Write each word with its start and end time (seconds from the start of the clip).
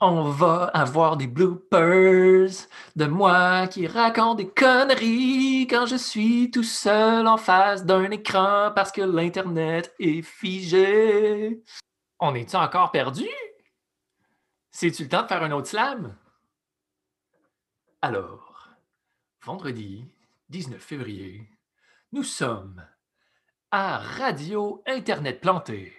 On 0.00 0.30
va 0.30 0.66
avoir 0.74 1.16
des 1.16 1.26
bloopers 1.26 2.68
de 2.94 3.04
moi 3.06 3.66
qui 3.66 3.88
raconte 3.88 4.36
des 4.36 4.48
conneries 4.48 5.66
quand 5.68 5.86
je 5.86 5.96
suis 5.96 6.52
tout 6.52 6.62
seul 6.62 7.26
en 7.26 7.36
face 7.36 7.84
d'un 7.84 8.08
écran 8.12 8.70
parce 8.76 8.92
que 8.92 9.00
l'Internet 9.00 9.92
est 9.98 10.22
figé. 10.22 11.64
On 12.20 12.36
est-tu 12.36 12.54
encore 12.54 12.92
perdu? 12.92 13.28
C'est-tu 14.70 15.02
le 15.02 15.08
temps 15.08 15.22
de 15.22 15.26
faire 15.26 15.42
un 15.42 15.50
autre 15.50 15.66
slam? 15.66 16.16
Alors, 18.00 18.68
vendredi 19.42 20.04
19 20.50 20.80
février, 20.80 21.50
nous 22.12 22.22
sommes 22.22 22.86
à 23.72 23.98
Radio 23.98 24.80
Internet 24.86 25.40
Planté. 25.40 25.92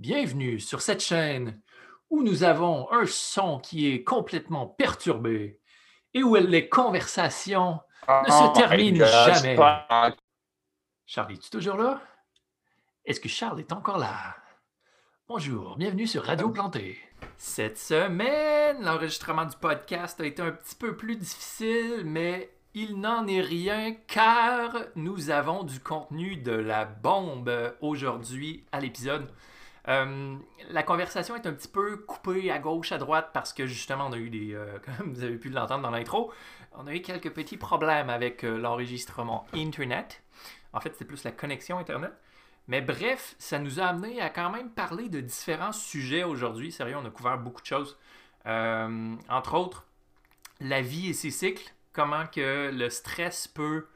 Bienvenue 0.00 0.58
sur 0.58 0.80
cette 0.80 1.00
chaîne 1.00 1.62
où 2.12 2.22
nous 2.22 2.44
avons 2.44 2.92
un 2.92 3.06
son 3.06 3.58
qui 3.58 3.90
est 3.90 4.04
complètement 4.04 4.66
perturbé 4.66 5.58
et 6.12 6.22
où 6.22 6.34
les 6.34 6.68
conversations 6.68 7.80
ne 8.06 8.30
se 8.30 8.50
Oh 8.50 8.52
terminent 8.54 9.06
jamais. 9.06 9.56
Charles, 11.06 11.32
es-tu 11.32 11.48
toujours 11.48 11.78
là? 11.78 12.02
Est-ce 13.06 13.18
que 13.18 13.30
Charles 13.30 13.60
est 13.60 13.72
encore 13.72 13.96
là? 13.96 14.36
Bonjour, 15.26 15.78
bienvenue 15.78 16.06
sur 16.06 16.24
Radio 16.24 16.50
Planté. 16.50 16.98
Cette 17.38 17.78
semaine, 17.78 18.84
l'enregistrement 18.84 19.46
du 19.46 19.56
podcast 19.56 20.20
a 20.20 20.26
été 20.26 20.42
un 20.42 20.52
petit 20.52 20.76
peu 20.76 20.94
plus 20.94 21.16
difficile, 21.16 22.02
mais 22.04 22.54
il 22.74 23.00
n'en 23.00 23.26
est 23.26 23.40
rien 23.40 23.94
car 24.06 24.76
nous 24.96 25.30
avons 25.30 25.62
du 25.62 25.80
contenu 25.80 26.36
de 26.36 26.52
la 26.52 26.84
bombe 26.84 27.74
aujourd'hui 27.80 28.66
à 28.70 28.80
l'épisode. 28.80 29.32
Euh, 29.88 30.36
la 30.70 30.82
conversation 30.82 31.34
est 31.34 31.46
un 31.46 31.52
petit 31.52 31.68
peu 31.68 31.96
coupée 31.96 32.50
à 32.50 32.58
gauche, 32.58 32.92
à 32.92 32.98
droite, 32.98 33.30
parce 33.32 33.52
que 33.52 33.66
justement, 33.66 34.06
on 34.08 34.12
a 34.12 34.18
eu 34.18 34.30
des, 34.30 34.54
euh, 34.54 34.78
comme 34.98 35.12
vous 35.12 35.24
avez 35.24 35.36
pu 35.36 35.48
l'entendre 35.48 35.82
dans 35.82 35.90
l'intro, 35.90 36.32
on 36.72 36.86
a 36.86 36.94
eu 36.94 37.02
quelques 37.02 37.30
petits 37.32 37.56
problèmes 37.56 38.10
avec 38.10 38.44
euh, 38.44 38.56
l'enregistrement 38.56 39.46
Internet. 39.54 40.22
En 40.72 40.80
fait, 40.80 40.94
c'est 40.96 41.04
plus 41.04 41.24
la 41.24 41.32
connexion 41.32 41.78
Internet. 41.78 42.12
Mais 42.68 42.80
bref, 42.80 43.34
ça 43.38 43.58
nous 43.58 43.80
a 43.80 43.86
amené 43.86 44.20
à 44.20 44.30
quand 44.30 44.50
même 44.50 44.70
parler 44.70 45.08
de 45.08 45.20
différents 45.20 45.72
sujets 45.72 46.22
aujourd'hui. 46.22 46.70
Sérieux, 46.70 46.96
on 46.96 47.04
a 47.04 47.10
couvert 47.10 47.36
beaucoup 47.36 47.60
de 47.60 47.66
choses. 47.66 47.98
Entre 48.44 49.54
autres, 49.54 49.84
la 50.60 50.80
vie 50.80 51.10
et 51.10 51.12
ses 51.12 51.30
cycles. 51.30 51.74
Comment 51.92 52.26
que 52.26 52.70
le 52.72 52.88
stress 52.88 53.48
peut 53.48 53.86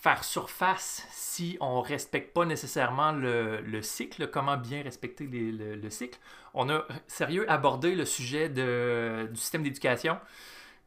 faire 0.00 0.22
surface 0.22 1.06
si 1.10 1.56
on 1.60 1.82
ne 1.82 1.86
respecte 1.86 2.32
pas 2.32 2.44
nécessairement 2.44 3.10
le, 3.12 3.60
le 3.60 3.82
cycle, 3.82 4.28
comment 4.28 4.56
bien 4.56 4.82
respecter 4.82 5.24
le, 5.26 5.74
le 5.74 5.90
cycle. 5.90 6.18
On 6.54 6.68
a, 6.70 6.84
sérieux, 7.08 7.50
abordé 7.50 7.94
le 7.96 8.04
sujet 8.04 8.48
de- 8.48 9.28
du 9.30 9.36
système 9.36 9.64
d'éducation, 9.64 10.18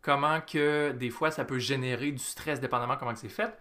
comment 0.02 0.40
que 0.40 0.92
des 0.92 1.10
fois 1.10 1.30
ça 1.30 1.44
peut 1.44 1.60
générer 1.60 2.12
du 2.12 2.20
stress 2.24 2.62
dépendamment 2.62 2.96
comment 2.98 3.16
c'est 3.16 3.30
fait. 3.30 3.54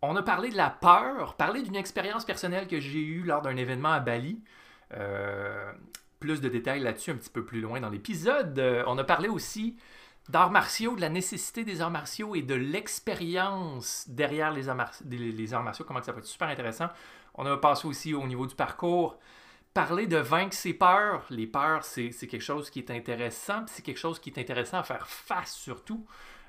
On 0.00 0.16
a 0.16 0.22
parlé 0.22 0.48
de 0.48 0.56
la 0.56 0.70
peur, 0.70 1.34
parlé 1.34 1.62
d'une 1.62 1.76
expérience 1.76 2.24
personnelle 2.24 2.66
que 2.66 2.80
j'ai 2.80 3.00
eue 3.00 3.24
lors 3.24 3.42
d'un 3.42 3.56
événement 3.56 3.92
à 3.92 4.00
Bali. 4.00 4.40
Euh, 4.94 5.70
plus 6.18 6.40
de 6.40 6.48
détails 6.48 6.80
là-dessus 6.80 7.10
un 7.10 7.16
petit 7.16 7.30
peu 7.30 7.44
plus 7.44 7.60
loin 7.60 7.80
dans 7.80 7.90
l'épisode. 7.90 8.58
Euh, 8.58 8.82
on 8.86 8.96
a 8.96 9.04
parlé 9.04 9.28
aussi 9.28 9.76
d'arts 10.28 10.50
martiaux, 10.50 10.96
de 10.96 11.00
la 11.00 11.08
nécessité 11.08 11.64
des 11.64 11.80
arts 11.80 11.90
martiaux 11.90 12.34
et 12.34 12.42
de 12.42 12.54
l'expérience 12.54 14.04
derrière 14.08 14.52
les 14.52 14.68
arts, 14.68 15.62
martiaux, 15.62 15.84
comment 15.86 16.02
ça 16.02 16.12
peut 16.12 16.18
être 16.20 16.26
super 16.26 16.48
intéressant. 16.48 16.88
On 17.34 17.46
a 17.46 17.56
passé 17.56 17.86
aussi 17.86 18.14
au 18.14 18.26
niveau 18.26 18.46
du 18.46 18.54
parcours, 18.54 19.18
parler 19.72 20.06
de 20.06 20.16
vaincre 20.16 20.54
ses 20.54 20.74
peurs. 20.74 21.24
Les 21.30 21.46
peurs, 21.46 21.84
c'est 21.84 22.10
quelque 22.10 22.40
chose 22.40 22.70
qui 22.70 22.80
est 22.80 22.90
intéressant, 22.90 23.64
c'est 23.66 23.82
quelque 23.82 23.98
chose 23.98 24.18
qui 24.18 24.30
est 24.30 24.38
intéressant 24.38 24.78
à 24.78 24.82
faire 24.82 25.08
face 25.08 25.54
surtout. 25.54 26.06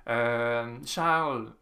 Euh, 0.07 0.77
Charles 0.85 1.53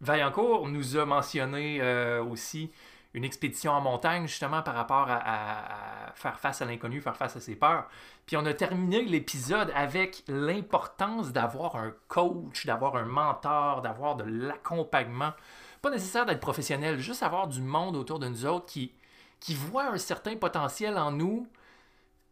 Vaillancourt 0.00 0.68
nous 0.68 0.96
a 0.96 1.06
mentionné 1.06 1.80
euh, 1.80 2.22
aussi 2.22 2.70
une 3.16 3.24
expédition 3.24 3.72
en 3.72 3.80
montagne, 3.80 4.26
justement, 4.28 4.62
par 4.62 4.74
rapport 4.74 5.06
à, 5.08 6.12
faire 6.14 6.38
face 6.38 6.60
à 6.60 6.66
l'inconnu, 6.66 7.00
faire 7.00 7.16
face 7.16 7.34
à 7.34 7.40
ses 7.40 7.56
peurs. 7.56 7.88
Puis 8.26 8.36
on 8.36 8.44
a 8.44 8.52
terminé 8.52 9.02
l'épisode 9.02 9.72
avec 9.74 10.22
l'importance 10.28 11.32
d'avoir 11.32 11.76
un 11.76 11.94
coach, 12.08 12.66
d'avoir 12.66 12.96
un 12.96 13.06
mentor, 13.06 13.80
d'avoir 13.80 14.16
de 14.16 14.24
l'accompagnement. 14.24 15.32
Pas 15.80 15.90
nécessaire 15.90 16.26
d'être 16.26 16.40
professionnel, 16.40 16.98
juste 16.98 17.22
avoir 17.22 17.48
du 17.48 17.62
monde 17.62 17.96
autour 17.96 18.18
de 18.18 18.28
nous 18.28 18.44
autres 18.44 18.66
qui, 18.66 18.92
qui 19.40 19.54
voit 19.54 19.86
un 19.86 19.98
certain 19.98 20.36
potentiel 20.36 20.98
en 20.98 21.10
nous, 21.10 21.48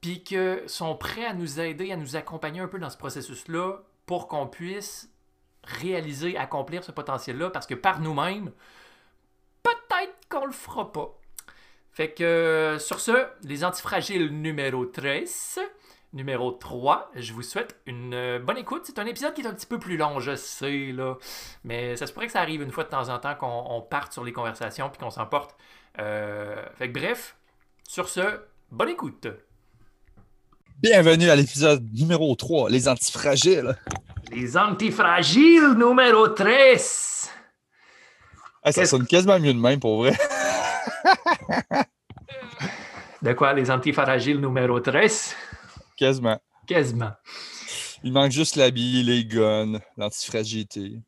puis 0.03 0.23
que 0.23 0.65
sont 0.67 0.97
prêts 0.97 1.25
à 1.25 1.33
nous 1.33 1.61
aider, 1.61 1.93
à 1.93 1.97
nous 1.97 2.15
accompagner 2.15 2.61
un 2.61 2.69
peu 2.69 2.79
dans 2.79 2.91
ce 2.91 2.99
processus-là 2.99 3.79
pour 4.05 4.29
qu'on 4.29 4.47
puisse 4.47 5.11
réaliser, 5.63 6.37
accomplir 6.37 6.85
ce 6.85 6.93
potentiel-là, 6.93 7.49
parce 7.49 7.67
que 7.67 7.75
par 7.75 8.01
nous-mêmes, 8.01 8.53
qu'on 10.29 10.47
le 10.47 10.53
fera 10.53 10.93
pas. 10.93 11.19
Fait 11.93 12.11
que 12.11 12.25
euh, 12.25 12.79
sur 12.79 12.99
ce, 12.99 13.13
les 13.45 13.65
antifragiles 13.65 14.29
numéro 14.29 14.85
13, 14.85 15.61
numéro 16.13 16.51
3, 16.51 17.13
je 17.15 17.33
vous 17.33 17.43
souhaite 17.43 17.77
une 17.87 18.15
euh, 18.15 18.39
bonne 18.41 18.59
écoute. 18.59 18.83
C'est 18.85 18.99
un 18.99 19.07
épisode 19.07 19.33
qui 19.33 19.43
est 19.43 19.47
un 19.47 19.55
petit 19.55 19.67
peu 19.67 19.79
plus 19.79 19.97
long, 19.97 20.19
je 20.19 20.35
sais, 20.35 20.93
là. 20.93 21.17
Mais 21.63 21.97
ça 21.97 22.09
se 22.09 22.13
pourrait 22.13 22.27
que 22.27 22.33
ça 22.33 22.41
arrive 22.41 22.63
une 22.63 22.73
fois 22.73 22.83
de 22.83 22.89
temps 22.89 23.09
en 23.11 23.19
temps 23.21 23.37
qu'on 23.37 23.65
on 23.69 23.81
parte 23.81 24.13
sur 24.13 24.25
les 24.25 24.33
conversations 24.33 24.91
puis 24.91 24.99
qu'on 24.99 25.11
s'emporte. 25.11 25.57
Euh, 26.01 26.65
fait 26.75 26.89
que 26.91 26.99
bref, 26.99 27.37
sur 27.87 28.09
ce, 28.09 28.41
bonne 28.73 28.89
écoute. 28.89 29.29
Bienvenue 30.83 31.31
à 31.31 31.37
l'épisode 31.37 31.89
numéro 31.93 32.35
3, 32.35 32.71
les 32.71 32.89
antifragiles. 32.89 33.77
Les 34.33 34.57
antifragiles 34.57 35.75
numéro 35.77 36.27
13. 36.27 37.31
Ah, 38.65 38.73
ça 38.73 38.87
sonne 38.87 39.07
quasiment 39.07 39.39
mieux 39.39 39.53
de 39.53 39.59
même 39.59 39.79
pour 39.79 39.99
vrai. 39.99 40.17
De 43.23 43.33
quoi, 43.33 43.53
les 43.55 43.71
antifragiles 43.71 44.39
numéro 44.39 44.81
13? 44.81 45.35
Quasiment. 45.97 46.39
Quasiment. 46.67 47.13
Il 48.03 48.13
manque 48.13 48.33
juste 48.33 48.57
l'habit, 48.57 49.03
les 49.03 49.25
guns, 49.25 49.81
l'antifragilité. 49.97 51.01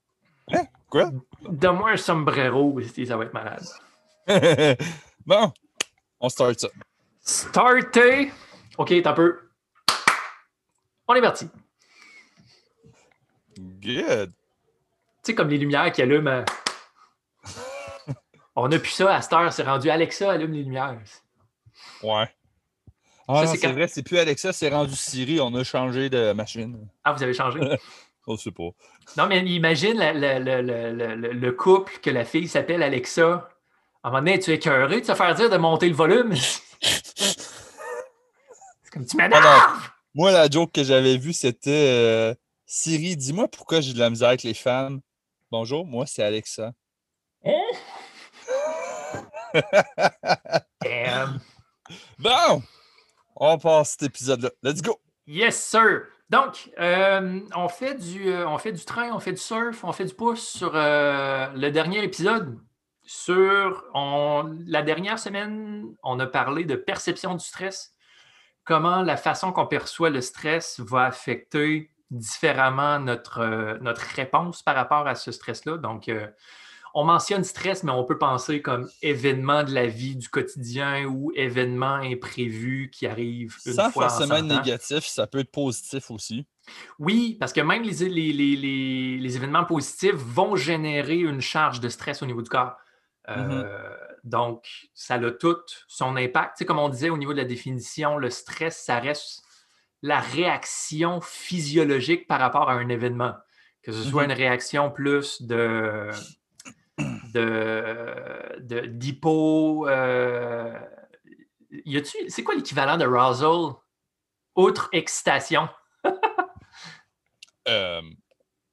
Hein? 0.52 0.64
Quoi? 0.88 1.10
Donne-moi 1.46 1.90
un 1.90 1.96
sombrero, 1.96 2.80
ça 3.06 3.16
va 3.18 3.24
être 3.24 3.34
malade. 3.34 3.66
bon, 5.26 5.52
on 6.20 6.28
start 6.30 6.58
ça. 6.58 6.68
Starter. 7.20 8.32
OK, 8.78 8.94
t'as 9.02 9.10
un 9.10 9.14
peu. 9.14 9.38
On 11.08 11.14
est 11.14 11.20
parti. 11.20 11.48
Good. 13.58 14.30
Tu 14.30 14.34
sais, 15.22 15.34
comme 15.34 15.48
les 15.48 15.58
lumières 15.58 15.92
qui 15.92 16.00
allument. 16.00 16.30
euh, 16.30 16.44
On 18.56 18.68
n'a 18.68 18.78
plus 18.78 18.90
ça 18.90 19.14
à 19.14 19.20
cette 19.22 19.32
heure, 19.34 19.52
c'est 19.52 19.62
rendu 19.64 19.90
Alexa 19.90 20.30
allume 20.32 20.52
les 20.52 20.62
lumières. 20.62 20.96
Ouais. 22.02 22.28
Ah, 23.28 23.46
c'est 23.46 23.58
quand- 23.58 23.72
vrai, 23.72 23.88
c'est 23.88 24.02
plus 24.02 24.18
Alexa, 24.18 24.52
c'est 24.52 24.68
rendu 24.70 24.94
Siri. 24.94 25.40
On 25.40 25.54
a 25.54 25.64
changé 25.64 26.08
de 26.08 26.32
machine. 26.32 26.88
Ah, 27.04 27.12
vous 27.12 27.22
avez 27.22 27.34
changé? 27.34 27.60
On 28.26 28.36
sait 28.36 28.50
pas. 28.50 28.70
Non, 29.16 29.26
mais 29.28 29.40
imagine 29.44 29.96
la- 29.98 30.12
la- 30.12 30.38
la- 30.38 30.62
la- 30.62 30.92
la- 30.92 31.14
la- 31.16 31.28
le 31.32 31.52
couple 31.52 31.98
que 32.02 32.10
la 32.10 32.24
fille 32.24 32.48
s'appelle 32.48 32.82
Alexa. 32.82 33.48
À 34.02 34.08
un 34.08 34.10
moment 34.10 34.22
donné, 34.22 34.38
tu 34.38 34.50
es 34.50 34.54
écœuré 34.54 35.00
de 35.00 35.06
te 35.06 35.14
faire 35.14 35.34
dire 35.34 35.50
de 35.50 35.56
monter 35.56 35.88
le 35.88 35.94
volume. 35.94 36.34
c'est 36.80 38.90
comme 38.92 39.04
tu 39.06 39.16
m'énerves! 39.16 39.44
Alors, 39.44 39.76
moi, 40.14 40.30
la 40.32 40.48
joke 40.48 40.72
que 40.72 40.82
j'avais 40.84 41.16
vue, 41.18 41.32
c'était 41.32 41.70
euh, 41.70 42.34
Siri, 42.64 43.16
dis-moi 43.16 43.48
pourquoi 43.48 43.80
j'ai 43.80 43.92
de 43.92 43.98
la 43.98 44.10
misère 44.10 44.28
avec 44.28 44.42
les 44.44 44.54
femmes. 44.54 45.00
Bonjour, 45.50 45.84
moi, 45.86 46.06
c'est 46.06 46.22
Alexa. 46.22 46.72
Damn. 50.82 51.40
Bon, 52.18 52.62
on 53.36 53.58
passe 53.58 53.92
cet 53.92 54.02
épisode-là. 54.04 54.50
Let's 54.62 54.82
go. 54.82 55.00
Yes, 55.26 55.62
sir. 55.62 56.02
Donc, 56.30 56.70
euh, 56.80 57.40
on, 57.54 57.68
fait 57.68 57.94
du, 57.94 58.28
euh, 58.28 58.48
on 58.48 58.58
fait 58.58 58.72
du 58.72 58.84
train, 58.84 59.12
on 59.12 59.20
fait 59.20 59.32
du 59.32 59.40
surf, 59.40 59.84
on 59.84 59.92
fait 59.92 60.06
du 60.06 60.14
pouce 60.14 60.42
sur 60.48 60.72
euh, 60.74 61.46
le 61.54 61.70
dernier 61.70 62.02
épisode. 62.02 62.58
Sur 63.04 63.84
on- 63.94 64.56
la 64.66 64.82
dernière 64.82 65.18
semaine, 65.20 65.94
on 66.02 66.18
a 66.18 66.26
parlé 66.26 66.64
de 66.64 66.74
perception 66.74 67.34
du 67.34 67.44
stress, 67.44 67.94
comment 68.64 69.02
la 69.02 69.16
façon 69.16 69.52
qu'on 69.52 69.66
perçoit 69.66 70.10
le 70.10 70.20
stress 70.20 70.80
va 70.80 71.04
affecter 71.04 71.92
différemment 72.10 72.98
notre, 72.98 73.78
notre 73.80 74.02
réponse 74.02 74.62
par 74.62 74.74
rapport 74.74 75.06
à 75.06 75.14
ce 75.14 75.30
stress-là. 75.30 75.76
Donc, 75.76 76.10
on 76.98 77.04
mentionne 77.04 77.44
stress, 77.44 77.82
mais 77.82 77.92
on 77.92 78.04
peut 78.04 78.16
penser 78.16 78.62
comme 78.62 78.88
événement 79.02 79.64
de 79.64 79.72
la 79.74 79.86
vie 79.86 80.16
du 80.16 80.30
quotidien 80.30 81.04
ou 81.04 81.30
événement 81.34 81.96
imprévu 81.96 82.90
qui 82.90 83.06
arrive 83.06 83.54
une 83.66 83.74
Sans 83.74 83.90
fois 83.90 84.06
en 84.06 84.08
forcément 84.08 84.36
être 84.36 84.46
100 84.48 84.50
ans. 84.50 84.56
négatif, 84.62 85.04
ça 85.04 85.26
peut 85.26 85.40
être 85.40 85.50
positif 85.52 86.10
aussi. 86.10 86.46
Oui, 86.98 87.36
parce 87.38 87.52
que 87.52 87.60
même 87.60 87.82
les, 87.82 88.08
les- 88.08 88.32
les- 88.32 88.56
les- 88.56 89.18
les 89.18 89.36
événements 89.36 89.66
positifs 89.66 90.14
vont 90.14 90.56
générer 90.56 91.18
une 91.18 91.42
charge 91.42 91.80
de 91.80 91.90
stress 91.90 92.22
au 92.22 92.26
niveau 92.26 92.40
du 92.40 92.48
corps. 92.48 92.76
Euh, 93.28 93.90
Donc, 94.24 94.66
ça 94.94 95.14
a 95.16 95.30
tout 95.30 95.56
son 95.86 96.16
impact. 96.16 96.52
Tu 96.56 96.58
sais, 96.60 96.64
comme 96.64 96.78
on 96.78 96.88
disait 96.88 97.10
au 97.10 97.18
niveau 97.18 97.32
de 97.32 97.38
la 97.38 97.44
définition, 97.44 98.16
le 98.16 98.30
stress, 98.30 98.82
ça 98.84 98.98
reste 99.00 99.42
la 100.02 100.18
réaction 100.20 101.20
physiologique 101.20 102.26
par 102.26 102.40
rapport 102.40 102.70
à 102.70 102.72
un 102.72 102.88
événement. 102.88 103.34
Que 103.82 103.92
ce 103.92 104.02
soit 104.02 104.24
mhm. 104.24 104.30
une 104.30 104.36
réaction 104.36 104.90
plus 104.90 105.42
de 105.42 106.10
d'hypo. 108.60 109.88
Euh, 109.88 110.72
c'est 112.28 112.42
quoi 112.42 112.54
l'équivalent 112.54 112.96
de 112.96 113.06
Rosal 113.06 113.74
outre 114.54 114.88
excitation? 114.92 115.68
euh, 117.68 118.00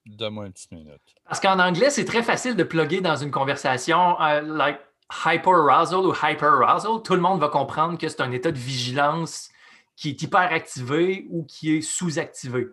Donne-moi 0.06 0.48
une 0.48 0.54
petite 0.54 0.71
minute. 0.71 1.15
Parce 1.25 1.39
qu'en 1.39 1.60
anglais, 1.60 1.89
c'est 1.89 2.06
très 2.06 2.24
facile 2.24 2.56
de 2.56 2.63
plugger 2.63 3.01
dans 3.01 3.15
une 3.15 3.31
conversation, 3.31 4.19
euh, 4.21 4.42
like 4.42 4.80
hyper-arousal 5.25 6.06
ou 6.06 6.13
hyper-arousal. 6.13 7.01
Tout 7.04 7.13
le 7.13 7.21
monde 7.21 7.39
va 7.39 7.48
comprendre 7.48 7.98
que 7.98 8.09
c'est 8.09 8.21
un 8.21 8.31
état 8.31 8.51
de 8.51 8.57
vigilance 8.57 9.50
qui 9.95 10.09
est 10.09 10.21
hyper 10.21 10.51
activé 10.51 11.27
ou 11.30 11.45
qui 11.45 11.77
est 11.77 11.81
sous-activé. 11.81 12.68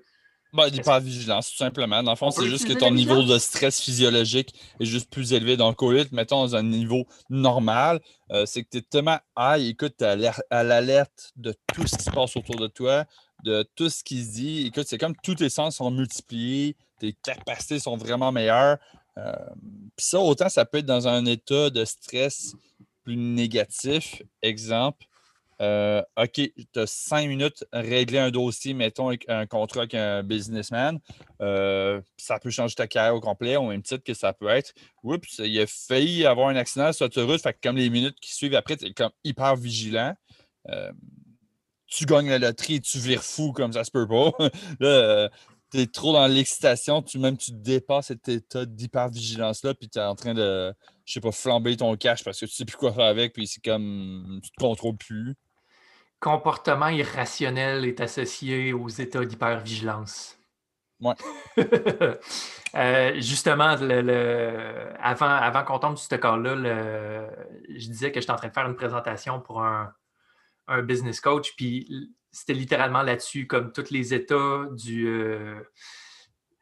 Ben, 0.52 0.66
l'hypervigilance, 0.66 1.50
tout 1.50 1.56
simplement. 1.56 2.02
Dans 2.02 2.10
le 2.10 2.16
fond, 2.16 2.30
c'est 2.30 2.48
juste 2.48 2.66
que 2.66 2.72
ton 2.72 2.90
niveau 2.90 3.22
de 3.22 3.38
stress 3.38 3.80
physiologique 3.80 4.52
est 4.80 4.84
juste 4.84 5.08
plus 5.08 5.32
élevé. 5.32 5.56
Donc, 5.56 5.80
au 5.82 5.92
lieu 5.92 6.04
de, 6.04 6.12
mettons, 6.12 6.42
dans 6.42 6.56
un 6.56 6.62
niveau 6.62 7.06
normal, 7.28 8.00
euh, 8.32 8.46
c'est 8.46 8.64
que 8.64 8.68
tu 8.70 8.78
es 8.78 8.82
tellement 8.82 9.18
high, 9.38 9.68
écoute, 9.68 9.94
tu 9.98 10.04
es 10.04 10.30
à 10.50 10.62
l'alerte 10.64 11.32
de 11.36 11.54
tout 11.72 11.86
ce 11.86 11.96
qui 11.96 12.04
se 12.04 12.10
passe 12.10 12.36
autour 12.36 12.56
de 12.56 12.66
toi, 12.66 13.04
de 13.44 13.64
tout 13.76 13.88
ce 13.88 14.02
qui 14.02 14.24
se 14.24 14.32
dit. 14.32 14.66
Écoute, 14.66 14.86
c'est 14.88 14.98
comme 14.98 15.14
tous 15.22 15.36
tes 15.36 15.50
sens 15.50 15.76
sont 15.76 15.90
multipliés, 15.90 16.76
tes 16.98 17.12
capacités 17.12 17.78
sont 17.78 17.96
vraiment 17.96 18.32
meilleures. 18.32 18.78
Euh, 19.18 19.32
puis 19.96 20.06
ça, 20.06 20.18
autant 20.20 20.48
ça 20.48 20.64
peut 20.64 20.78
être 20.78 20.86
dans 20.86 21.06
un 21.06 21.26
état 21.26 21.70
de 21.70 21.84
stress 21.84 22.54
plus 23.04 23.16
négatif. 23.16 24.22
Exemple, 24.42 25.06
euh, 25.60 26.02
OK, 26.16 26.32
tu 26.32 26.52
as 26.76 26.86
cinq 26.86 27.28
minutes 27.28 27.64
à 27.70 27.80
régler 27.80 28.18
un 28.18 28.30
dossier, 28.30 28.72
mettons, 28.72 29.10
un 29.28 29.46
contrat 29.46 29.80
avec 29.80 29.94
un 29.94 30.22
businessman. 30.22 30.98
Euh, 31.42 32.00
ça 32.16 32.38
peut 32.38 32.50
changer 32.50 32.74
ta 32.74 32.86
carrière 32.86 33.14
au 33.14 33.20
complet, 33.20 33.56
au 33.56 33.66
même 33.66 33.82
titre 33.82 34.02
que 34.02 34.14
ça 34.14 34.32
peut 34.32 34.48
être. 34.48 34.72
Oups, 35.02 35.38
il 35.38 35.60
a 35.60 35.66
failli 35.66 36.24
avoir 36.24 36.48
un 36.48 36.56
accident 36.56 36.92
sur 36.92 37.04
l'autoroute, 37.04 37.42
fait 37.42 37.52
que 37.52 37.58
comme 37.62 37.76
les 37.76 37.90
minutes 37.90 38.18
qui 38.20 38.34
suivent 38.34 38.54
après, 38.54 38.76
tu 38.76 38.86
es 38.86 38.92
comme 38.94 39.12
hyper 39.22 39.54
vigilant. 39.56 40.14
Euh, 40.70 40.92
tu 41.86 42.06
gagnes 42.06 42.30
la 42.30 42.38
loterie, 42.38 42.80
tu 42.80 42.98
vires 42.98 43.24
fou 43.24 43.52
comme 43.52 43.72
ça 43.72 43.84
se 43.84 43.90
peut 43.90 44.08
pas. 44.08 44.32
là, 44.80 45.28
tu 45.72 45.80
es 45.80 45.86
trop 45.86 46.14
dans 46.14 46.26
l'excitation, 46.26 47.02
tu 47.02 47.18
même 47.18 47.36
tu 47.36 47.50
dépasses 47.52 48.06
cet 48.06 48.28
état 48.28 48.64
d'hyper-vigilance-là, 48.64 49.74
puis 49.74 49.90
tu 49.90 49.98
es 49.98 50.02
en 50.02 50.14
train 50.14 50.32
de, 50.32 50.72
je 51.04 51.12
sais 51.12 51.20
pas, 51.20 51.32
flamber 51.32 51.76
ton 51.76 51.94
cash 51.96 52.24
parce 52.24 52.40
que 52.40 52.46
tu 52.46 52.52
sais 52.52 52.64
plus 52.64 52.76
quoi 52.76 52.94
faire 52.94 53.04
avec, 53.04 53.34
puis 53.34 53.46
c'est 53.46 53.62
comme, 53.62 54.40
tu 54.42 54.50
te 54.50 54.56
contrôles 54.56 54.96
plus 54.96 55.36
comportement 56.20 56.88
irrationnel 56.88 57.84
est 57.86 58.00
associé 58.00 58.72
aux 58.72 58.88
états 58.88 59.24
d'hypervigilance. 59.24 60.38
Ouais. 61.00 61.14
Euh, 62.76 63.14
justement, 63.16 63.74
le, 63.80 64.92
avant, 65.00 65.26
avant 65.26 65.64
qu'on 65.64 65.80
tombe 65.80 65.96
sur 65.96 66.08
ce 66.08 66.14
cas-là, 66.14 66.54
je 67.68 67.86
disais 67.88 68.12
que 68.12 68.20
j'étais 68.20 68.30
en 68.30 68.36
train 68.36 68.46
de 68.46 68.52
faire 68.52 68.68
une 68.68 68.76
présentation 68.76 69.40
pour 69.40 69.64
un, 69.64 69.92
business 70.84 71.20
coach, 71.20 71.56
puis 71.56 72.14
c'était 72.30 72.52
littéralement 72.52 73.02
là-dessus, 73.02 73.48
comme 73.48 73.72
tous 73.72 73.90
les 73.90 74.14
états 74.14 74.66
du. 74.70 75.08
Euh, 75.08 75.60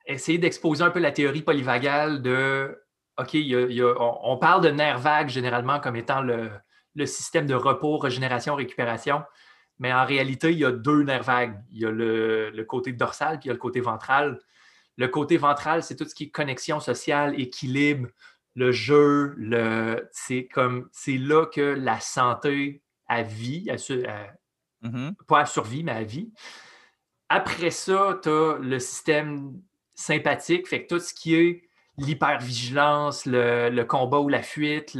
essayer 0.06 0.38
d'exposer 0.38 0.82
un 0.82 0.90
peu 0.90 0.98
la 0.98 1.12
théorie 1.12 1.42
polyvagale 1.42 2.22
de 2.22 2.82
OK, 3.18 3.36
on, 4.00 4.38
parle 4.38 4.62
de 4.62 4.70
nerf 4.70 4.98
vague 4.98 5.28
généralement 5.28 5.78
comme 5.78 5.96
étant 5.96 6.22
le, 6.22 6.50
le 6.94 7.04
système 7.04 7.46
de 7.46 7.54
repos, 7.54 7.98
régénération, 7.98 8.54
récupération. 8.54 9.24
Mais 9.78 9.92
en 9.92 10.04
réalité, 10.04 10.52
il 10.52 10.58
y 10.58 10.64
a 10.64 10.72
deux 10.72 11.02
nerfs 11.02 11.22
vagues. 11.22 11.58
Il 11.70 11.78
y 11.78 11.86
a 11.86 11.90
le, 11.90 12.64
côté 12.64 12.92
dorsal 12.92 13.38
puis 13.38 13.46
il 13.46 13.48
y 13.48 13.50
a 13.50 13.54
le 13.54 13.58
côté 13.58 13.80
ventral. 13.80 14.38
Le 14.96 15.08
côté 15.08 15.36
ventral, 15.36 15.82
c'est 15.82 15.94
tout 15.94 16.04
ce 16.04 16.14
qui 16.14 16.24
est 16.24 16.30
connexion 16.30 16.80
sociale, 16.80 17.40
équilibre, 17.40 18.08
le 18.54 18.72
jeu. 18.72 19.34
Le, 19.36 20.08
c'est 20.10 20.48
comme 20.48 20.88
c'est 20.92 21.18
là 21.18 21.46
que 21.46 21.60
la 21.60 22.00
santé 22.00 22.82
à 23.06 23.22
vie, 23.22 23.66
mm-hmm. 24.82 25.14
pas 25.26 25.40
à 25.40 25.46
survie, 25.46 25.84
mais 25.84 25.92
à 25.92 26.02
vie. 26.02 26.32
Après 27.28 27.70
ça, 27.70 28.18
tu 28.22 28.28
as 28.28 28.58
le 28.60 28.78
système 28.80 29.60
sympathique, 29.94 30.68
fait 30.68 30.84
que 30.84 30.94
tout 30.94 31.00
ce 31.00 31.14
qui 31.14 31.34
est 31.34 31.68
l'hypervigilance, 31.98 33.26
le, 33.26 33.70
le 33.70 33.84
combat 33.84 34.18
ou 34.20 34.28
la 34.28 34.42
fuite, 34.42 34.92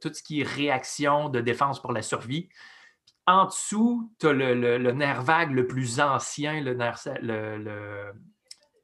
tout 0.00 0.12
ce 0.12 0.22
qui 0.22 0.40
est 0.40 0.44
réaction 0.44 1.28
de 1.28 1.40
défense 1.40 1.80
pour 1.80 1.92
la 1.92 2.02
survie. 2.02 2.48
En 3.26 3.46
dessous, 3.46 4.12
tu 4.20 4.28
as 4.28 4.32
le, 4.32 4.92
nerf 4.92 5.22
vague 5.22 5.52
le 5.52 5.66
plus 5.66 5.98
ancien, 6.00 6.60
le 6.60 6.74
nerf, 6.74 7.00
le, 7.22 8.12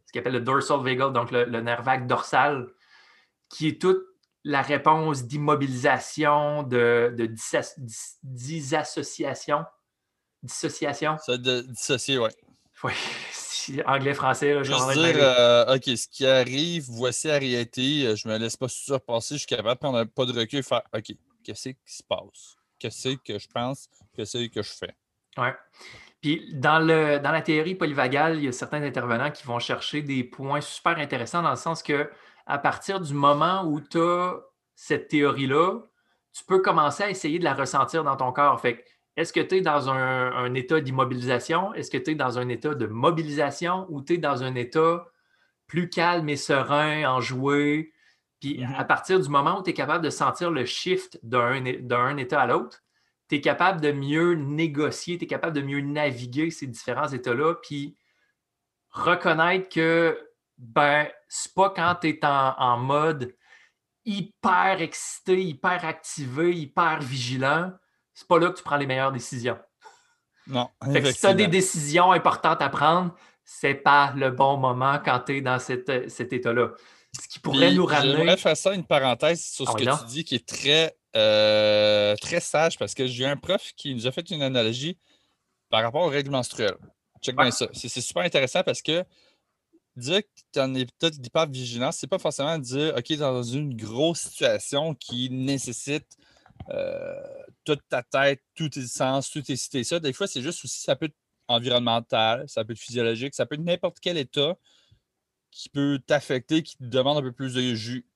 ce 0.06 0.12
qu'on 0.12 0.20
appelle 0.20 0.32
le 0.32 0.40
dorsal 0.40 0.80
vagal, 0.80 1.12
donc 1.12 1.30
le, 1.30 1.44
nerf 1.60 1.82
vague 1.82 2.06
dorsal, 2.06 2.68
qui 3.50 3.68
est 3.68 3.80
toute 3.80 4.02
la 4.44 4.62
réponse 4.62 5.24
d'immobilisation, 5.24 6.62
de, 6.62 7.14
de 7.16 7.26
disassociation. 8.22 9.64
Dissociation? 10.42 11.18
Ça, 11.18 11.36
de 11.36 11.60
dissocier, 11.60 12.18
oui. 12.18 12.30
Oui, 12.82 12.92
anglais-français. 13.84 14.64
Juste 14.64 14.92
dire, 14.92 15.16
euh, 15.18 15.74
OK, 15.74 15.84
ce 15.84 16.08
qui 16.08 16.26
arrive, 16.26 16.84
voici 16.88 17.28
la 17.28 17.38
réalité, 17.38 18.06
euh, 18.06 18.16
je 18.16 18.26
ne 18.26 18.32
me 18.32 18.38
laisse 18.38 18.56
pas 18.56 18.68
surpasser, 18.68 19.34
je 19.34 19.40
suis 19.40 19.46
capable 19.46 19.74
de 19.74 19.78
prendre 19.78 19.98
un 19.98 20.06
pas 20.06 20.24
de 20.24 20.32
recul 20.32 20.60
et 20.60 20.62
faire 20.62 20.82
OK, 20.94 21.12
qu'est-ce 21.44 21.68
qui 21.68 21.76
se 21.84 22.02
passe? 22.02 22.56
Qu'est-ce 22.80 23.16
que 23.16 23.38
je 23.38 23.46
pense, 23.46 23.88
qu'est-ce 24.14 24.48
que 24.48 24.62
je 24.62 24.70
fais. 24.72 24.94
Oui. 25.36 25.48
Puis 26.20 26.52
dans, 26.52 26.78
la 26.78 27.42
théorie 27.42 27.74
polyvagale, 27.74 28.36
il 28.36 28.44
y 28.44 28.48
a 28.48 28.52
certains 28.52 28.82
intervenants 28.82 29.30
qui 29.30 29.46
vont 29.46 29.58
chercher 29.58 30.02
des 30.02 30.24
points 30.24 30.60
super 30.60 30.98
intéressants 30.98 31.42
dans 31.42 31.50
le 31.50 31.56
sens 31.56 31.82
que 31.82 32.10
à 32.46 32.58
partir 32.58 33.00
du 33.00 33.14
moment 33.14 33.64
où 33.64 33.80
tu 33.80 34.00
as 34.00 34.40
cette 34.74 35.08
théorie-là, 35.08 35.80
tu 36.32 36.44
peux 36.44 36.60
commencer 36.60 37.04
à 37.04 37.10
essayer 37.10 37.38
de 37.38 37.44
la 37.44 37.54
ressentir 37.54 38.04
dans 38.04 38.16
ton 38.16 38.32
corps. 38.32 38.60
Fait 38.60 38.84
est-ce 39.16 39.32
que 39.32 39.40
tu 39.40 39.56
es 39.56 39.60
dans 39.60 39.90
un, 39.90 40.54
état 40.54 40.80
d'immobilisation? 40.80 41.74
Est-ce 41.74 41.90
que 41.90 41.98
tu 41.98 42.12
es 42.12 42.14
dans 42.14 42.38
un 42.38 42.48
état 42.48 42.74
de 42.74 42.86
mobilisation 42.86 43.86
ou 43.88 44.02
tu 44.02 44.14
es 44.14 44.18
dans 44.18 44.42
un 44.42 44.54
état 44.54 45.06
plus 45.66 45.88
calme 45.88 46.28
et 46.28 46.36
serein, 46.36 47.04
enjoué, 47.04 47.92
puis 48.40 48.58
mm-hmm. 48.58 48.76
à 48.76 48.84
partir 48.84 49.20
du 49.20 49.28
moment 49.28 49.60
où 49.60 49.62
tu 49.62 49.70
es 49.70 49.74
capable 49.74 50.04
de 50.04 50.10
sentir 50.10 50.50
le 50.50 50.64
shift 50.64 51.18
d'un 51.22 52.16
état 52.16 52.40
à 52.40 52.46
l'autre, 52.46 52.82
tu 53.28 53.36
es 53.36 53.40
capable 53.40 53.80
de 53.80 53.92
mieux 53.92 54.34
négocier, 54.34 55.18
tu 55.18 55.24
es 55.24 55.26
capable 55.28 55.54
de 55.54 55.62
mieux 55.62 55.80
naviguer 55.80 56.50
ces 56.50 56.66
différents 56.66 57.08
états-là, 57.08 57.54
puis 57.62 57.96
reconnaître 58.90 59.68
que 59.68 60.18
ben, 60.58 61.08
c'est 61.28 61.54
pas 61.54 61.70
quand 61.70 61.94
tu 62.02 62.08
es 62.08 62.20
en, 62.24 62.76
mode 62.78 63.34
hyper 64.04 64.80
excité, 64.80 65.42
hyper 65.42 65.84
activé, 65.84 66.54
hyper 66.54 67.00
vigilant, 67.00 67.72
c'est 68.12 68.26
pas 68.26 68.38
là 68.38 68.50
que 68.50 68.56
tu 68.56 68.62
prends 68.62 68.76
les 68.76 68.86
meilleures 68.86 69.12
décisions. 69.12 69.58
Non. 70.46 70.68
Fait 70.92 71.00
que 71.00 71.12
si 71.12 71.20
tu 71.20 71.26
as 71.26 71.34
des 71.34 71.46
décisions 71.46 72.12
importantes 72.12 72.60
à 72.60 72.68
prendre, 72.68 73.14
c'est 73.44 73.74
pas 73.74 74.12
le 74.16 74.30
bon 74.30 74.56
moment 74.56 74.98
quand 75.04 75.20
tu 75.20 75.36
es 75.36 75.40
dans 75.40 75.58
cet 75.58 75.88
état-là. 76.32 76.72
Ce 77.18 77.28
qui 77.28 77.38
pourrait 77.40 77.72
nous 77.72 77.86
ramener. 77.86 78.16
J'aimerais 78.16 78.36
faire 78.36 78.56
ça 78.56 78.74
une 78.74 78.84
parenthèse 78.84 79.44
sur 79.44 79.66
ce 79.66 79.72
ah 79.74 79.78
que 79.78 80.00
tu 80.00 80.06
dis 80.06 80.24
qui 80.24 80.36
est 80.36 80.46
très, 80.46 80.96
euh, 81.16 82.14
très 82.16 82.40
sage 82.40 82.78
parce 82.78 82.94
que 82.94 83.06
j'ai 83.06 83.26
un 83.26 83.36
prof 83.36 83.72
qui 83.76 83.94
nous 83.94 84.06
a 84.06 84.12
fait 84.12 84.30
une 84.30 84.42
analogie 84.42 84.96
par 85.70 85.82
rapport 85.82 86.02
aux 86.02 86.08
règles 86.08 86.30
menstruelles. 86.30 86.76
Check 87.22 87.36
bien 87.36 87.50
ça. 87.50 87.68
C'est 87.72 87.88
super 88.00 88.22
intéressant 88.22 88.62
parce 88.62 88.82
que 88.82 89.04
dire 89.96 90.22
que 90.22 90.28
tu 90.52 90.60
en 90.60 90.74
es 90.74 90.86
peut-être 90.86 91.20
d'hyper-vigilance, 91.20 91.96
c'est 91.98 92.06
pas 92.06 92.18
forcément 92.18 92.58
dire 92.58 92.94
OK, 92.96 93.12
dans 93.16 93.42
une 93.42 93.76
grosse 93.76 94.20
situation 94.20 94.94
qui 94.94 95.30
nécessite 95.30 96.16
euh, 96.70 97.14
toute 97.64 97.80
ta 97.88 98.02
tête, 98.02 98.42
tous 98.54 98.68
tes 98.68 98.86
sens, 98.86 99.30
tout 99.30 99.42
tes 99.42 99.56
cités. 99.56 99.84
Ça, 99.84 99.98
des 99.98 100.12
fois, 100.12 100.26
c'est 100.26 100.42
juste 100.42 100.64
aussi, 100.64 100.80
ça 100.80 100.96
peut 100.96 101.06
être 101.06 101.16
environnemental, 101.48 102.48
ça 102.48 102.64
peut 102.64 102.72
être 102.72 102.78
physiologique, 102.78 103.34
ça 103.34 103.46
peut 103.46 103.56
être 103.56 103.64
n'importe 103.64 103.98
quel 104.00 104.16
état 104.16 104.56
qui 105.50 105.68
peut 105.68 106.00
t'affecter, 106.06 106.62
qui 106.62 106.76
te 106.76 106.84
demande 106.84 107.18
un 107.18 107.22
peu 107.22 107.32
plus 107.32 107.54
de 107.54 107.74
jus. 107.74 108.06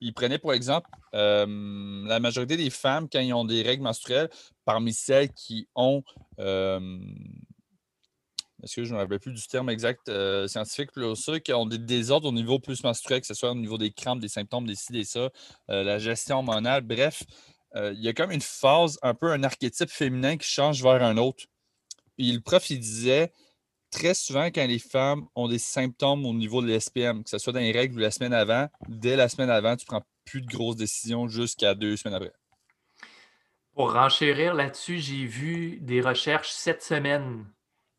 Il 0.00 0.12
prenait 0.12 0.38
pour 0.38 0.52
exemple 0.52 0.90
euh, 1.14 2.04
la 2.06 2.20
majorité 2.20 2.56
des 2.56 2.70
femmes, 2.70 3.08
quand 3.10 3.20
ils 3.20 3.32
ont 3.32 3.44
des 3.44 3.62
règles 3.62 3.82
menstruelles, 3.82 4.28
parmi 4.64 4.92
celles 4.92 5.32
qui 5.32 5.68
ont. 5.74 6.02
Euh, 6.38 6.98
est-ce 8.62 8.76
que 8.76 8.84
je 8.84 8.90
ne 8.90 8.96
me 8.96 9.02
rappelle 9.02 9.20
plus 9.20 9.32
du 9.32 9.46
terme 9.46 9.70
exact 9.70 10.08
euh, 10.08 10.48
scientifique 10.48 10.92
pour 10.92 11.16
ça, 11.16 11.40
qui 11.40 11.52
ont 11.52 11.66
des 11.66 11.78
désordres 11.78 12.28
au 12.28 12.32
niveau 12.32 12.58
plus 12.58 12.82
menstruel, 12.82 13.20
que 13.20 13.26
ce 13.26 13.34
soit 13.34 13.52
au 13.52 13.54
niveau 13.54 13.78
des 13.78 13.90
crampes, 13.90 14.20
des 14.20 14.28
symptômes, 14.28 14.66
des 14.66 14.74
ci, 14.74 14.92
des 14.92 15.04
ça, 15.04 15.30
la 15.68 15.98
gestion 15.98 16.36
hormonale, 16.36 16.82
bref, 16.82 17.22
il 17.74 18.00
y 18.00 18.08
a 18.08 18.14
comme 18.14 18.30
une 18.30 18.40
phase, 18.40 18.98
un 19.02 19.14
peu 19.14 19.30
un 19.30 19.42
archétype 19.44 19.90
féminin 19.90 20.38
qui 20.38 20.48
change 20.48 20.82
vers 20.82 21.02
un 21.02 21.18
autre. 21.18 21.44
Puis 22.16 22.32
le 22.32 22.40
prof, 22.40 22.70
il 22.70 22.80
disait 22.80 23.30
très 23.90 24.14
souvent, 24.14 24.46
quand 24.46 24.66
les 24.66 24.78
femmes 24.78 25.26
ont 25.34 25.48
des 25.48 25.58
symptômes 25.58 26.26
au 26.26 26.32
niveau 26.32 26.62
de 26.62 26.66
l'SPM, 26.66 27.24
que 27.24 27.30
ce 27.30 27.38
soit 27.38 27.52
dans 27.52 27.60
les 27.60 27.72
règles 27.72 27.96
ou 27.96 27.98
la 28.00 28.10
semaine 28.10 28.32
avant, 28.32 28.68
dès 28.88 29.16
la 29.16 29.28
semaine 29.28 29.50
avant, 29.50 29.76
tu 29.76 29.84
ne 29.84 29.86
prends 29.86 30.06
plus 30.24 30.42
de 30.42 30.46
grosses 30.46 30.76
décisions 30.76 31.28
jusqu'à 31.28 31.74
deux 31.74 31.96
semaines 31.96 32.14
après. 32.14 32.32
Pour 33.74 33.92
renchérir 33.92 34.54
là-dessus, 34.54 34.98
j'ai 34.98 35.26
vu 35.26 35.78
des 35.80 36.00
recherches 36.00 36.50
cette 36.50 36.82
semaine 36.82 37.44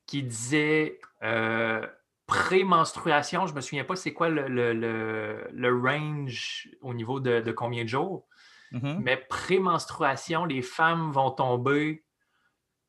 qui 0.07 0.23
disait 0.23 0.99
euh, 1.23 1.85
pré-menstruation, 2.25 3.45
je 3.45 3.51
ne 3.51 3.57
me 3.57 3.61
souviens 3.61 3.83
pas 3.83 3.95
c'est 3.95 4.13
quoi 4.13 4.29
le, 4.29 5.81
range 5.83 6.69
au 6.81 6.93
niveau 6.93 7.19
de, 7.19 7.51
combien 7.51 7.83
de 7.83 7.89
jours, 7.89 8.27
mm-hmm. 8.71 8.97
mais 8.99 9.17
pré-menstruation, 9.17 10.45
les 10.45 10.61
femmes 10.61 11.11
vont 11.11 11.31
tomber 11.31 12.03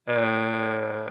euh, 0.08 1.10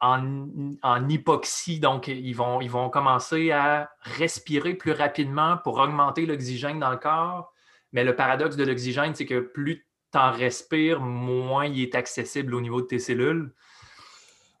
en, 0.00 1.08
hypoxie, 1.08 1.78
donc 1.78 2.08
ils 2.08 2.32
vont, 2.32 2.60
ils 2.60 2.70
vont 2.70 2.88
commencer 2.88 3.50
à 3.50 3.90
respirer 4.00 4.74
plus 4.74 4.92
rapidement 4.92 5.58
pour 5.58 5.78
augmenter 5.78 6.26
l'oxygène 6.26 6.80
dans 6.80 6.90
le 6.90 6.96
corps. 6.96 7.52
Mais 7.92 8.04
le 8.04 8.16
paradoxe 8.16 8.56
de 8.56 8.64
l'oxygène, 8.64 9.14
c'est 9.14 9.26
que 9.26 9.40
plus 9.40 9.86
tu 10.12 10.18
en 10.18 10.30
respires, 10.30 11.00
moins 11.00 11.66
il 11.66 11.82
est 11.82 11.94
accessible 11.94 12.54
au 12.54 12.60
niveau 12.60 12.80
de 12.80 12.86
tes 12.86 12.98
cellules. 12.98 13.52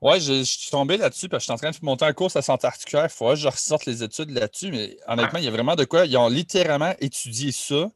Oui, 0.02 0.18
je, 0.20 0.42
suis 0.42 0.70
tombé 0.70 0.96
là-dessus 0.96 1.28
parce 1.28 1.42
que 1.42 1.52
je 1.52 1.58
suis 1.58 1.66
en 1.66 1.70
train 1.70 1.70
de 1.70 1.84
monter 1.84 2.06
un 2.06 2.12
cours 2.12 2.34
à 2.34 2.42
santé 2.42 2.66
articulaire. 2.66 3.06
Il 3.06 3.10
faudrait 3.10 3.34
que 3.34 3.40
je 3.40 3.48
ressorte 3.48 3.84
les 3.84 4.02
études 4.02 4.30
là-dessus. 4.30 4.70
Mais 4.70 4.96
honnêtement, 5.06 5.38
il 5.38 5.44
y 5.44 5.48
a 5.48 5.50
vraiment 5.50 5.74
de 5.74 5.84
quoi. 5.84 6.06
Ils 6.06 6.16
ont 6.16 6.28
littéralement 6.28 6.94
étudié 7.00 7.52
ça 7.52 7.90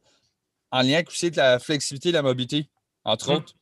en 0.71 0.81
lien 0.81 0.95
avec 0.95 1.09
aussi 1.09 1.31
la 1.31 1.57
flexibilité 1.57 2.09
et 2.09 2.11
la 2.11 2.21
mobilité, 2.21 2.69
entre 3.03 3.31
hmm. 3.31 3.35
autres. 3.35 3.53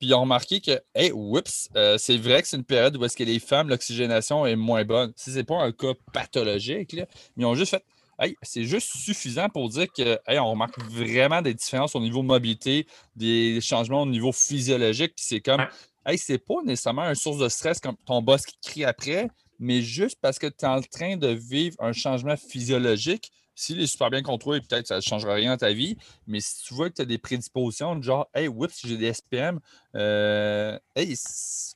Puis 0.00 0.08
ils 0.08 0.14
ont 0.14 0.22
remarqué 0.22 0.62
que, 0.62 0.80
hey, 0.94 1.12
oups, 1.12 1.68
euh, 1.76 1.98
c'est 1.98 2.16
vrai 2.16 2.40
que 2.40 2.48
c'est 2.48 2.56
une 2.56 2.64
période 2.64 2.96
où 2.96 3.04
est-ce 3.04 3.16
que 3.16 3.22
les 3.22 3.38
femmes, 3.38 3.68
l'oxygénation 3.68 4.46
est 4.46 4.56
moins 4.56 4.82
bonne. 4.82 5.12
Si 5.14 5.30
c'est 5.30 5.44
pas 5.44 5.62
un 5.62 5.72
cas 5.72 5.92
pathologique, 6.14 6.94
là, 6.94 7.04
mais 7.36 7.42
ils 7.42 7.46
ont 7.46 7.54
juste 7.54 7.72
fait, 7.72 7.84
hey, 8.18 8.34
c'est 8.40 8.64
juste 8.64 8.96
suffisant 8.96 9.50
pour 9.50 9.68
dire 9.68 9.88
que, 9.92 10.18
hey, 10.26 10.38
on 10.38 10.52
remarque 10.52 10.80
vraiment 10.84 11.42
des 11.42 11.52
différences 11.52 11.94
au 11.94 12.00
niveau 12.00 12.22
mobilité, 12.22 12.86
des 13.14 13.60
changements 13.60 14.02
au 14.02 14.06
niveau 14.06 14.32
physiologique. 14.32 15.12
Puis 15.16 15.26
c'est 15.28 15.40
comme, 15.42 15.66
hey, 16.06 16.16
c'est 16.16 16.38
pas 16.38 16.62
nécessairement 16.64 17.02
une 17.02 17.14
source 17.14 17.36
de 17.36 17.50
stress 17.50 17.78
comme 17.78 17.96
ton 18.06 18.22
boss 18.22 18.46
qui 18.46 18.56
crie 18.62 18.84
après, 18.86 19.28
mais 19.58 19.82
juste 19.82 20.18
parce 20.22 20.38
que 20.38 20.46
tu 20.46 20.64
es 20.64 20.68
en 20.68 20.80
train 20.80 21.18
de 21.18 21.28
vivre 21.28 21.76
un 21.78 21.92
changement 21.92 22.38
physiologique, 22.38 23.30
s'il 23.60 23.80
est 23.80 23.86
super 23.86 24.08
bien 24.08 24.22
contrôlé, 24.22 24.60
peut-être 24.60 24.86
ça 24.86 24.96
ne 24.96 25.00
changera 25.02 25.34
rien 25.34 25.52
dans 25.52 25.58
ta 25.58 25.72
vie. 25.72 25.98
Mais 26.26 26.40
si 26.40 26.62
tu 26.64 26.72
vois 26.72 26.88
que 26.88 26.94
tu 26.94 27.02
as 27.02 27.04
des 27.04 27.18
prédispositions, 27.18 27.94
de 27.94 28.02
genre, 28.02 28.26
hey, 28.34 28.48
oups, 28.48 28.74
j'ai 28.86 28.96
des 28.96 29.12
SPM, 29.12 29.60
euh, 29.96 30.78
hey, 30.96 31.14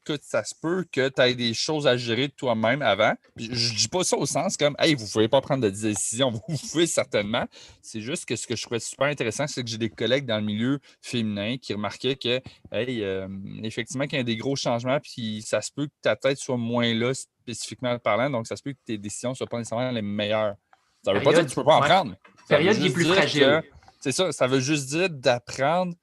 que 0.04 0.16
ça 0.22 0.44
se 0.44 0.54
peut 0.54 0.86
que 0.90 1.08
tu 1.08 1.20
aies 1.20 1.34
des 1.34 1.52
choses 1.52 1.86
à 1.86 1.96
gérer 1.98 2.30
toi-même 2.30 2.80
avant. 2.80 3.12
je 3.36 3.50
ne 3.50 3.76
dis 3.76 3.88
pas 3.88 4.02
ça 4.02 4.16
au 4.16 4.24
sens 4.24 4.56
comme, 4.56 4.74
hey, 4.78 4.94
vous 4.94 5.04
ne 5.04 5.10
pouvez 5.10 5.28
pas 5.28 5.42
prendre 5.42 5.62
de 5.62 5.68
décision. 5.68 6.30
Vous 6.48 6.56
pouvez 6.72 6.86
certainement. 6.86 7.44
C'est 7.82 8.00
juste 8.00 8.24
que 8.24 8.36
ce 8.36 8.46
que 8.46 8.56
je 8.56 8.62
trouvais 8.62 8.80
super 8.80 9.08
intéressant, 9.08 9.46
c'est 9.46 9.62
que 9.62 9.68
j'ai 9.68 9.78
des 9.78 9.90
collègues 9.90 10.24
dans 10.24 10.38
le 10.38 10.44
milieu 10.44 10.78
féminin 11.02 11.56
qui 11.60 11.74
remarquaient 11.74 12.16
que, 12.16 12.40
hey, 12.72 13.02
euh, 13.02 13.28
effectivement, 13.62 14.06
qu'il 14.06 14.18
y 14.18 14.20
a 14.20 14.24
des 14.24 14.36
gros 14.36 14.56
changements, 14.56 15.00
puis 15.00 15.42
ça 15.42 15.60
se 15.60 15.70
peut 15.70 15.86
que 15.86 15.92
ta 16.00 16.16
tête 16.16 16.38
soit 16.38 16.56
moins 16.56 16.94
là 16.94 17.12
spécifiquement 17.14 17.98
parlant. 17.98 18.30
Donc, 18.30 18.46
ça 18.46 18.56
se 18.56 18.62
peut 18.62 18.72
que 18.72 18.78
tes 18.84 18.98
décisions 18.98 19.30
ne 19.30 19.34
soient 19.34 19.46
pas 19.46 19.58
nécessairement 19.58 19.90
les 19.90 20.02
meilleures. 20.02 20.54
Ça 21.04 21.12
ne 21.12 21.18
veut 21.18 21.24
pas 21.24 21.32
dire 21.32 21.44
que 21.44 21.50
tu 21.50 21.58
ne 21.58 21.62
peux 21.62 21.64
pas 21.64 21.76
en 21.76 21.80
prendre. 21.80 22.14
Période 22.48 22.76
qui 22.76 22.86
est 22.86 22.92
plus 22.92 23.04
fragile. 23.04 23.62
C'est 24.00 24.12
ça, 24.12 24.32
ça 24.32 24.46
veut 24.46 24.60
juste 24.60 24.88
dire 24.88 25.08
d'apprendre 25.10 25.94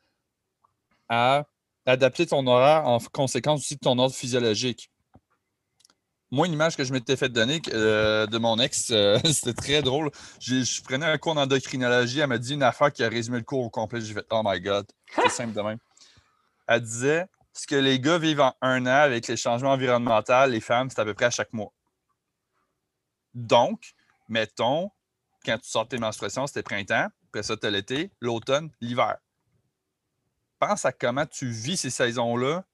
à 1.09 1.45
adapter 1.85 2.25
ton 2.25 2.45
horaire 2.47 2.87
en 2.87 2.99
conséquence 3.11 3.61
aussi 3.61 3.75
de 3.75 3.79
ton 3.79 3.97
ordre 3.99 4.15
physiologique. 4.15 4.89
Moi, 6.33 6.47
une 6.47 6.53
image 6.53 6.77
que 6.77 6.85
je 6.85 6.93
m'étais 6.93 7.17
fait 7.17 7.27
donner 7.27 7.61
euh, 7.73 8.25
de 8.25 8.37
mon 8.37 8.57
ex, 8.57 8.89
euh, 8.91 9.19
c'était 9.25 9.53
très 9.53 9.81
drôle. 9.81 10.09
Je, 10.39 10.81
prenais 10.81 11.05
un 11.05 11.17
cours 11.17 11.35
d'endocrinologie, 11.35 12.21
elle 12.21 12.27
m'a 12.27 12.37
dit 12.37 12.53
une 12.53 12.63
affaire 12.63 12.91
qui 12.91 13.03
a 13.03 13.09
résumé 13.09 13.37
le 13.37 13.43
cours 13.43 13.65
au 13.65 13.69
complet. 13.69 13.99
J'ai 13.99 14.13
fait 14.13 14.25
Oh 14.31 14.41
my 14.43 14.61
God, 14.61 14.85
c'est 15.13 15.29
simple 15.29 15.53
de 15.53 15.61
même. 15.61 15.79
Elle 16.67 16.81
disait 16.81 17.25
ce 17.53 17.67
que 17.67 17.75
les 17.75 17.99
gars 17.99 18.17
vivent 18.17 18.41
en 18.41 18.55
un 18.61 18.85
an 18.85 19.01
avec 19.01 19.27
les 19.27 19.35
changements 19.35 19.71
environnementaux, 19.71 20.47
les 20.47 20.61
femmes, 20.61 20.89
c'est 20.89 21.01
à 21.01 21.05
peu 21.05 21.13
près 21.13 21.25
à 21.25 21.31
chaque 21.31 21.51
mois. 21.51 21.73
Donc, 23.33 23.93
mettons, 24.31 24.89
quand 25.45 25.57
tu 25.57 25.69
sors 25.69 25.87
tes 25.87 25.97
menstruations, 25.97 26.47
c'était 26.47 26.63
printemps, 26.63 27.09
après 27.27 27.43
ça, 27.43 27.57
tu 27.57 27.69
l'été, 27.69 28.11
l'automne, 28.21 28.71
l'hiver. 28.79 29.17
Pense 30.57 30.85
à 30.85 30.91
comment 30.91 31.25
tu 31.25 31.49
vis 31.49 31.77
ces 31.77 31.89
saisons-là, 31.89 32.65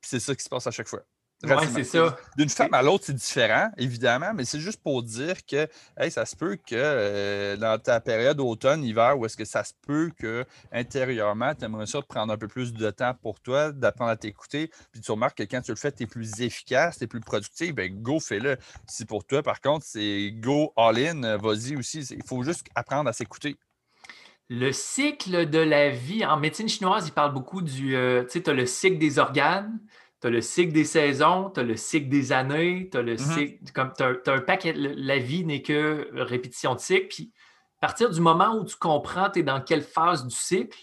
c'est 0.00 0.20
ça 0.20 0.34
qui 0.34 0.42
se 0.42 0.48
passe 0.48 0.66
à 0.66 0.70
chaque 0.70 0.88
fois. 0.88 1.02
Oui, 1.42 1.66
c'est 1.72 1.84
ça. 1.84 2.16
D'une 2.36 2.50
femme 2.50 2.74
à 2.74 2.82
l'autre, 2.82 3.04
c'est 3.06 3.14
différent, 3.14 3.70
évidemment, 3.78 4.32
mais 4.34 4.44
c'est 4.44 4.60
juste 4.60 4.82
pour 4.82 5.02
dire 5.02 5.36
que 5.46 5.66
ça 6.10 6.26
se 6.26 6.36
peut 6.36 6.56
que 6.56 6.74
euh, 6.74 7.56
dans 7.56 7.80
ta 7.80 8.00
période 8.00 8.40
automne, 8.40 8.84
hiver, 8.84 9.18
où 9.18 9.24
est-ce 9.24 9.36
que 9.36 9.46
ça 9.46 9.64
se 9.64 9.72
peut 9.86 10.10
que 10.18 10.44
intérieurement, 10.70 11.54
tu 11.54 11.64
aimerais 11.64 11.86
ça 11.86 12.02
prendre 12.02 12.32
un 12.32 12.36
peu 12.36 12.48
plus 12.48 12.74
de 12.74 12.90
temps 12.90 13.14
pour 13.22 13.40
toi, 13.40 13.72
d'apprendre 13.72 14.10
à 14.10 14.16
t'écouter, 14.16 14.70
puis 14.92 15.00
tu 15.00 15.10
remarques 15.10 15.38
que 15.38 15.44
quand 15.44 15.62
tu 15.62 15.70
le 15.70 15.76
fais, 15.76 15.92
tu 15.92 16.02
es 16.02 16.06
plus 16.06 16.40
efficace, 16.42 16.98
tu 16.98 17.04
es 17.04 17.06
plus 17.06 17.20
productif, 17.20 17.74
ben 17.74 18.02
go, 18.02 18.20
fais-le. 18.20 18.58
Si 18.86 19.06
pour 19.06 19.24
toi, 19.24 19.42
par 19.42 19.60
contre, 19.60 19.86
c'est 19.86 20.32
go 20.32 20.72
all-in, 20.76 21.38
vas-y 21.38 21.76
aussi. 21.76 22.00
Il 22.00 22.24
faut 22.26 22.42
juste 22.42 22.66
apprendre 22.74 23.08
à 23.08 23.12
s'écouter. 23.12 23.56
Le 24.52 24.72
cycle 24.72 25.48
de 25.48 25.60
la 25.60 25.90
vie, 25.90 26.26
en 26.26 26.36
médecine 26.36 26.68
chinoise, 26.68 27.06
il 27.06 27.12
parle 27.12 27.32
beaucoup 27.32 27.62
du, 27.62 27.94
euh, 27.94 28.24
tu 28.24 28.30
sais, 28.30 28.42
tu 28.42 28.50
as 28.50 28.52
le 28.52 28.66
cycle 28.66 28.98
des 28.98 29.20
organes, 29.20 29.78
tu 30.20 30.26
as 30.26 30.30
le 30.30 30.40
cycle 30.40 30.72
des 30.72 30.84
saisons, 30.84 31.50
tu 31.50 31.60
as 31.60 31.62
le 31.62 31.76
cycle 31.76 32.08
des 32.08 32.32
années, 32.32 32.88
tu 32.90 32.98
as 32.98 33.02
le 33.02 33.16
mm-hmm. 33.16 33.34
cycle. 33.34 33.72
Comme 33.72 33.92
as, 34.00 34.30
un 34.30 34.40
paquet. 34.40 34.74
La 34.74 35.18
vie 35.18 35.44
n'est 35.44 35.62
que 35.62 36.10
répétition 36.12 36.74
de 36.74 36.80
cycle. 36.80 37.08
Puis, 37.08 37.32
à 37.78 37.86
partir 37.86 38.10
du 38.10 38.20
moment 38.20 38.54
où 38.56 38.64
tu 38.64 38.76
comprends, 38.76 39.30
tu 39.30 39.40
es 39.40 39.42
dans 39.42 39.60
quelle 39.60 39.82
phase 39.82 40.26
du 40.26 40.34
cycle, 40.34 40.78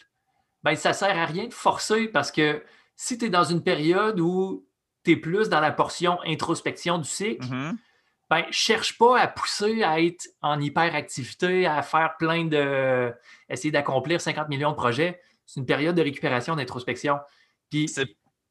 ben, 0.63 0.75
ça 0.75 0.89
ne 0.89 0.94
sert 0.96 1.17
à 1.17 1.25
rien 1.25 1.48
de 1.48 1.53
forcer 1.53 2.08
parce 2.08 2.32
que 2.32 2.63
si 2.96 3.17
tu 3.17 3.25
es 3.25 3.29
dans 3.29 3.44
une 3.44 3.62
période 3.62 4.20
où 4.20 4.65
tu 5.03 5.12
es 5.12 5.15
plus 5.15 5.50
dans 5.50 5.60
la 5.60 5.72
portion 5.72 6.17
introspection 6.25 6.98
du 6.98 7.08
cycle, 7.08 7.46
mm-hmm. 7.46 7.75
ben, 8.32 8.44
cherche 8.50 8.98
pas 8.98 9.20
à 9.20 9.27
pousser 9.27 9.84
à 9.84 10.01
être 10.01 10.27
en 10.41 10.60
hyperactivité, 10.60 11.67
à 11.67 11.84
faire 11.84 12.17
plein 12.17 12.46
de. 12.46 13.13
essayer 13.50 13.72
d'accomplir 13.72 14.20
50 14.20 14.50
millions 14.50 14.72
de 14.72 14.75
projets. 14.75 15.22
C'est 15.46 15.60
une 15.60 15.67
période 15.67 15.96
de 15.96 16.01
récupération, 16.01 16.56
d'introspection. 16.56 17.20
Puis 17.70 17.88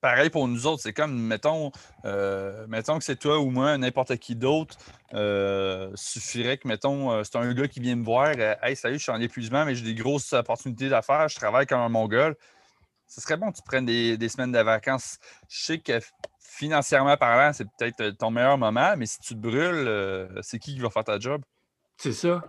pareil 0.06 0.30
pour 0.30 0.46
nous 0.46 0.68
autres. 0.68 0.82
C'est 0.82 0.92
comme, 0.92 1.18
mettons, 1.18 1.72
euh, 2.04 2.64
mettons 2.68 2.96
que 2.96 3.02
c'est 3.02 3.16
toi 3.16 3.40
ou 3.40 3.50
moi, 3.50 3.76
n'importe 3.76 4.16
qui 4.18 4.36
d'autre, 4.36 4.76
euh, 5.14 5.90
suffirait 5.96 6.58
que, 6.58 6.68
mettons, 6.68 7.10
euh, 7.10 7.22
c'est 7.24 7.34
un 7.34 7.52
gars 7.52 7.66
qui 7.66 7.80
vient 7.80 7.96
me 7.96 8.04
voir, 8.04 8.30
Hey, 8.62 8.76
salut, 8.76 8.98
je 8.98 9.02
suis 9.02 9.10
en 9.10 9.20
épuisement, 9.20 9.64
mais 9.64 9.74
j'ai 9.74 9.84
des 9.84 9.96
grosses 9.96 10.32
opportunités 10.32 10.88
d'affaires, 10.88 11.26
je 11.28 11.34
travaille 11.34 11.66
comme 11.66 11.80
un 11.80 11.88
mongol. 11.88 12.36
Ce 13.08 13.20
serait 13.20 13.36
bon 13.36 13.50
que 13.50 13.56
tu 13.56 13.64
prennes 13.64 13.84
des, 13.84 14.28
semaines 14.28 14.52
de 14.52 14.60
vacances. 14.60 15.18
Je 15.48 15.64
sais 15.64 15.78
que 15.78 15.98
financièrement 16.38 17.16
parlant, 17.16 17.52
c'est 17.52 17.66
peut-être 17.76 18.16
ton 18.16 18.30
meilleur 18.30 18.58
moment, 18.58 18.94
mais 18.96 19.06
si 19.06 19.18
tu 19.18 19.34
te 19.34 19.40
brûles, 19.40 20.30
c'est 20.40 20.60
qui 20.60 20.74
qui 20.74 20.80
va 20.80 20.90
faire 20.90 21.04
ta 21.04 21.18
job? 21.18 21.42
C'est 21.96 22.12
ça. 22.12 22.44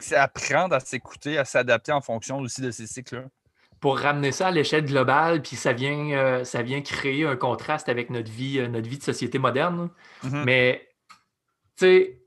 c'est 0.00 0.14
apprendre 0.14 0.76
à 0.76 0.80
s'écouter, 0.80 1.38
à 1.38 1.44
s'adapter 1.44 1.90
en 1.90 2.02
fonction 2.02 2.38
aussi 2.38 2.60
de 2.60 2.70
ces 2.70 2.86
cycles-là 2.86 3.24
pour 3.80 3.98
ramener 3.98 4.32
ça 4.32 4.48
à 4.48 4.50
l'échelle 4.50 4.84
globale, 4.84 5.42
puis 5.42 5.56
ça 5.56 5.72
vient, 5.72 6.10
euh, 6.10 6.44
ça 6.44 6.62
vient 6.62 6.80
créer 6.80 7.24
un 7.24 7.36
contraste 7.36 7.88
avec 7.88 8.10
notre 8.10 8.30
vie, 8.30 8.58
euh, 8.58 8.68
notre 8.68 8.88
vie 8.88 8.98
de 8.98 9.02
société 9.02 9.38
moderne. 9.38 9.90
Mm-hmm. 10.24 10.44
Mais, 10.44 10.88
tu 11.76 11.86
sais, 11.86 12.20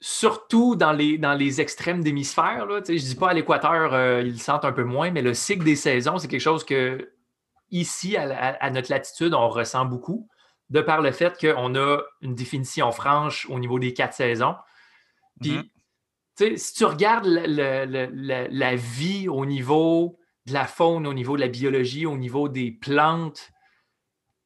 surtout 0.00 0.76
dans 0.76 0.92
les, 0.92 1.18
dans 1.18 1.34
les 1.34 1.60
extrêmes 1.60 2.02
d'hémisphère, 2.02 2.66
je 2.68 2.92
ne 2.92 2.98
dis 2.98 3.14
pas 3.14 3.30
à 3.30 3.34
l'équateur, 3.34 3.94
euh, 3.94 4.22
ils 4.22 4.32
le 4.32 4.38
sentent 4.38 4.64
un 4.64 4.72
peu 4.72 4.84
moins, 4.84 5.10
mais 5.10 5.22
le 5.22 5.34
cycle 5.34 5.64
des 5.64 5.76
saisons, 5.76 6.18
c'est 6.18 6.28
quelque 6.28 6.40
chose 6.40 6.64
que, 6.64 7.10
ici, 7.70 8.16
à, 8.16 8.70
notre 8.70 8.90
latitude, 8.90 9.34
on 9.34 9.48
ressent 9.48 9.84
beaucoup, 9.86 10.28
de 10.70 10.80
par 10.80 11.00
le 11.00 11.12
fait 11.12 11.38
qu'on 11.40 11.74
a 11.74 12.00
une 12.20 12.34
définition 12.34 12.92
franche 12.92 13.48
au 13.48 13.58
niveau 13.58 13.78
des 13.78 13.94
quatre 13.94 14.14
saisons. 14.14 14.54
Puis, 15.40 15.70
sais, 16.38 16.56
si 16.56 16.74
tu 16.74 16.84
regardes 16.84 17.26
la 17.26 18.76
vie 18.76 19.28
au 19.28 19.44
niveau 19.44 20.18
de 20.48 20.54
la 20.54 20.66
faune, 20.66 21.06
au 21.06 21.14
niveau 21.14 21.36
de 21.36 21.42
la 21.42 21.48
biologie, 21.48 22.06
au 22.06 22.16
niveau 22.16 22.48
des 22.48 22.70
plantes, 22.70 23.50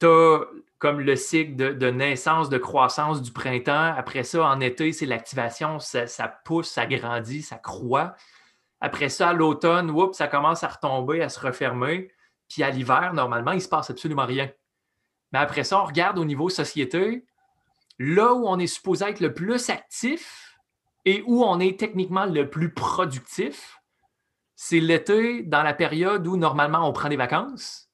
tu 0.01 0.07
as 0.07 0.41
comme 0.83 0.99
le 0.99 1.15
cycle 1.15 1.55
de, 1.55 1.91
naissance, 1.91 2.49
de 2.49 2.59
croissance 2.59 3.23
du 3.23 3.31
printemps. 3.31 3.95
Après 3.97 4.25
ça, 4.25 4.45
en 4.45 4.61
été, 4.61 4.93
c'est 4.93 5.07
l'activation, 5.07 5.79
ça, 5.79 6.29
pousse, 6.45 6.69
ça 6.69 6.87
grandit, 6.87 7.43
ça 7.43 7.57
croît. 7.57 8.17
Après 8.81 9.09
ça, 9.09 9.29
à 9.29 9.33
l'automne, 9.33 9.95
ça 10.13 10.27
commence 10.27 10.65
à 10.65 10.69
retomber, 10.69 11.23
à 11.23 11.29
se 11.29 11.39
refermer. 11.39 12.11
Puis 12.49 12.65
à 12.65 12.71
l'hiver, 12.71 13.13
normalement, 13.15 13.53
il 13.53 13.59
ne 13.59 13.61
se 13.61 13.69
passe 13.69 13.91
absolument 13.91 14.27
rien. 14.27 14.51
Mais 15.31 15.39
après 15.39 15.63
ça, 15.63 15.81
on 15.81 15.85
regarde 15.85 16.19
au 16.19 16.25
niveau 16.25 16.49
société, 16.49 17.25
là 18.01 18.35
où 18.35 18.49
on 18.49 18.59
est 18.59 18.67
supposé 18.67 19.05
être 19.05 19.21
le 19.21 19.33
plus 19.33 19.71
actif 19.71 20.59
et 21.05 21.23
où 21.29 21.45
on 21.45 21.61
est 21.61 21.79
techniquement 21.79 22.27
le 22.27 22.51
plus 22.51 22.75
productif, 22.75 23.82
c'est 24.65 24.79
l'été 24.79 25.43
dans 25.43 25.65
la 25.65 25.75
période 25.75 26.25
où 26.25 26.37
normalement 26.37 26.89
on 26.89 26.93
prend 26.93 27.09
des 27.09 27.17
vacances. 27.17 27.91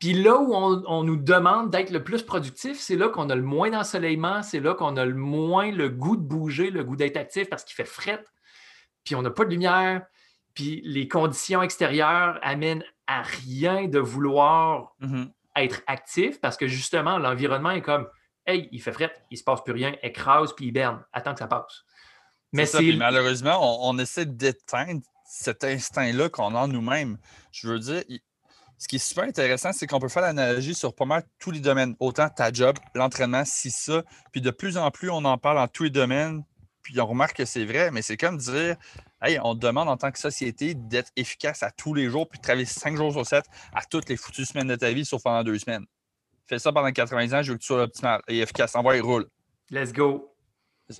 Puis 0.00 0.12
là 0.12 0.36
où 0.36 0.52
on, 0.52 1.04
nous 1.04 1.16
demande 1.16 1.70
d'être 1.70 1.90
le 1.90 2.02
plus 2.02 2.24
productif, 2.24 2.80
c'est 2.80 2.96
là 2.96 3.08
qu'on 3.08 3.30
a 3.30 3.36
le 3.36 3.42
moins 3.42 3.70
d'ensoleillement, 3.70 4.42
c'est 4.42 4.58
là 4.58 4.74
qu'on 4.74 4.96
a 4.96 5.04
le 5.04 5.14
moins 5.14 5.70
le 5.70 5.88
goût 5.88 6.16
de 6.16 6.22
bouger, 6.22 6.72
le 6.72 6.82
goût 6.82 6.96
d'être 6.96 7.16
actif 7.16 7.48
parce 7.48 7.62
qu'il 7.62 7.76
fait 7.76 7.84
fret, 7.84 8.24
puis 9.04 9.14
on 9.14 9.22
n'a 9.22 9.30
pas 9.30 9.44
de 9.44 9.50
lumière, 9.50 10.04
puis 10.52 10.80
les 10.84 11.06
conditions 11.06 11.62
extérieures 11.62 12.40
amènent 12.42 12.84
à 13.06 13.22
rien 13.22 13.86
de 13.86 14.00
vouloir 14.00 14.96
mm-hmm. 15.00 15.30
être 15.54 15.82
actif 15.86 16.40
parce 16.40 16.56
que 16.56 16.66
justement, 16.66 17.18
l'environnement 17.18 17.70
est 17.70 17.82
comme 17.82 18.08
hey, 18.46 18.68
il 18.72 18.82
fait 18.82 18.92
fret, 18.92 19.14
il 19.30 19.34
ne 19.34 19.38
se 19.38 19.44
passe 19.44 19.62
plus 19.62 19.74
rien, 19.74 19.94
écrase 20.02 20.52
puis 20.56 20.66
il 20.66 20.72
berne, 20.72 21.04
attends 21.12 21.34
que 21.34 21.38
ça 21.38 21.46
passe. 21.46 21.84
Mais 22.52 22.66
c'est 22.66 22.96
malheureusement, 22.96 23.88
on, 23.88 23.96
essaie 23.98 24.26
d'éteindre 24.26 25.02
cet 25.28 25.62
instinct-là 25.62 26.30
qu'on 26.30 26.54
a 26.54 26.60
en 26.60 26.68
nous-mêmes. 26.68 27.18
Je 27.52 27.68
veux 27.68 27.78
dire, 27.78 28.02
ce 28.78 28.88
qui 28.88 28.96
est 28.96 28.98
super 28.98 29.24
intéressant, 29.24 29.72
c'est 29.72 29.86
qu'on 29.86 30.00
peut 30.00 30.08
faire 30.08 30.22
l'analogie 30.22 30.74
sur 30.74 30.94
pas 30.94 31.04
mal 31.04 31.22
tous 31.38 31.50
les 31.50 31.60
domaines. 31.60 31.94
Autant 32.00 32.30
ta 32.30 32.50
job, 32.50 32.78
l'entraînement, 32.94 33.44
si 33.44 33.70
ça. 33.70 34.02
Puis 34.32 34.40
de 34.40 34.50
plus 34.50 34.78
en 34.78 34.90
plus, 34.90 35.10
on 35.10 35.24
en 35.24 35.36
parle 35.36 35.58
dans 35.58 35.68
tous 35.68 35.84
les 35.84 35.90
domaines. 35.90 36.44
Puis 36.82 36.98
on 36.98 37.06
remarque 37.06 37.36
que 37.36 37.44
c'est 37.44 37.66
vrai, 37.66 37.90
mais 37.90 38.00
c'est 38.00 38.16
comme 38.16 38.38
dire 38.38 38.76
Hey, 39.20 39.38
on 39.42 39.54
te 39.54 39.60
demande 39.60 39.88
en 39.88 39.98
tant 39.98 40.10
que 40.10 40.18
société 40.18 40.74
d'être 40.74 41.10
efficace 41.16 41.62
à 41.62 41.70
tous 41.70 41.92
les 41.92 42.08
jours, 42.08 42.26
puis 42.28 42.38
de 42.38 42.42
travailler 42.42 42.64
cinq 42.64 42.96
jours 42.96 43.12
sur 43.12 43.26
sept 43.26 43.44
à 43.74 43.84
toutes 43.84 44.08
les 44.08 44.16
foutues 44.16 44.46
semaines 44.46 44.68
de 44.68 44.76
ta 44.76 44.92
vie, 44.92 45.04
sauf 45.04 45.22
pendant 45.22 45.44
deux 45.44 45.58
semaines. 45.58 45.84
Fais 46.46 46.58
ça 46.58 46.72
pendant 46.72 46.90
80 46.90 47.38
ans, 47.38 47.42
je 47.42 47.52
veux 47.52 47.58
que 47.58 47.62
tu 47.62 47.66
sois 47.66 47.82
optimal 47.82 48.22
et 48.28 48.38
efficace. 48.38 48.74
Envoie, 48.74 48.96
il 48.96 49.02
roule. 49.02 49.28
Let's 49.70 49.92
go. 49.92 50.34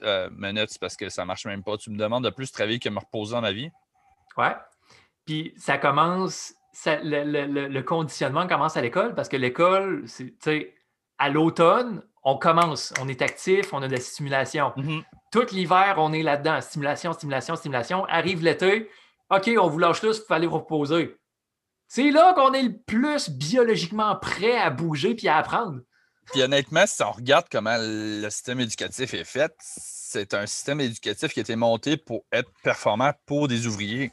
Euh, 0.03 0.29
minutes, 0.37 0.77
parce 0.79 0.97
que 0.97 1.09
ça 1.09 1.23
ne 1.23 1.29
marche 1.29 1.47
même 1.47 1.63
pas. 1.63 1.79
Tu 1.79 1.91
me 1.91 1.97
demandes 1.97 2.25
de 2.25 2.31
plus 2.31 2.53
travailler 2.53 2.79
que 2.79 2.91
me 2.91 2.99
reposer 2.99 3.33
dans 3.33 3.41
ma 3.41 3.53
vie. 3.53 3.71
Ouais. 4.39 4.57
Puis 5.27 5.53
ça 5.59 5.77
commence, 5.77 6.55
le, 6.87 7.81
conditionnement 7.83 8.47
commence 8.47 8.77
à 8.77 8.81
l'école 8.81 9.15
parce 9.15 9.29
que 9.29 9.37
l'école, 9.37 10.05
tu 10.17 10.35
sais, 10.41 10.75
à 11.19 11.29
l'automne, 11.29 12.03
on 12.23 12.39
commence, 12.39 12.95
on 13.01 13.09
est 13.09 13.21
actif, 13.21 13.73
on 13.73 13.83
a 13.83 13.89
de 13.89 13.93
la 13.93 14.01
stimulation. 14.01 14.73
Mm-hmm. 14.77 15.03
Tout 15.33 15.47
l'hiver, 15.53 15.97
on 15.99 16.13
est 16.13 16.23
là-dedans. 16.23 16.61
Stimulation, 16.61 17.13
stimulation, 17.13 17.57
stimulation. 17.57 18.05
Arrive 18.07 18.43
l'été, 18.43 18.89
OK, 19.31 19.51
on 19.61 19.69
vous 19.69 19.79
lâche 19.79 20.01
tous, 20.01 20.19
il 20.19 20.27
faut 20.27 20.35
aller 20.35 20.47
vous 20.47 20.59
reposer. 20.59 21.17
C'est 21.89 22.11
là 22.11 22.33
qu'on 22.35 22.53
est 22.53 22.63
le 22.63 22.79
plus 22.79 23.31
biologiquement 23.31 24.17
prêt 24.17 24.57
à 24.57 24.71
bouger 24.71 25.15
puis 25.15 25.29
à 25.29 25.39
apprendre. 25.39 25.81
Puis 26.33 26.43
honnêtement, 26.43 26.85
si 26.87 27.03
on 27.03 27.11
regarde 27.11 27.47
comment 27.51 27.77
le 27.79 28.29
système 28.31 28.61
éducatif 28.61 29.15
est 29.15 29.25
fait, 29.25 29.55
c'est 29.59 30.35
un 30.35 30.47
système 30.47 30.81
éducatif 30.81 31.33
qui 31.33 31.41
a 31.41 31.43
été 31.43 31.57
monté 31.57 31.97
pour 31.97 32.25
être 32.33 32.51
performant 32.63 33.13
pour 33.27 33.49
des 33.49 33.67
ouvriers. 33.67 34.11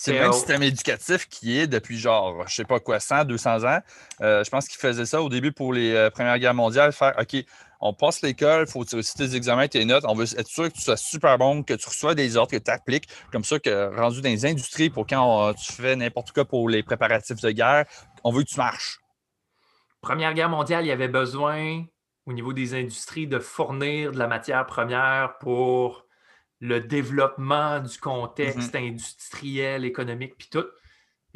C'est 0.00 0.12
le 0.12 0.20
même 0.20 0.32
système 0.32 0.62
éducatif 0.62 1.28
qui 1.28 1.58
est 1.58 1.66
depuis 1.66 1.98
genre, 1.98 2.46
je 2.46 2.54
sais 2.54 2.64
pas 2.64 2.78
quoi, 2.78 3.00
100, 3.00 3.24
200 3.24 3.64
ans. 3.64 3.80
Euh, 4.20 4.44
je 4.44 4.50
pense 4.50 4.68
qu'ils 4.68 4.78
faisaient 4.78 5.06
ça 5.06 5.20
au 5.20 5.28
début 5.28 5.50
pour 5.50 5.72
les 5.72 5.92
euh, 5.92 6.08
Premières 6.08 6.38
Guerres 6.38 6.54
mondiales, 6.54 6.92
faire 6.92 7.14
OK, 7.18 7.44
on 7.80 7.92
passe 7.92 8.22
l'école, 8.22 8.66
il 8.68 8.70
faut 8.70 8.84
que 8.84 8.90
tu 8.90 8.94
réussisses 8.94 9.16
tes 9.16 9.34
examens, 9.34 9.66
tes 9.66 9.84
notes, 9.84 10.04
on 10.06 10.14
veut 10.14 10.26
être 10.38 10.46
sûr 10.46 10.68
que 10.68 10.72
tu 10.72 10.82
sois 10.82 10.96
super 10.96 11.36
bon, 11.36 11.64
que 11.64 11.74
tu 11.74 11.88
reçois 11.88 12.14
des 12.14 12.36
ordres, 12.36 12.52
que 12.52 12.58
tu 12.58 12.70
appliques, 12.70 13.08
comme 13.32 13.42
ça 13.42 13.58
que 13.58 13.92
rendu 13.96 14.20
dans 14.20 14.28
les 14.28 14.46
industries 14.46 14.88
pour 14.88 15.04
quand 15.04 15.52
tu 15.54 15.72
fais 15.72 15.96
n'importe 15.96 16.30
quoi 16.30 16.44
pour 16.44 16.68
les 16.68 16.84
préparatifs 16.84 17.40
de 17.40 17.50
guerre, 17.50 17.84
on 18.22 18.30
veut 18.30 18.44
que 18.44 18.48
tu 18.50 18.56
marches. 18.56 19.00
Première 20.00 20.32
Guerre 20.32 20.48
mondiale, 20.48 20.84
il 20.84 20.88
y 20.88 20.92
avait 20.92 21.08
besoin 21.08 21.84
au 22.24 22.32
niveau 22.32 22.52
des 22.52 22.74
industries 22.74 23.26
de 23.26 23.40
fournir 23.40 24.12
de 24.12 24.18
la 24.18 24.28
matière 24.28 24.64
première 24.64 25.38
pour 25.38 26.07
le 26.60 26.80
développement 26.80 27.80
du 27.80 27.98
contexte 27.98 28.74
mm-hmm. 28.74 28.88
industriel, 28.88 29.84
économique, 29.84 30.34
puis 30.36 30.48
tout. 30.50 30.66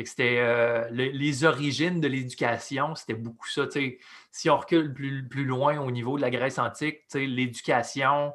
c'était 0.04 0.38
euh, 0.38 0.88
les 0.90 1.44
origines 1.44 2.00
de 2.00 2.08
l'éducation, 2.08 2.94
c'était 2.94 3.14
beaucoup 3.14 3.48
ça. 3.48 3.66
Si 4.32 4.50
on 4.50 4.56
recule 4.56 4.92
plus, 4.92 5.28
plus, 5.28 5.44
loin 5.44 5.78
au 5.80 5.90
niveau 5.90 6.16
de 6.16 6.22
la 6.22 6.30
Grèce 6.30 6.58
antique, 6.58 7.00
l'éducation, 7.14 8.32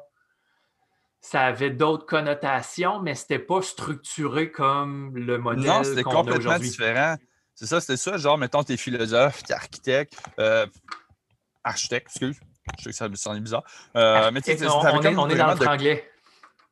ça 1.20 1.42
avait 1.42 1.70
d'autres 1.70 2.06
connotations, 2.06 3.00
mais 3.00 3.14
c'était 3.14 3.38
pas 3.38 3.60
structuré 3.60 4.50
comme 4.50 5.16
le 5.16 5.36
modèle. 5.38 5.66
Non, 5.66 5.84
c'était 5.84 6.02
complètement 6.02 6.58
différent. 6.58 7.16
C'est 7.54 7.66
ça, 7.66 7.80
c'était 7.80 7.96
ça. 7.96 8.16
Genre, 8.16 8.38
mettons, 8.38 8.62
t'es 8.62 8.76
philosophe, 8.76 9.42
t'es 9.42 9.52
architecte, 9.52 10.14
euh, 10.38 10.64
architecte, 11.64 12.06
excuse. 12.06 12.40
Je 12.78 12.84
sais 12.84 12.90
que 12.90 12.96
ça 12.96 13.08
sonne 13.16 13.40
bizarre. 13.40 13.64
Euh, 13.96 14.30
mais 14.30 14.40
on, 14.46 14.68
on, 14.68 15.02
est, 15.02 15.16
on 15.16 15.28
est 15.28 15.34
dans 15.34 15.50
le 15.50 15.56
franglais. 15.56 16.08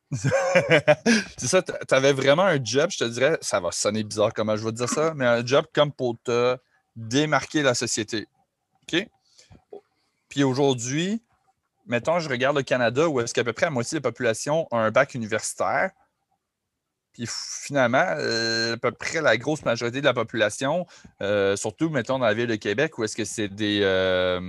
c'est 1.37 1.47
ça, 1.47 1.61
tu 1.61 1.73
avais 1.93 2.13
vraiment 2.13 2.43
un 2.43 2.63
job, 2.63 2.89
je 2.91 2.99
te 2.99 3.03
dirais, 3.03 3.37
ça 3.41 3.59
va 3.59 3.71
sonner 3.71 4.03
bizarre 4.03 4.33
comment 4.33 4.55
je 4.55 4.63
vais 4.63 4.71
dire 4.71 4.89
ça, 4.89 5.13
mais 5.15 5.25
un 5.25 5.45
job 5.45 5.65
comme 5.73 5.91
pour 5.91 6.15
te 6.23 6.57
démarquer 6.95 7.61
la 7.61 7.73
société. 7.73 8.27
OK? 8.83 9.07
Puis 10.29 10.43
aujourd'hui, 10.43 11.21
mettons, 11.85 12.19
je 12.19 12.29
regarde 12.29 12.55
le 12.55 12.63
Canada 12.63 13.07
où 13.09 13.19
est-ce 13.19 13.33
qu'à 13.33 13.43
peu 13.43 13.53
près 13.53 13.65
la 13.65 13.71
moitié 13.71 13.99
de 13.99 14.03
la 14.03 14.11
population 14.11 14.67
a 14.71 14.77
un 14.77 14.91
bac 14.91 15.13
universitaire. 15.13 15.91
Puis 17.13 17.27
finalement, 17.27 18.05
euh, 18.17 18.75
à 18.75 18.77
peu 18.77 18.91
près 18.91 19.21
la 19.21 19.37
grosse 19.37 19.65
majorité 19.65 20.01
de 20.01 20.05
la 20.05 20.13
population, 20.13 20.85
euh, 21.21 21.55
surtout, 21.55 21.89
mettons, 21.89 22.19
dans 22.19 22.25
la 22.25 22.33
ville 22.33 22.47
de 22.47 22.55
Québec, 22.55 22.97
où 22.97 23.03
est-ce 23.03 23.15
que 23.15 23.25
c'est 23.25 23.47
des. 23.47 23.79
Euh, 23.81 24.39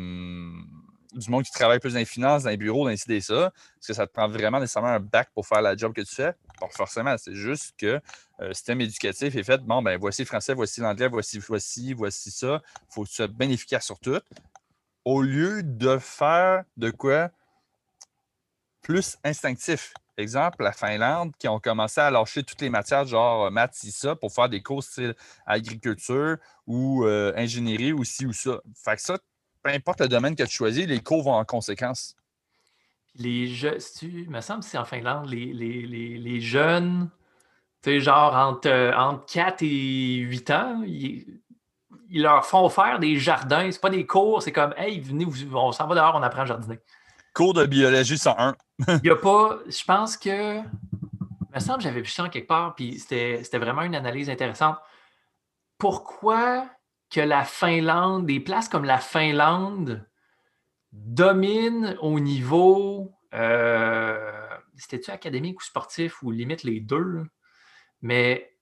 du 1.18 1.30
monde 1.30 1.44
qui 1.44 1.52
travaille 1.52 1.78
plus 1.78 1.92
dans 1.92 1.98
les 1.98 2.04
finances, 2.04 2.44
dans 2.44 2.50
les 2.50 2.56
bureaux, 2.56 2.84
dans 2.84 2.90
les 2.90 2.98
des 3.06 3.20
ça, 3.20 3.52
parce 3.74 3.86
que 3.86 3.92
ça 3.92 4.06
te 4.06 4.12
prend 4.12 4.28
vraiment 4.28 4.60
nécessairement 4.60 4.90
un 4.90 5.00
bac 5.00 5.30
pour 5.34 5.46
faire 5.46 5.62
la 5.62 5.76
job 5.76 5.92
que 5.92 6.00
tu 6.00 6.14
fais? 6.14 6.34
Bon, 6.60 6.68
forcément, 6.70 7.16
c'est 7.18 7.34
juste 7.34 7.74
que 7.76 8.00
le 8.38 8.54
système 8.54 8.80
éducatif 8.80 9.34
est 9.34 9.42
fait, 9.42 9.58
bon, 9.58 9.82
ben 9.82 9.98
voici 9.98 10.22
le 10.22 10.26
français, 10.26 10.54
voici 10.54 10.80
l'anglais, 10.80 11.08
voici, 11.08 11.38
voici, 11.38 11.92
voici 11.92 12.30
ça. 12.30 12.62
Il 12.64 12.94
faut 12.94 13.04
que 13.04 13.08
tu 13.08 13.14
sois 13.14 13.28
bien 13.28 13.48
efficace 13.50 13.84
sur 13.84 13.98
tout. 13.98 14.20
Au 15.04 15.22
lieu 15.22 15.62
de 15.62 15.98
faire 15.98 16.64
de 16.76 16.90
quoi 16.90 17.30
plus 18.82 19.18
instinctif. 19.22 19.92
Exemple, 20.16 20.64
la 20.64 20.72
Finlande, 20.72 21.32
qui 21.38 21.46
ont 21.46 21.60
commencé 21.60 22.00
à 22.00 22.10
lâcher 22.10 22.42
toutes 22.42 22.60
les 22.60 22.70
matières, 22.70 23.04
genre 23.04 23.46
euh, 23.46 23.50
maths, 23.50 23.74
ça, 23.74 24.16
pour 24.16 24.32
faire 24.32 24.48
des 24.48 24.62
cours 24.62 24.82
style 24.82 25.14
agriculture 25.46 26.38
ou 26.66 27.04
euh, 27.04 27.32
ingénierie 27.36 27.92
ou 27.92 28.02
ci 28.02 28.26
ou 28.26 28.32
ça. 28.32 28.60
Fait 28.74 28.96
que 28.96 29.02
ça, 29.02 29.18
peu 29.68 29.74
importe 29.74 30.00
le 30.00 30.08
domaine 30.08 30.34
que 30.34 30.44
tu 30.44 30.50
choisis, 30.50 30.86
les 30.86 31.00
cours 31.00 31.22
vont 31.22 31.34
en 31.34 31.44
conséquence. 31.44 32.16
Les 33.16 33.48
jeunes, 33.48 33.78
il 34.02 34.30
me 34.30 34.40
semble 34.40 34.60
que 34.60 34.66
c'est 34.66 34.78
en 34.78 34.84
Finlande, 34.84 35.28
les, 35.28 35.52
les, 35.52 36.40
jeunes, 36.40 37.10
tu 37.82 37.90
sais, 37.90 38.00
genre 38.00 38.34
entre, 38.34 38.94
entre 38.96 39.26
4 39.26 39.62
et 39.62 40.16
8 40.16 40.50
ans, 40.50 40.82
ils, 40.86 41.42
leur 42.10 42.46
font 42.46 42.68
faire 42.68 42.98
des 42.98 43.18
jardins. 43.18 43.70
C'est 43.70 43.80
pas 43.80 43.90
des 43.90 44.06
cours, 44.06 44.42
c'est 44.42 44.52
comme, 44.52 44.72
hey, 44.76 45.00
venez, 45.00 45.26
on 45.52 45.72
s'en 45.72 45.86
va 45.86 45.94
dehors, 45.94 46.14
on 46.14 46.22
apprend 46.22 46.42
à 46.42 46.46
jardiner. 46.46 46.78
Cours 47.34 47.54
de 47.54 47.66
biologie 47.66 48.16
101. 48.16 48.56
Il 48.88 49.00
n'y 49.04 49.10
a 49.10 49.16
pas. 49.16 49.58
Je 49.66 49.84
pense 49.84 50.16
que. 50.16 50.58
Il 50.60 51.54
me 51.54 51.60
semble 51.60 51.78
que 51.78 51.84
j'avais 51.84 52.00
vu 52.00 52.10
ça 52.10 52.28
quelque 52.28 52.46
part, 52.46 52.74
puis 52.74 52.98
c'était 52.98 53.58
vraiment 53.58 53.82
une 53.82 53.94
analyse 53.94 54.30
intéressante. 54.30 54.76
Pourquoi 55.76 56.66
que 57.10 57.20
la 57.20 57.44
Finlande, 57.44 58.26
des 58.26 58.40
places 58.40 58.68
comme 58.68 58.84
la 58.84 58.98
Finlande, 58.98 60.06
dominent 60.92 61.96
au 62.00 62.20
niveau. 62.20 63.12
Euh, 63.34 64.56
C'était-tu 64.76 65.10
académique 65.10 65.60
ou 65.60 65.64
sportif 65.64 66.22
ou 66.22 66.30
limite 66.30 66.62
les 66.64 66.80
deux? 66.80 67.24
Mais 68.02 68.54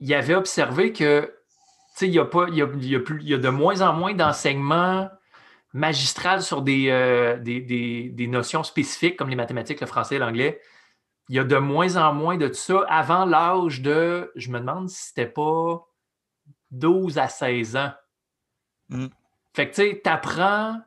il 0.00 0.12
avait 0.14 0.34
observé 0.34 0.92
que 0.92 1.34
il 2.00 2.08
y, 2.08 2.18
a 2.18 2.28
il, 2.48 2.56
y 2.56 2.62
a, 2.62 3.00
y 3.20 3.34
a 3.34 3.38
de 3.38 3.48
moins 3.50 3.82
en 3.82 3.92
moins 3.92 4.14
d'enseignements 4.14 5.10
magistral 5.72 6.42
sur 6.42 6.64
euh, 6.68 7.36
des, 7.38 8.10
des, 8.10 8.26
notions 8.26 8.62
spécifiques 8.62 9.16
comme 9.16 9.28
les 9.28 9.36
mathématiques, 9.36 9.80
le 9.80 9.86
français, 9.86 10.18
l'anglais. 10.18 10.60
Il 11.28 11.36
y 11.36 11.38
a 11.38 11.44
de 11.44 11.56
moins 11.56 11.96
en 11.96 12.12
moins 12.12 12.36
de 12.36 12.52
ça 12.52 12.84
avant 12.88 13.24
l'âge 13.24 13.80
de, 13.80 14.30
je 14.34 14.50
me 14.50 14.58
demande 14.58 14.88
si 14.88 15.08
c'était 15.08 15.26
pas 15.26 15.86
12 16.72 17.18
à 17.18 17.28
16 17.28 17.76
ans. 17.76 17.92
Mm. 18.88 19.06
Fait 19.54 19.70
que 19.70 19.74
tu 19.74 19.82
sais, 19.82 20.00
tu 20.02 20.10
apprends 20.10 20.80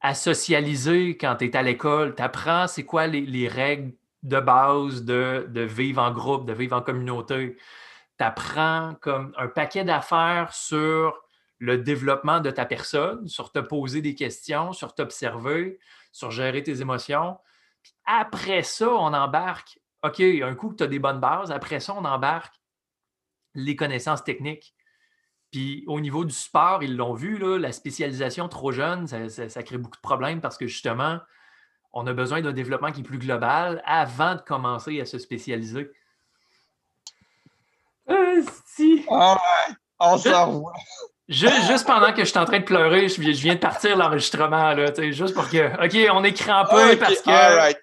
à 0.00 0.14
socialiser 0.14 1.16
quand 1.16 1.36
tu 1.36 1.46
es 1.46 1.56
à 1.56 1.62
l'école, 1.62 2.14
tu 2.14 2.22
apprends 2.22 2.66
c'est 2.66 2.84
quoi 2.84 3.06
les, 3.06 3.48
règles 3.48 3.92
de 4.22 4.40
base 4.40 5.04
de, 5.04 5.46
de, 5.48 5.60
vivre 5.62 6.02
en 6.02 6.10
groupe, 6.10 6.46
de 6.46 6.52
vivre 6.52 6.76
en 6.76 6.82
communauté. 6.82 7.56
Tu 8.18 8.24
apprends 8.24 8.94
comme 9.00 9.32
un 9.36 9.48
paquet 9.48 9.84
d'affaires 9.84 10.52
sur 10.54 11.14
le 11.58 11.78
développement 11.78 12.40
de 12.40 12.50
ta 12.50 12.66
personne, 12.66 13.28
sur 13.28 13.52
te 13.52 13.58
poser 13.58 14.02
des 14.02 14.14
questions, 14.14 14.72
sur 14.72 14.94
t'observer, 14.94 15.78
sur 16.12 16.30
gérer 16.30 16.62
tes 16.62 16.80
émotions. 16.80 17.38
après 18.04 18.62
ça, 18.62 18.88
on 18.90 19.12
embarque, 19.12 19.80
OK, 20.02 20.20
un 20.20 20.54
coup 20.54 20.70
que 20.70 20.76
tu 20.76 20.84
as 20.84 20.86
des 20.86 20.98
bonnes 20.98 21.20
bases, 21.20 21.50
après 21.50 21.80
ça, 21.80 21.94
on 21.94 22.04
embarque 22.04 22.54
les 23.54 23.74
connaissances 23.74 24.22
techniques. 24.22 24.75
Puis 25.56 25.84
au 25.86 26.00
niveau 26.00 26.26
du 26.26 26.34
sport, 26.34 26.82
ils 26.82 26.98
l'ont 26.98 27.14
vu, 27.14 27.38
là, 27.38 27.58
la 27.58 27.72
spécialisation 27.72 28.46
trop 28.46 28.72
jeune, 28.72 29.06
ça, 29.06 29.62
crée 29.62 29.78
beaucoup 29.78 29.96
de 29.96 30.02
problèmes 30.02 30.42
parce 30.42 30.58
que 30.58 30.66
justement, 30.66 31.18
on 31.94 32.06
a 32.06 32.12
besoin 32.12 32.42
d'un 32.42 32.52
développement 32.52 32.92
qui 32.92 33.00
est 33.00 33.04
plus 33.04 33.16
global 33.16 33.82
avant 33.86 34.34
de 34.34 34.42
commencer 34.42 35.00
à 35.00 35.06
se 35.06 35.18
spécialiser. 35.18 35.90
Euh, 38.10 38.42
si. 38.66 39.06
Ah 39.10 39.38
on 39.98 40.18
s'en 40.18 40.62
Juste, 41.26 41.86
pendant 41.86 42.12
que 42.12 42.20
je 42.20 42.28
suis 42.28 42.38
en 42.38 42.44
train 42.44 42.60
de 42.60 42.64
pleurer, 42.64 43.08
je 43.08 43.22
viens 43.22 43.54
de 43.54 43.58
partir 43.58 43.96
l'enregistrement, 43.96 44.74
là, 44.74 44.92
juste 45.10 45.32
pour 45.32 45.48
que. 45.48 45.72
OK, 45.82 46.10
on 46.12 46.22
est 46.22 46.34
crampé 46.34 46.98
parce 46.98 47.22
que. 47.22 47.76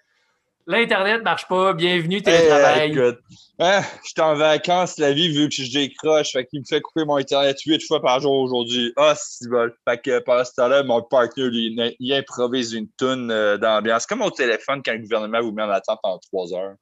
L'Internet 0.65 1.23
marche 1.23 1.47
pas. 1.47 1.73
Bienvenue, 1.73 2.21
télétravail. 2.21 2.91
Écoute, 2.91 3.19
hein, 3.60 3.82
je 4.04 4.10
suis 4.10 4.21
en 4.21 4.36
vacances, 4.36 4.97
la 4.97 5.12
vie, 5.12 5.28
vu 5.28 5.49
que 5.49 5.56
je 5.56 5.71
décroche. 5.71 6.32
Fait 6.32 6.45
qu'il 6.45 6.62
me 6.62 6.65
fait 6.65 6.80
couper 6.80 7.04
mon 7.04 7.17
Internet 7.17 7.60
huit 7.65 7.86
fois 7.86 8.02
par 8.02 8.21
jour 8.21 8.32
aujourd'hui. 8.32 8.93
Ah, 8.95 9.13
oh, 9.13 9.19
c'est 9.21 9.49
bon. 9.49 9.69
Fait 9.88 10.02
que 10.02 10.19
pendant 10.19 10.45
ce 10.45 10.54
temps-là, 10.56 10.84
mon 10.84 11.02
partner, 11.02 11.49
lui, 11.49 11.95
il 11.99 12.13
improvise 12.13 12.73
une 12.73 12.88
toune 12.97 13.30
euh, 13.30 13.58
d'ambiance. 13.58 14.06
Comme 14.06 14.21
au 14.21 14.32
téléphone 14.32 14.82
quand 14.86 14.93
le 14.93 14.99
gouvernement 14.99 15.41
vous 15.41 15.52
met 15.52 15.63
en 15.63 15.69
attente 15.69 15.99
pendant 16.02 16.19
trois 16.19 16.54
heures. 16.54 16.76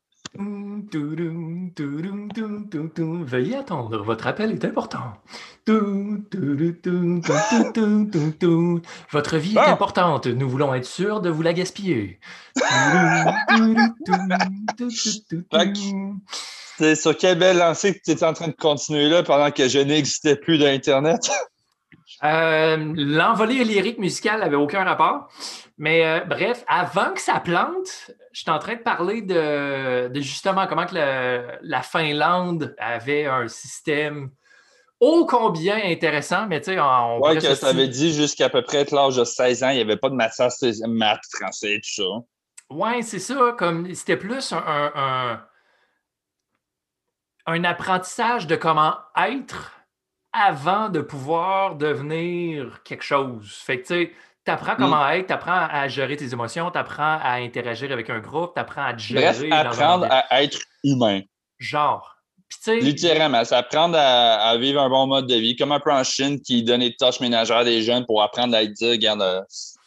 Veuillez 3.25 3.55
attendre, 3.55 4.01
votre 4.03 4.27
appel 4.27 4.51
est 4.51 4.63
important. 4.63 5.13
Votre 9.11 9.37
vie 9.37 9.55
est 9.55 9.59
importante, 9.59 10.27
nous 10.27 10.49
voulons 10.49 10.73
être 10.73 10.85
sûrs 10.85 11.19
de 11.21 11.29
vous 11.29 11.41
la 11.41 11.53
gaspiller. 11.53 12.19
C'est 16.77 16.95
sur 16.95 17.17
quelle 17.17 17.37
belle 17.37 17.57
lancée 17.57 17.93
que 17.93 17.99
tu 18.03 18.11
étais 18.11 18.25
en 18.25 18.33
train 18.33 18.47
de 18.47 18.53
continuer 18.53 19.09
là 19.09 19.23
pendant 19.23 19.51
que 19.51 19.67
je 19.67 19.79
n'existais 19.79 20.37
plus 20.37 20.57
d'Internet? 20.57 21.29
Euh, 22.23 22.93
l'envolée 22.95 23.63
lyrique 23.63 23.97
musicale 23.97 24.41
n'avait 24.41 24.55
aucun 24.55 24.83
rapport. 24.83 25.27
Mais 25.77 26.05
euh, 26.05 26.19
bref, 26.25 26.63
avant 26.67 27.13
que 27.13 27.21
ça 27.21 27.39
plante, 27.39 28.11
je 28.31 28.41
suis 28.41 28.51
en 28.51 28.59
train 28.59 28.75
de 28.75 28.81
parler 28.81 29.21
de, 29.21 30.11
justement 30.21 30.67
comment 30.67 30.85
que 30.85 30.95
la 31.61 31.81
Finlande 31.81 32.75
avait 32.77 33.25
un 33.25 33.47
système 33.47 34.29
ô 35.01 35.25
combien 35.25 35.79
intéressant, 35.83 36.45
mais 36.47 36.61
tu 36.61 36.71
sais, 36.71 36.79
on. 36.79 37.19
Oui, 37.21 37.33
que 37.33 37.55
ça 37.55 37.69
avait 37.69 37.87
dit 37.87 38.13
jusqu'à 38.13 38.49
peu 38.49 38.61
près 38.61 38.85
l'âge 38.91 39.17
de 39.17 39.23
16 39.23 39.63
ans, 39.63 39.69
il 39.69 39.75
n'y 39.75 39.81
avait 39.81 39.97
pas 39.97 40.09
de 40.09 40.15
maths, 40.15 40.39
maths 40.87 41.25
français, 41.35 41.81
tout 41.83 42.03
ça. 42.03 42.03
Oui, 42.69 43.03
c'est 43.03 43.19
ça. 43.19 43.55
Comme 43.57 43.93
c'était 43.93 44.15
plus 44.15 44.53
un, 44.53 45.41
un, 47.47 47.63
apprentissage 47.63 48.47
de 48.47 48.55
comment 48.55 48.95
être 49.17 49.80
avant 50.33 50.89
de 50.89 51.01
pouvoir 51.01 51.75
devenir 51.75 52.81
quelque 52.83 53.03
chose. 53.03 53.53
Fait 53.65 53.81
que 53.81 53.87
tu 53.87 53.93
sais 53.93 54.11
tu 54.45 54.51
apprends 54.51 54.73
mm. 54.73 54.77
comment 54.77 55.09
être, 55.09 55.27
tu 55.27 55.33
apprends 55.33 55.67
à 55.69 55.87
gérer 55.87 56.17
tes 56.17 56.31
émotions, 56.33 56.71
tu 56.71 56.77
apprends 56.77 57.19
à 57.21 57.33
interagir 57.33 57.91
avec 57.91 58.09
un 58.09 58.19
groupe, 58.19 58.53
tu 58.55 58.59
apprends 58.59 58.83
à 58.83 58.93
te 58.93 59.01
gérer. 59.01 59.21
Bref, 59.21 59.43
apprendre 59.51 60.07
à 60.09 60.43
être 60.43 60.59
humain. 60.83 61.21
Genre. 61.59 62.17
Littéralement, 62.67 63.45
c'est 63.45 63.55
apprendre 63.55 63.97
à, 63.97 64.57
vivre 64.57 64.81
un 64.81 64.89
bon 64.89 65.07
mode 65.07 65.27
de 65.27 65.35
vie, 65.35 65.55
comme 65.55 65.71
un 65.71 65.79
peu 65.79 65.91
en 65.91 66.03
Chine 66.03 66.41
qui 66.41 66.63
donne 66.63 66.81
des 66.81 66.93
tâches 66.95 67.19
ménagères 67.19 67.57
à 67.57 67.63
des 67.63 67.81
jeunes 67.81 68.05
pour 68.05 68.21
apprendre 68.21 68.55
à 68.55 68.65
dire, 68.65 68.91
regarde, 68.91 69.21
euh, 69.21 69.41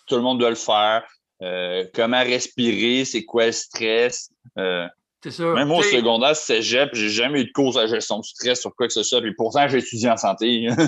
tout 0.07 0.17
le 0.17 0.23
monde 0.23 0.39
doit 0.39 0.51
le 0.51 0.57
faire. 0.57 1.05
Euh, 1.43 1.85
comment 1.93 2.23
respirer, 2.23 3.05
c'est 3.05 3.25
quoi 3.25 3.47
le 3.47 3.53
stress. 3.53 4.31
Euh, 4.59 4.87
c'est 5.25 5.31
ça. 5.31 5.55
Même 5.55 5.71
au 5.71 5.83
secondaire, 5.83 6.37
cégep, 6.37 6.91
j'ai 6.93 7.09
jamais 7.09 7.41
eu 7.41 7.45
de 7.47 7.53
cours 7.53 7.73
de 7.73 7.87
gestion 7.87 8.19
de 8.19 8.25
stress 8.25 8.61
sur 8.61 8.75
quoi 8.75 8.89
que 8.89 8.93
ce 8.93 9.03
soit. 9.03 9.23
Puis 9.23 9.33
pourtant, 9.33 9.67
j'ai 9.69 9.79
étudié 9.79 10.11
en 10.11 10.19
santé. 10.19 10.69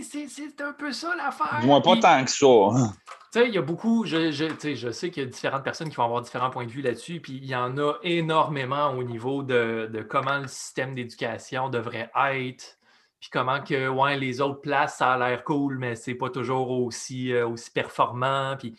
c'est 0.00 0.60
un 0.62 0.72
peu 0.72 0.92
ça 0.92 1.14
l'affaire. 1.14 1.60
Moi, 1.62 1.82
pas 1.82 1.96
tant 1.98 2.24
que 2.24 2.30
ça. 2.30 2.46
Tu 3.30 3.40
sais, 3.40 3.48
il 3.48 3.54
y 3.54 3.58
a 3.58 3.62
beaucoup, 3.62 4.06
je, 4.06 4.30
je, 4.30 4.74
je 4.74 4.90
sais 4.90 5.10
qu'il 5.10 5.24
y 5.24 5.26
a 5.26 5.28
différentes 5.28 5.62
personnes 5.62 5.90
qui 5.90 5.96
vont 5.96 6.04
avoir 6.04 6.22
différents 6.22 6.48
points 6.48 6.64
de 6.64 6.70
vue 6.70 6.80
là-dessus, 6.80 7.20
puis 7.20 7.34
il 7.34 7.44
y 7.44 7.54
en 7.54 7.76
a 7.76 7.96
énormément 8.02 8.92
au 8.92 9.02
niveau 9.02 9.42
de, 9.42 9.90
de 9.92 10.00
comment 10.00 10.38
le 10.38 10.48
système 10.48 10.94
d'éducation 10.94 11.68
devrait 11.68 12.10
être, 12.32 12.78
puis 13.20 13.28
comment 13.30 13.60
que, 13.60 13.88
ouais, 13.88 14.16
les 14.16 14.40
autres 14.40 14.62
places, 14.62 14.96
ça 14.96 15.12
a 15.12 15.18
l'air 15.18 15.44
cool, 15.44 15.76
mais 15.76 15.96
c'est 15.96 16.14
pas 16.14 16.30
toujours 16.30 16.70
aussi, 16.70 17.30
euh, 17.30 17.46
aussi 17.46 17.70
performant. 17.70 18.56
Puis, 18.58 18.74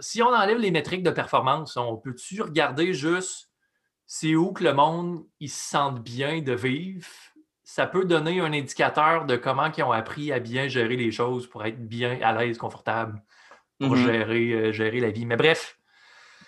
si 0.00 0.22
on 0.22 0.28
enlève 0.28 0.58
les 0.58 0.70
métriques 0.70 1.02
de 1.02 1.10
performance, 1.10 1.76
on 1.76 1.96
peut-tu 1.96 2.42
regarder 2.42 2.94
juste 2.94 3.48
c'est 4.06 4.34
où 4.36 4.52
que 4.52 4.62
le 4.62 4.72
monde, 4.72 5.24
il 5.40 5.50
se 5.50 5.70
sente 5.70 6.00
bien 6.00 6.40
de 6.40 6.52
vivre, 6.52 7.06
ça 7.64 7.86
peut 7.86 8.04
donner 8.04 8.40
un 8.40 8.52
indicateur 8.52 9.26
de 9.26 9.36
comment 9.36 9.70
ils 9.76 9.82
ont 9.82 9.92
appris 9.92 10.32
à 10.32 10.38
bien 10.38 10.68
gérer 10.68 10.96
les 10.96 11.10
choses 11.10 11.48
pour 11.48 11.64
être 11.64 11.88
bien 11.88 12.18
à 12.22 12.32
l'aise, 12.32 12.56
confortable, 12.56 13.20
pour 13.80 13.96
mm-hmm. 13.96 14.04
gérer, 14.04 14.52
euh, 14.52 14.72
gérer 14.72 15.00
la 15.00 15.10
vie. 15.10 15.26
Mais 15.26 15.36
bref. 15.36 15.76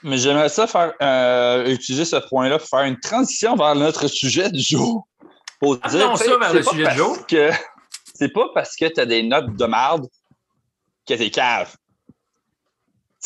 Mais 0.05 0.17
j'aimerais 0.17 0.49
ça 0.49 0.69
faire 0.69 0.95
euh, 1.03 1.67
utiliser 1.73 2.05
ce 2.05 2.17
point-là 2.29 2.59
pour 2.59 2.69
faire 2.69 2.85
une 2.85 3.01
transition 3.01 3.57
vers 3.57 3.75
notre 3.75 4.07
sujet 4.07 4.49
du 4.51 4.61
jour. 4.61 5.09
Pour 5.59 5.77
ah 5.83 5.89
dire, 5.89 6.17
ça 6.17 6.39
vers 6.39 6.55
le 6.55 6.63
sujet 6.63 6.89
du 6.89 6.97
jour. 6.97 7.27
Que, 7.27 7.51
c'est 8.15 8.33
pas 8.33 8.49
parce 8.55 8.77
que 8.77 8.87
tu 8.87 9.01
as 9.01 9.07
des 9.07 9.25
notes 9.25 9.57
de 9.57 9.67
marde 9.67 10.07
que 11.05 11.15
t'es 11.15 11.31
cave. 11.31 11.75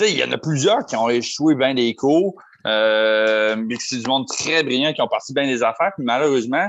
Il 0.00 0.16
y 0.16 0.24
en 0.24 0.32
a 0.32 0.38
plusieurs 0.38 0.86
qui 0.86 0.96
ont 0.96 1.08
échoué 1.08 1.54
bien 1.54 1.74
des 1.74 1.94
cours, 1.94 2.34
euh, 2.66 3.56
mais 3.56 3.76
c'est 3.78 3.98
du 3.98 4.08
monde 4.08 4.26
très 4.26 4.62
brillant 4.62 4.92
qui 4.92 5.02
ont 5.02 5.08
parti 5.08 5.32
bien 5.32 5.46
des 5.46 5.62
affaires, 5.62 5.92
puis 5.96 6.04
malheureusement, 6.04 6.68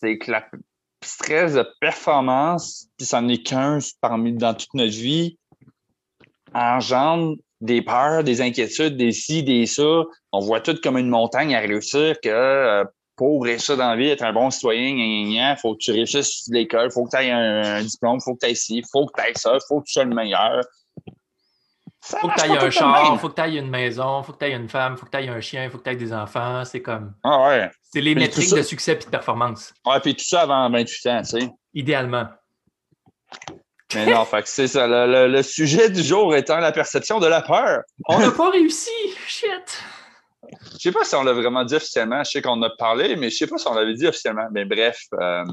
c'est 0.00 0.18
que 0.18 0.32
le 0.32 0.38
stress 1.02 1.54
de 1.54 1.66
performance, 1.80 2.88
puis 2.96 3.06
ça 3.06 3.20
n'est 3.20 3.42
qu'un 3.42 3.78
parmi 4.00 4.32
dans 4.32 4.54
toute 4.54 4.74
notre 4.74 4.94
vie, 4.94 5.38
engendre 6.54 7.36
des 7.60 7.82
peurs, 7.82 8.24
des 8.24 8.40
inquiétudes, 8.40 8.96
des 8.96 9.12
ci, 9.12 9.42
des 9.42 9.66
ça. 9.66 10.04
On 10.32 10.40
voit 10.40 10.60
tout 10.60 10.76
comme 10.82 10.98
une 10.98 11.08
montagne 11.08 11.54
à 11.54 11.60
réussir 11.60 12.16
que 12.22 12.28
euh, 12.28 12.84
pour 13.16 13.42
réussir 13.44 13.76
dans 13.76 13.90
la 13.90 13.96
vie, 13.96 14.08
être 14.08 14.24
un 14.24 14.32
bon 14.32 14.50
citoyen, 14.50 14.90
il 14.90 15.56
faut 15.60 15.72
que 15.72 15.78
tu 15.78 15.90
réussisses 15.90 16.48
l'école, 16.50 16.88
il 16.90 16.92
faut 16.92 17.04
que 17.04 17.16
tu 17.16 17.22
aies 17.22 17.30
un, 17.30 17.82
diplôme, 17.82 18.18
il 18.20 18.22
faut 18.22 18.34
que 18.34 18.44
tu 18.44 18.50
aies 18.50 18.54
ci, 18.54 18.82
faut 18.92 19.06
que 19.06 19.20
tu 19.20 19.28
aies 19.28 19.32
ça, 19.34 19.54
il 19.54 19.60
faut 19.66 19.80
que 19.80 19.86
tu 19.86 19.92
sois 19.94 20.04
le 20.04 20.14
meilleur. 20.14 20.62
Faut 22.06 22.28
que 22.28 22.40
tu 22.40 22.46
aies 22.46 22.58
un 22.58 22.70
char, 22.70 23.10
il 23.12 23.18
faut 23.18 23.28
que 23.28 23.34
tu 23.34 23.42
aies 23.42 23.56
une 23.56 23.70
maison, 23.70 24.20
il 24.20 24.24
faut 24.24 24.32
que 24.32 24.38
tu 24.38 24.44
aies 24.44 24.54
une 24.54 24.68
femme, 24.68 24.94
il 24.94 24.98
faut 24.98 25.06
que 25.06 25.16
tu 25.16 25.22
aies 25.22 25.28
un 25.28 25.40
chien, 25.40 25.64
il 25.64 25.70
faut 25.70 25.78
que 25.78 25.84
tu 25.84 25.90
aies 25.90 25.96
des 25.96 26.12
enfants. 26.12 26.64
C'est 26.64 26.82
comme. 26.82 27.14
Ah 27.24 27.48
ouais. 27.48 27.70
C'est 27.82 28.00
les 28.00 28.14
métriques 28.14 28.54
de 28.54 28.62
succès 28.62 28.92
et 28.92 28.96
de 28.96 29.04
performance. 29.04 29.72
Ouais, 29.84 30.00
puis 30.00 30.14
tout 30.14 30.24
ça 30.24 30.42
avant 30.42 30.70
28 30.70 31.06
ans, 31.08 31.22
tu 31.22 31.40
sais. 31.40 31.50
Idéalement. 31.74 32.28
Mais 33.94 34.06
non, 34.06 34.24
fait 34.24 34.42
que 34.42 34.48
c'est 34.48 34.68
ça. 34.68 34.86
Le, 34.86 35.42
sujet 35.42 35.90
du 35.90 36.02
jour 36.02 36.34
étant 36.34 36.58
la 36.58 36.72
perception 36.72 37.20
de 37.20 37.26
la 37.26 37.42
peur. 37.42 37.82
On 38.08 38.18
n'a 38.18 38.30
pas 38.30 38.50
réussi. 38.50 38.90
Shit. 39.26 39.84
Je 40.72 40.78
sais 40.78 40.92
pas 40.92 41.04
si 41.04 41.14
on 41.14 41.22
l'a 41.22 41.32
vraiment 41.32 41.64
dit 41.64 41.74
officiellement. 41.74 42.22
Je 42.24 42.30
sais 42.30 42.42
qu'on 42.42 42.60
a 42.62 42.70
parlé, 42.70 43.16
mais 43.16 43.30
je 43.30 43.36
sais 43.36 43.46
pas 43.46 43.58
si 43.58 43.66
on 43.66 43.74
l'avait 43.74 43.94
dit 43.94 44.06
officiellement. 44.06 44.46
Mais 44.52 44.64
bref. 44.64 45.00
Euh, 45.14 45.44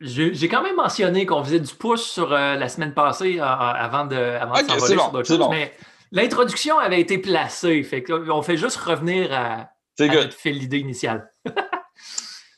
j'ai 0.00 0.48
quand 0.48 0.62
même 0.62 0.76
mentionné 0.76 1.26
qu'on 1.26 1.44
faisait 1.44 1.60
du 1.60 1.74
pouce 1.74 2.04
sur 2.04 2.32
euh, 2.32 2.56
la 2.56 2.68
semaine 2.68 2.94
passée 2.94 3.38
euh, 3.38 3.44
avant 3.44 4.06
de, 4.06 4.16
avant 4.16 4.62
de 4.62 4.66
s'envoler 4.66 4.94
sur 4.94 5.10
d'autres 5.10 5.28
choses. 5.28 5.48
Mais 5.50 5.74
l'introduction 6.10 6.78
avait 6.78 7.00
été 7.00 7.18
placée. 7.18 7.82
Fait 7.82 8.04
on 8.10 8.42
fait 8.42 8.56
juste 8.56 8.76
revenir 8.76 9.32
à, 9.32 9.70
fait 9.96 10.52
l'idée 10.52 10.78
initiale. 10.78 11.30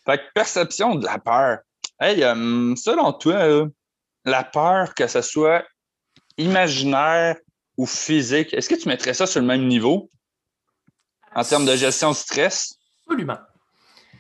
fait 0.07 0.19
que 0.19 0.33
perception 0.35 0.95
de 0.95 1.05
la 1.05 1.19
peur. 1.19 1.59
Hey, 1.99 2.23
euh, 2.23 2.75
selon 2.77 3.13
toi, 3.13 3.69
la 4.25 4.45
peur, 4.45 4.95
que 4.95 5.07
ce 5.09 5.21
soit 5.21 5.65
imaginaire 6.39 7.37
ou 7.77 7.87
physique, 7.87 8.55
est-ce 8.55 8.69
que 8.69 8.75
tu 8.75 8.89
mettrais 8.89 9.15
ça 9.15 9.27
sur 9.27 9.41
le 9.41 9.47
même 9.47 9.67
niveau 9.67 10.09
en 11.35 11.43
termes 11.43 11.67
de 11.67 11.75
gestion 11.75 12.11
de 12.11 12.17
stress? 12.17 12.75
Absolument. 13.07 13.39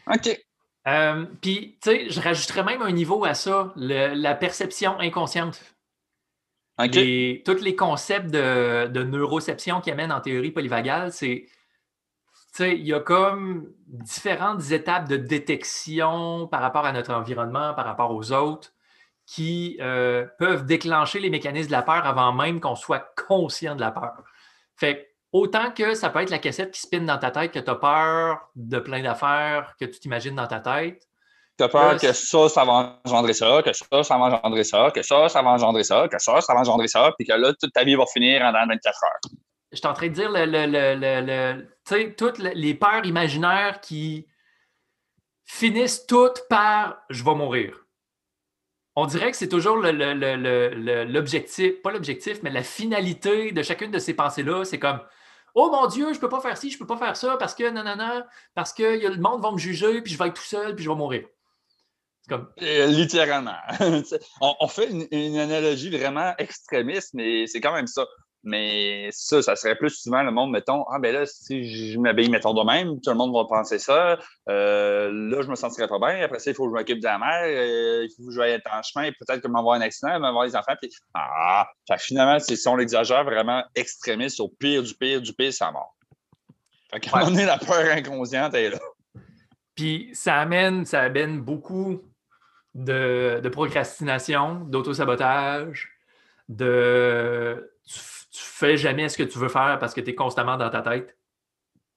OK. 0.08 0.40
Euh, 0.88 1.24
puis, 1.40 1.78
tu 1.82 1.90
sais, 1.90 2.10
je 2.10 2.20
rajouterais 2.20 2.64
même 2.64 2.82
un 2.82 2.90
niveau 2.90 3.24
à 3.24 3.34
ça, 3.34 3.72
la 3.76 4.34
perception 4.34 4.98
inconsciente. 4.98 5.60
OK. 6.78 6.98
tous 7.44 7.60
les 7.62 7.76
concepts 7.76 8.30
de, 8.30 8.86
de 8.88 9.02
neuroception 9.02 9.80
qui 9.80 9.90
amènent 9.90 10.10
en 10.10 10.20
théorie 10.20 10.50
polyvagale, 10.50 11.12
c'est 11.12 11.46
sais, 12.52 12.76
il 12.76 12.86
y 12.86 12.94
a 12.94 13.00
comme 13.00 13.72
différentes 13.86 14.70
étapes 14.70 15.08
de 15.08 15.16
détection 15.16 16.46
par 16.46 16.60
rapport 16.60 16.84
à 16.84 16.92
notre 16.92 17.12
environnement, 17.12 17.74
par 17.74 17.86
rapport 17.86 18.14
aux 18.14 18.32
autres, 18.32 18.72
qui 19.26 19.78
euh, 19.80 20.26
peuvent 20.38 20.66
déclencher 20.66 21.18
les 21.18 21.30
mécanismes 21.30 21.68
de 21.68 21.72
la 21.72 21.82
peur 21.82 22.06
avant 22.06 22.32
même 22.32 22.60
qu'on 22.60 22.76
soit 22.76 23.14
conscient 23.26 23.74
de 23.74 23.80
la 23.80 23.90
peur. 23.90 24.22
Fait 24.76 25.11
autant 25.32 25.70
que 25.70 25.94
ça 25.94 26.10
peut 26.10 26.20
être 26.20 26.30
la 26.30 26.38
cassette 26.38 26.70
qui 26.70 26.80
spinne 26.80 27.06
dans 27.06 27.18
ta 27.18 27.30
tête, 27.30 27.52
que 27.52 27.58
tu 27.58 27.70
as 27.70 27.74
peur 27.74 28.50
de 28.54 28.78
plein 28.78 29.02
d'affaires 29.02 29.74
que 29.80 29.86
tu 29.86 29.98
t'imagines 29.98 30.36
dans 30.36 30.46
ta 30.46 30.60
tête. 30.60 31.02
Tu 31.58 31.64
as 31.64 31.68
peur 31.68 31.98
que 31.98 32.12
ça, 32.12 32.48
ça 32.48 32.64
va 32.64 33.00
engendrer 33.04 33.32
ça, 33.32 33.62
que 33.62 33.72
ça, 33.72 34.02
ça 34.02 34.18
va 34.18 34.24
engendrer 34.24 34.64
ça, 34.64 34.90
que 34.90 35.02
ça, 35.02 35.28
ça 35.28 35.42
va 35.42 35.50
engendrer 35.50 35.84
ça, 35.84 36.08
que 36.08 36.18
ça, 36.18 36.40
ça 36.40 36.54
va 36.54 36.60
engendrer 36.60 36.88
ça, 36.88 37.12
puis 37.18 37.26
que 37.26 37.32
là, 37.32 37.52
toute 37.58 37.72
ta 37.72 37.84
vie 37.84 37.94
va 37.94 38.04
finir 38.06 38.42
en 38.42 38.52
24 38.52 39.04
heures. 39.04 39.20
Je 39.70 39.78
suis 39.78 39.86
en 39.86 39.94
train 39.94 40.08
de 40.08 40.12
dire 40.12 40.30
le, 40.30 40.44
le, 40.44 41.66
sais, 41.84 42.14
toutes 42.16 42.38
les 42.38 42.74
peurs 42.74 43.06
imaginaires 43.06 43.80
qui 43.80 44.26
finissent 45.46 46.06
toutes 46.06 46.42
par 46.48 46.98
je 47.08 47.24
vais 47.24 47.34
mourir. 47.34 47.78
On 48.94 49.06
dirait 49.06 49.30
que 49.30 49.38
c'est 49.38 49.48
toujours 49.48 49.78
l'objectif, 49.78 51.80
pas 51.80 51.90
l'objectif, 51.90 52.42
mais 52.42 52.50
la 52.50 52.62
finalité 52.62 53.52
de 53.52 53.62
chacune 53.62 53.90
de 53.90 53.98
ces 53.98 54.12
pensées-là. 54.12 54.66
C'est 54.66 54.78
comme 54.78 55.00
Oh 55.54 55.70
mon 55.70 55.86
Dieu, 55.86 56.08
je 56.12 56.16
ne 56.16 56.20
peux 56.20 56.28
pas 56.28 56.40
faire 56.40 56.56
ci, 56.56 56.70
je 56.70 56.76
ne 56.76 56.78
peux 56.78 56.86
pas 56.86 56.96
faire 56.96 57.16
ça 57.16 57.36
parce 57.36 57.54
que 57.54 57.68
non, 57.70 58.24
parce 58.54 58.72
que 58.72 58.82
le 58.82 59.20
monde 59.20 59.42
va 59.42 59.50
me 59.50 59.58
juger, 59.58 60.00
puis 60.00 60.12
je 60.12 60.18
vais 60.18 60.28
être 60.28 60.34
tout 60.34 60.42
seul, 60.42 60.74
puis 60.74 60.84
je 60.84 60.90
vais 60.90 60.96
mourir. 60.96 61.24
Comme... 62.28 62.48
Euh, 62.62 62.86
littéralement. 62.86 63.56
on, 64.40 64.68
fait 64.68 64.88
une, 65.10 65.38
analogie 65.38 65.90
vraiment 65.90 66.34
extrémiste, 66.38 67.14
mais 67.14 67.46
c'est 67.46 67.60
quand 67.60 67.74
même 67.74 67.86
ça. 67.88 68.06
Mais 68.44 69.08
ça, 69.12 69.40
ça 69.40 69.54
serait 69.54 69.76
plus 69.76 69.90
souvent 69.90 70.22
le 70.22 70.32
monde, 70.32 70.50
mettons, 70.50 70.84
ah 70.90 70.98
ben 70.98 71.14
là, 71.14 71.26
si 71.26 71.92
je 71.92 71.98
m'habille, 71.98 72.28
mettons 72.28 72.54
de 72.54 72.64
même, 72.64 73.00
tout 73.00 73.10
le 73.10 73.16
monde 73.16 73.32
va 73.32 73.44
penser 73.44 73.78
ça. 73.78 74.18
Euh, 74.48 75.12
là, 75.12 75.42
je 75.42 75.48
me 75.48 75.54
sentirais 75.54 75.86
pas 75.86 76.00
bien. 76.00 76.24
Après 76.24 76.40
ça, 76.40 76.50
il 76.50 76.54
faut 76.54 76.64
que 76.64 76.70
je 76.70 76.74
m'occupe 76.74 76.98
de 76.98 77.04
la 77.04 77.18
mère. 77.18 77.44
Euh, 77.44 78.04
il 78.04 78.10
faut 78.16 78.26
que 78.26 78.32
je 78.32 78.40
vais 78.40 78.52
être 78.52 78.68
en 78.72 78.82
chemin. 78.82 79.10
Peut-être 79.12 79.40
que 79.40 79.48
je 79.48 79.52
vais 79.52 79.58
avoir 79.58 79.76
un 79.76 79.80
accident, 79.80 80.12
je 80.14 80.20
vais 80.20 80.26
avoir 80.26 80.44
des 80.44 80.56
enfants. 80.56 80.74
Puis, 80.80 80.90
ah, 81.14 81.68
finalement, 81.98 82.38
si 82.40 82.58
on 82.66 82.74
l'exagère 82.74 83.22
vraiment 83.22 83.62
extrémiste 83.76 84.40
au 84.40 84.48
pire 84.48 84.82
du 84.82 84.94
pire 84.94 85.22
du 85.22 85.32
pire, 85.32 85.52
ça 85.52 85.70
mort. 85.70 85.94
Fait 86.92 86.98
qu'à 86.98 87.10
un 87.14 87.20
moment 87.20 87.30
donné, 87.30 87.46
la 87.46 87.58
peur 87.58 87.92
inconsciente 87.92 88.54
est 88.54 88.70
là. 88.70 88.78
Puis 89.76 90.10
ça 90.14 90.40
amène, 90.40 90.84
ça 90.84 91.02
amène 91.02 91.40
beaucoup 91.40 92.02
de, 92.74 93.40
de 93.40 93.48
procrastination, 93.48 94.56
d'autosabotage, 94.64 95.88
de 96.48 97.72
fais 98.40 98.76
jamais 98.76 99.08
ce 99.08 99.16
que 99.16 99.22
tu 99.22 99.38
veux 99.38 99.48
faire 99.48 99.78
parce 99.78 99.94
que 99.94 100.00
tu 100.00 100.10
es 100.10 100.14
constamment 100.14 100.56
dans 100.56 100.70
ta 100.70 100.82
tête? 100.82 101.16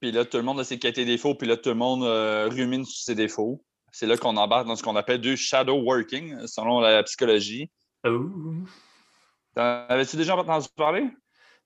Puis 0.01 0.11
là, 0.11 0.25
tout 0.25 0.37
le 0.37 0.43
monde 0.43 0.59
a 0.59 0.63
ses 0.63 0.77
qualités 0.77 1.05
défauts, 1.05 1.35
puis 1.35 1.47
là, 1.47 1.57
tout 1.57 1.69
le 1.69 1.75
monde 1.75 2.03
euh, 2.03 2.49
rumine 2.49 2.85
sur 2.85 3.03
ses 3.05 3.15
défauts. 3.15 3.63
C'est 3.91 4.07
là 4.07 4.17
qu'on 4.17 4.35
embarque 4.35 4.67
dans 4.67 4.75
ce 4.75 4.83
qu'on 4.83 4.95
appelle 4.97 5.21
du 5.21 5.37
shadow 5.37 5.81
working, 5.81 6.45
selon 6.47 6.81
la 6.81 7.01
psychologie. 7.03 7.71
Oh. 8.05 8.29
Avais-tu 9.55 10.17
déjà 10.17 10.35
entendu 10.35 10.67
parler? 10.75 11.09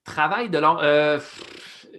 Travail 0.03 0.49
de 0.49 0.59
long. 0.59 0.77
Euh, 0.79 1.19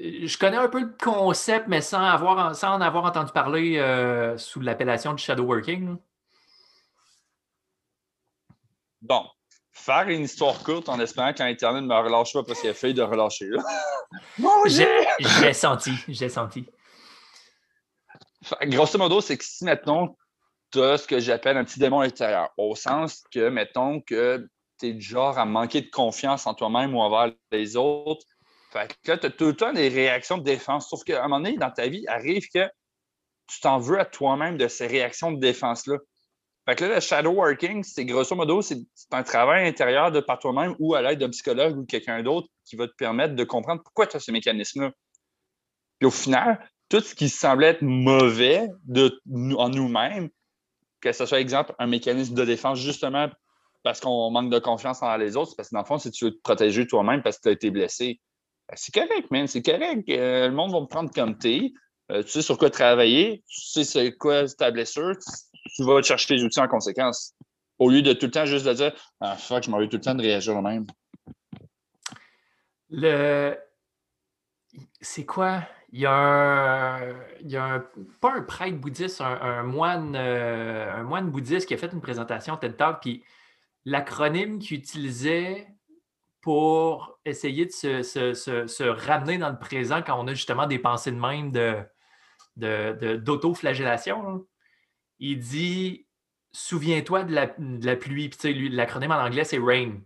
je 0.00 0.38
connais 0.38 0.56
un 0.56 0.68
peu 0.68 0.80
le 0.80 0.94
concept, 1.02 1.66
mais 1.66 1.80
sans, 1.80 2.02
avoir, 2.02 2.54
sans 2.54 2.74
en 2.74 2.80
avoir 2.80 3.04
entendu 3.04 3.32
parler 3.32 3.78
euh, 3.78 4.38
sous 4.38 4.60
l'appellation 4.60 5.14
du 5.14 5.22
shadow 5.22 5.42
working. 5.42 5.96
Bon, 9.02 9.26
faire 9.90 10.08
une 10.08 10.22
histoire 10.22 10.62
courte 10.62 10.88
en 10.88 11.00
espérant 11.00 11.32
que 11.32 11.42
l'Internet 11.42 11.82
ne 11.82 11.88
me 11.88 11.94
relâche 11.94 12.32
pas 12.32 12.44
parce 12.44 12.60
qu'il 12.60 12.70
a 12.70 12.74
failli 12.74 12.94
de 12.94 13.02
relâcher. 13.02 13.50
j'ai 15.40 15.52
senti, 15.52 15.92
j'ai 16.08 16.28
senti. 16.28 16.64
Grosso 18.62 18.98
modo, 18.98 19.20
c'est 19.20 19.36
que 19.36 19.44
si, 19.44 19.64
mettons, 19.64 20.16
tu 20.72 20.80
as 20.80 20.98
ce 20.98 21.06
que 21.06 21.18
j'appelle 21.18 21.56
un 21.56 21.64
petit 21.64 21.80
démon 21.80 22.00
intérieur, 22.00 22.50
au 22.56 22.74
sens 22.76 23.24
que, 23.32 23.48
mettons, 23.48 24.00
que 24.00 24.48
tu 24.78 24.88
es 24.88 24.92
du 24.92 25.02
genre 25.02 25.38
à 25.38 25.44
manquer 25.44 25.82
de 25.82 25.90
confiance 25.90 26.46
en 26.46 26.54
toi-même 26.54 26.94
ou 26.94 27.00
envers 27.00 27.34
les 27.50 27.76
autres, 27.76 28.24
fait 28.72 28.96
que 29.02 29.10
là, 29.10 29.18
tu 29.18 29.26
as 29.26 29.30
tout 29.30 29.46
le 29.46 29.56
temps 29.56 29.72
des 29.72 29.88
réactions 29.88 30.38
de 30.38 30.44
défense. 30.44 30.88
Sauf 30.88 31.02
qu'à 31.02 31.24
un 31.24 31.28
moment 31.28 31.40
donné, 31.40 31.56
dans 31.56 31.72
ta 31.72 31.88
vie, 31.88 32.06
arrive 32.06 32.46
que 32.54 32.70
tu 33.48 33.60
t'en 33.60 33.78
veux 33.78 33.98
à 33.98 34.04
toi-même 34.04 34.56
de 34.56 34.68
ces 34.68 34.86
réactions 34.86 35.32
de 35.32 35.40
défense-là. 35.40 35.96
Fait 36.70 36.86
là, 36.86 36.94
le 36.94 37.00
shadow 37.00 37.32
working, 37.32 37.82
c'est 37.82 38.04
grosso 38.04 38.36
modo, 38.36 38.62
c'est 38.62 38.78
un 39.10 39.24
travail 39.24 39.66
intérieur 39.66 40.12
de 40.12 40.20
par 40.20 40.38
toi-même 40.38 40.76
ou 40.78 40.94
à 40.94 41.02
l'aide 41.02 41.18
d'un 41.18 41.30
psychologue 41.30 41.76
ou 41.76 41.84
quelqu'un 41.84 42.22
d'autre 42.22 42.46
qui 42.64 42.76
va 42.76 42.86
te 42.86 42.94
permettre 42.96 43.34
de 43.34 43.42
comprendre 43.42 43.82
pourquoi 43.82 44.06
tu 44.06 44.16
as 44.16 44.20
ce 44.20 44.30
mécanisme-là. 44.30 44.92
Puis 45.98 46.06
au 46.06 46.12
final, 46.12 46.64
tout 46.88 47.00
ce 47.00 47.16
qui 47.16 47.28
semblait 47.28 47.68
être 47.68 47.82
mauvais 47.82 48.68
de, 48.84 49.20
en 49.56 49.68
nous-mêmes, 49.68 50.28
que 51.00 51.10
ce 51.10 51.26
soit, 51.26 51.40
exemple, 51.40 51.74
un 51.80 51.88
mécanisme 51.88 52.34
de 52.34 52.44
défense 52.44 52.78
justement 52.78 53.28
parce 53.82 53.98
qu'on 53.98 54.30
manque 54.30 54.50
de 54.50 54.58
confiance 54.60 55.02
envers 55.02 55.18
les 55.18 55.36
autres, 55.36 55.56
parce 55.56 55.70
que 55.70 55.74
dans 55.74 55.80
le 55.80 55.86
fond, 55.86 55.98
si 55.98 56.12
tu 56.12 56.26
veux 56.26 56.32
te 56.32 56.40
protéger 56.40 56.86
toi-même 56.86 57.22
parce 57.22 57.38
que 57.38 57.42
tu 57.42 57.48
as 57.48 57.52
été 57.52 57.70
blessé, 57.70 58.20
ben, 58.68 58.74
c'est 58.76 58.94
correct, 58.94 59.28
man, 59.32 59.48
c'est 59.48 59.62
correct. 59.62 60.08
Euh, 60.08 60.46
le 60.46 60.54
monde 60.54 60.70
va 60.70 60.80
me 60.80 60.86
prendre 60.86 61.10
comme 61.12 61.36
t'es. 61.36 61.72
Euh, 62.12 62.22
tu 62.22 62.30
sais 62.30 62.42
sur 62.42 62.58
quoi 62.58 62.70
travailler, 62.70 63.42
tu 63.48 63.60
sais 63.60 63.84
c'est 63.84 64.12
quoi 64.16 64.46
ta 64.48 64.70
blessure, 64.70 65.16
tu, 65.16 65.30
vas 65.80 66.02
chercher 66.02 66.36
tes 66.36 66.42
outils 66.42 66.60
en 66.60 66.68
conséquence. 66.68 67.34
Au 67.78 67.88
lieu 67.88 68.02
de 68.02 68.12
tout 68.12 68.26
le 68.26 68.32
temps 68.32 68.46
juste 68.46 68.66
de 68.66 68.72
dire 68.72 68.92
Ah 69.20 69.36
fuck, 69.36 69.64
je 69.64 69.70
m'en 69.70 69.78
vais 69.78 69.88
tout 69.88 69.96
le 69.96 70.02
temps 70.02 70.14
de 70.14 70.22
réagir 70.22 70.56
au 70.56 70.62
même. 70.62 70.86
Le. 72.90 73.56
C'est 75.00 75.24
quoi? 75.24 75.62
Il 75.92 76.00
y 76.00 76.06
a 76.06 76.12
un. 76.12 77.14
Il 77.40 77.50
y 77.50 77.56
a. 77.56 77.82
Pas 78.20 78.34
un 78.34 78.42
prêtre 78.42 78.76
bouddhiste, 78.76 79.20
un, 79.20 79.62
moine, 79.62 80.14
euh, 80.16 80.92
un 80.92 81.02
moine 81.02 81.30
bouddhiste 81.30 81.66
qui 81.66 81.74
a 81.74 81.78
fait 81.78 81.92
une 81.92 82.00
présentation 82.00 82.56
TED 82.56 82.76
Talk, 82.76 83.00
puis 83.00 83.24
l'acronyme 83.84 84.58
qu'il 84.58 84.78
utilisait 84.78 85.66
pour 86.40 87.18
essayer 87.24 87.66
de 87.66 87.70
se, 87.70 88.88
ramener 88.88 89.38
dans 89.38 89.50
le 89.50 89.58
présent 89.58 90.02
quand 90.02 90.18
on 90.18 90.26
a 90.26 90.34
justement 90.34 90.66
des 90.66 90.78
pensées 90.78 91.12
de 91.12 91.20
même 91.20 91.52
de, 92.56 93.16
d'auto-flagellation. 93.16 94.46
Il 95.20 95.38
dit 95.38 96.06
Souviens-toi 96.52 97.24
de 97.24 97.34
la, 97.86 97.96
pluie. 97.96 98.28
Puis, 98.28 98.68
l'acronyme 98.70 99.12
en 99.12 99.22
anglais, 99.22 99.44
c'est 99.44 99.58
RAIN. 99.58 100.00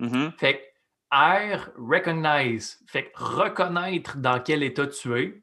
Mm-hmm. 0.00 0.32
Fait 0.38 0.74
R, 1.12 1.70
recognize. 1.76 2.82
Fait 2.86 3.12
reconnaître 3.14 4.16
dans 4.16 4.40
quel 4.40 4.62
état 4.62 4.86
tu 4.86 5.20
es. 5.20 5.42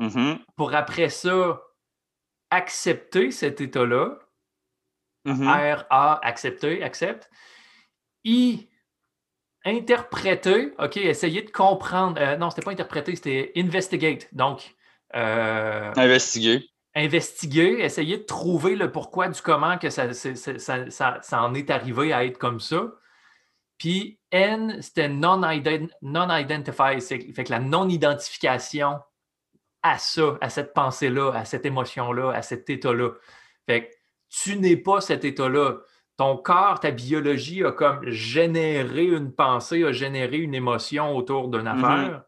Mm-hmm. 0.00 0.38
Pour 0.56 0.74
après 0.74 1.10
ça, 1.10 1.60
accepter 2.50 3.30
cet 3.30 3.60
état-là. 3.60 4.18
Mm-hmm. 5.26 5.74
R, 5.76 5.84
A, 5.90 6.26
accepter, 6.26 6.82
accepte. 6.82 7.30
I, 8.24 8.68
interpréter, 9.64 10.72
OK, 10.78 10.96
essayer 10.96 11.42
de 11.42 11.50
comprendre. 11.50 12.20
Euh, 12.20 12.36
non, 12.36 12.50
c'était 12.50 12.62
pas 12.62 12.70
interpréter, 12.70 13.14
c'était 13.14 13.52
investigate. 13.56 14.34
Donc, 14.34 14.74
euh, 15.14 15.92
investiguer. 15.96 16.70
Investiguer, 16.96 17.80
essayer 17.80 18.16
de 18.18 18.24
trouver 18.24 18.74
le 18.74 18.90
pourquoi 18.90 19.28
du 19.28 19.40
comment 19.40 19.78
que 19.78 19.90
ça, 19.90 20.12
ça, 20.12 21.42
en 21.42 21.54
est 21.54 21.70
arrivé 21.70 22.12
à 22.12 22.24
être 22.24 22.38
comme 22.38 22.58
ça. 22.58 22.90
Puis 23.78 24.18
N, 24.32 24.80
c'était 24.80 25.08
non-identify, 25.08 27.00
fait 27.00 27.44
que 27.44 27.52
la 27.52 27.60
non-identification 27.60 28.98
à 29.82 29.98
ça, 29.98 30.38
à 30.40 30.48
cette 30.48 30.72
pensée-là, 30.72 31.32
à 31.32 31.44
cette 31.44 31.66
émotion-là, 31.66 32.32
à 32.32 32.42
cet 32.42 32.68
état-là. 32.70 33.10
Fait 33.66 33.88
que 33.88 33.94
tu 34.30 34.56
n'es 34.58 34.76
pas 34.76 35.00
cet 35.00 35.24
état-là 35.24 35.76
ton 36.16 36.36
corps, 36.36 36.80
ta 36.80 36.90
biologie 36.90 37.64
a 37.64 37.72
comme 37.72 38.08
généré 38.08 39.04
une 39.04 39.32
pensée, 39.32 39.84
a 39.84 39.92
généré 39.92 40.38
une 40.38 40.54
émotion 40.54 41.14
autour 41.16 41.48
d'une 41.48 41.62
mm-hmm. 41.62 41.84
affaire, 41.84 42.22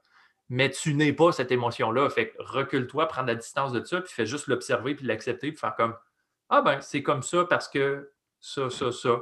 mais 0.49 0.71
tu 0.71 0.95
n'es 0.95 1.13
pas 1.13 1.33
cette 1.33 1.53
émotion-là. 1.53 2.09
Fait 2.11 2.33
recule-toi, 2.39 3.07
prends 3.09 3.23
la 3.23 3.35
distance 3.35 3.73
de 3.73 3.85
ça, 3.85 4.01
puis 4.01 4.13
fais 4.13 4.27
juste 4.27 4.47
l'observer, 4.47 4.95
puis 4.95 5.07
l'accepter, 5.07 5.53
puis 5.53 5.59
faire 5.59 5.75
comme 5.77 5.95
Ah 6.49 6.63
ben, 6.63 6.81
c'est 6.81 7.03
comme 7.03 7.23
ça 7.23 7.45
parce 7.45 7.69
que 7.69 8.11
ça, 8.41 8.71
ça, 8.71 8.93
ça. 8.93 9.17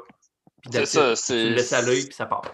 Puis 0.62 0.86
ça, 0.86 1.14
tu 1.14 1.32
le 1.32 1.54
laisses 1.54 1.72
aller, 1.72 2.04
puis 2.04 2.14
ça 2.14 2.26
part. 2.26 2.44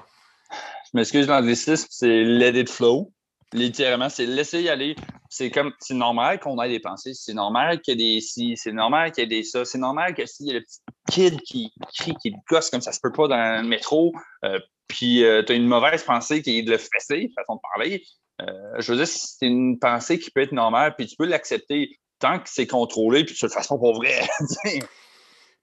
Je 0.51 0.99
m'excuse, 0.99 1.27
l'anglicisme, 1.27 1.87
c'est 1.91 2.25
let 2.25 2.59
it 2.59 2.71
flow. 2.71 3.13
Littéralement, 3.55 4.09
c'est 4.09 4.25
laisser 4.25 4.63
y 4.63 4.69
aller. 4.69 4.97
C'est 5.29 5.51
comme, 5.51 5.73
c'est 5.79 5.95
normal 5.95 6.41
qu'on 6.41 6.61
ait 6.63 6.69
des 6.69 6.81
pensées. 6.81 7.13
C'est 7.15 7.35
normal 7.35 7.81
qu'il 7.81 8.01
y 8.01 8.03
ait 8.03 8.15
des 8.17 8.21
si, 8.21 8.57
c'est 8.57 8.73
normal 8.73 9.13
qu'il 9.13 9.23
y 9.23 9.25
ait 9.25 9.29
des 9.29 9.43
ça. 9.43 9.65
C'est 9.65 9.79
normal 9.79 10.15
que 10.15 10.25
s'il 10.25 10.47
y 10.47 10.51
a 10.51 10.55
le 10.55 10.63
petit 10.63 10.81
kid 11.11 11.41
qui 11.43 11.73
crie, 11.95 12.15
qui 12.21 12.35
gosse 12.49 12.71
comme 12.71 12.81
ça 12.81 12.93
se 12.93 13.01
peut 13.01 13.13
pas 13.13 13.29
dans 13.29 13.63
le 13.63 13.69
métro, 13.69 14.13
euh, 14.45 14.59
puis 14.89 15.25
euh, 15.25 15.43
tu 15.43 15.53
as 15.53 15.55
une 15.57 15.67
mauvaise 15.67 16.03
pensée 16.03 16.43
qui 16.43 16.59
est 16.59 16.63
de 16.63 16.71
le 16.71 16.79
fesser, 16.79 17.31
façon 17.35 17.57
de 17.57 17.61
parler. 17.75 18.05
Euh, 18.49 18.81
je 18.81 18.93
veux 18.93 18.99
dire, 18.99 19.07
c'est 19.07 19.47
une 19.47 19.79
pensée 19.79 20.19
qui 20.19 20.31
peut 20.31 20.43
être 20.43 20.53
normale, 20.53 20.95
puis 20.97 21.07
tu 21.07 21.17
peux 21.17 21.27
l'accepter 21.27 21.99
tant 22.19 22.39
que 22.39 22.49
c'est 22.49 22.67
contrôlé, 22.67 23.25
puis 23.25 23.37
le 23.43 23.49
fasses 23.49 23.69
pas 23.69 23.79
pour 23.79 23.97
vrai. 23.97 24.23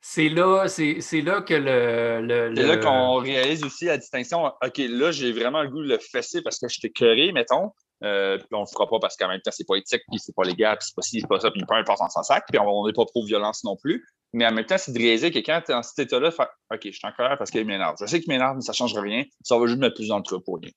c'est 0.02 0.30
là, 0.30 0.68
c'est, 0.68 1.22
là 1.22 1.42
que 1.42 1.54
le. 1.54 2.54
c'est 2.56 2.64
là 2.64 2.78
qu'on 2.78 3.18
réalise 3.18 3.64
aussi 3.64 3.86
la 3.86 3.98
distinction. 3.98 4.46
OK, 4.46 4.78
là, 4.78 5.12
j'ai 5.12 5.32
vraiment 5.32 5.62
le 5.62 5.70
goût 5.70 5.84
de 5.84 5.90
le 5.90 6.00
fesser 6.00 6.42
parce 6.42 6.60
que 6.60 6.68
je 6.68 6.80
t'ai 6.80 6.92
curé, 6.92 7.32
mettons. 7.32 7.72
Euh, 8.04 8.38
puis 8.38 8.48
on 8.54 8.62
le 8.62 8.66
fera 8.66 8.88
pas 8.88 9.00
parce 9.00 9.18
qu'en 9.18 9.28
même 9.28 9.42
temps, 9.42 9.52
c'est 9.54 9.68
pas 9.68 9.76
éthique, 9.76 10.04
puis 10.10 10.20
c'est 10.20 10.34
pas 10.34 10.44
légal, 10.44 10.78
puis 10.78 10.88
c'est 10.88 10.96
pas 10.96 11.02
ci, 11.02 11.20
c'est 11.20 11.28
pas 11.28 11.40
ça, 11.40 11.52
puis 11.52 11.62
peu 11.68 11.76
importe, 11.76 12.00
on 12.02 12.10
s'en 12.10 12.24
sac, 12.24 12.46
puis 12.50 12.58
on 12.60 12.88
n'est 12.88 12.94
pas 12.94 13.06
pro-violence 13.06 13.64
non 13.66 13.76
plus. 13.76 14.06
Mais 14.32 14.46
en 14.46 14.52
même 14.52 14.66
temps, 14.66 14.78
c'est 14.78 14.94
de 14.94 15.00
réaliser 15.00 15.32
que 15.32 15.40
quand 15.40 15.62
tu 15.66 15.72
es 15.72 15.76
en 15.76 15.84
cet 15.84 16.00
état-là, 16.00 16.30
OK, 16.30 16.80
je 16.84 16.92
suis 16.92 17.08
en 17.08 17.12
colère 17.12 17.38
parce 17.38 17.50
qu'il 17.50 17.66
m'énerve. 17.66 17.96
Je 18.00 18.06
sais 18.06 18.20
qu'il 18.20 18.32
m'énerve, 18.32 18.56
mais 18.56 18.62
ça 18.62 18.72
ne 18.72 18.76
change 18.76 18.98
rien. 18.98 19.24
Ça 19.44 19.58
va 19.58 19.66
juste 19.66 19.80
mettre 19.80 19.96
plus 19.96 20.08
dans 20.08 20.18
le 20.18 20.24
trou 20.24 20.40
pour 20.40 20.60
rien. 20.62 20.72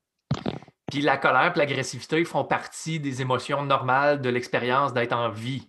Puis 0.93 1.01
la 1.01 1.17
colère 1.17 1.55
et 1.57 1.59
l'agressivité 1.59 2.23
font 2.27 2.45
partie 2.45 3.01
des 3.01 3.23
émotions 3.23 3.63
normales 3.63 4.21
de 4.21 4.29
l'expérience 4.29 4.93
d'être 4.93 5.15
en 5.15 5.31
vie. 5.31 5.67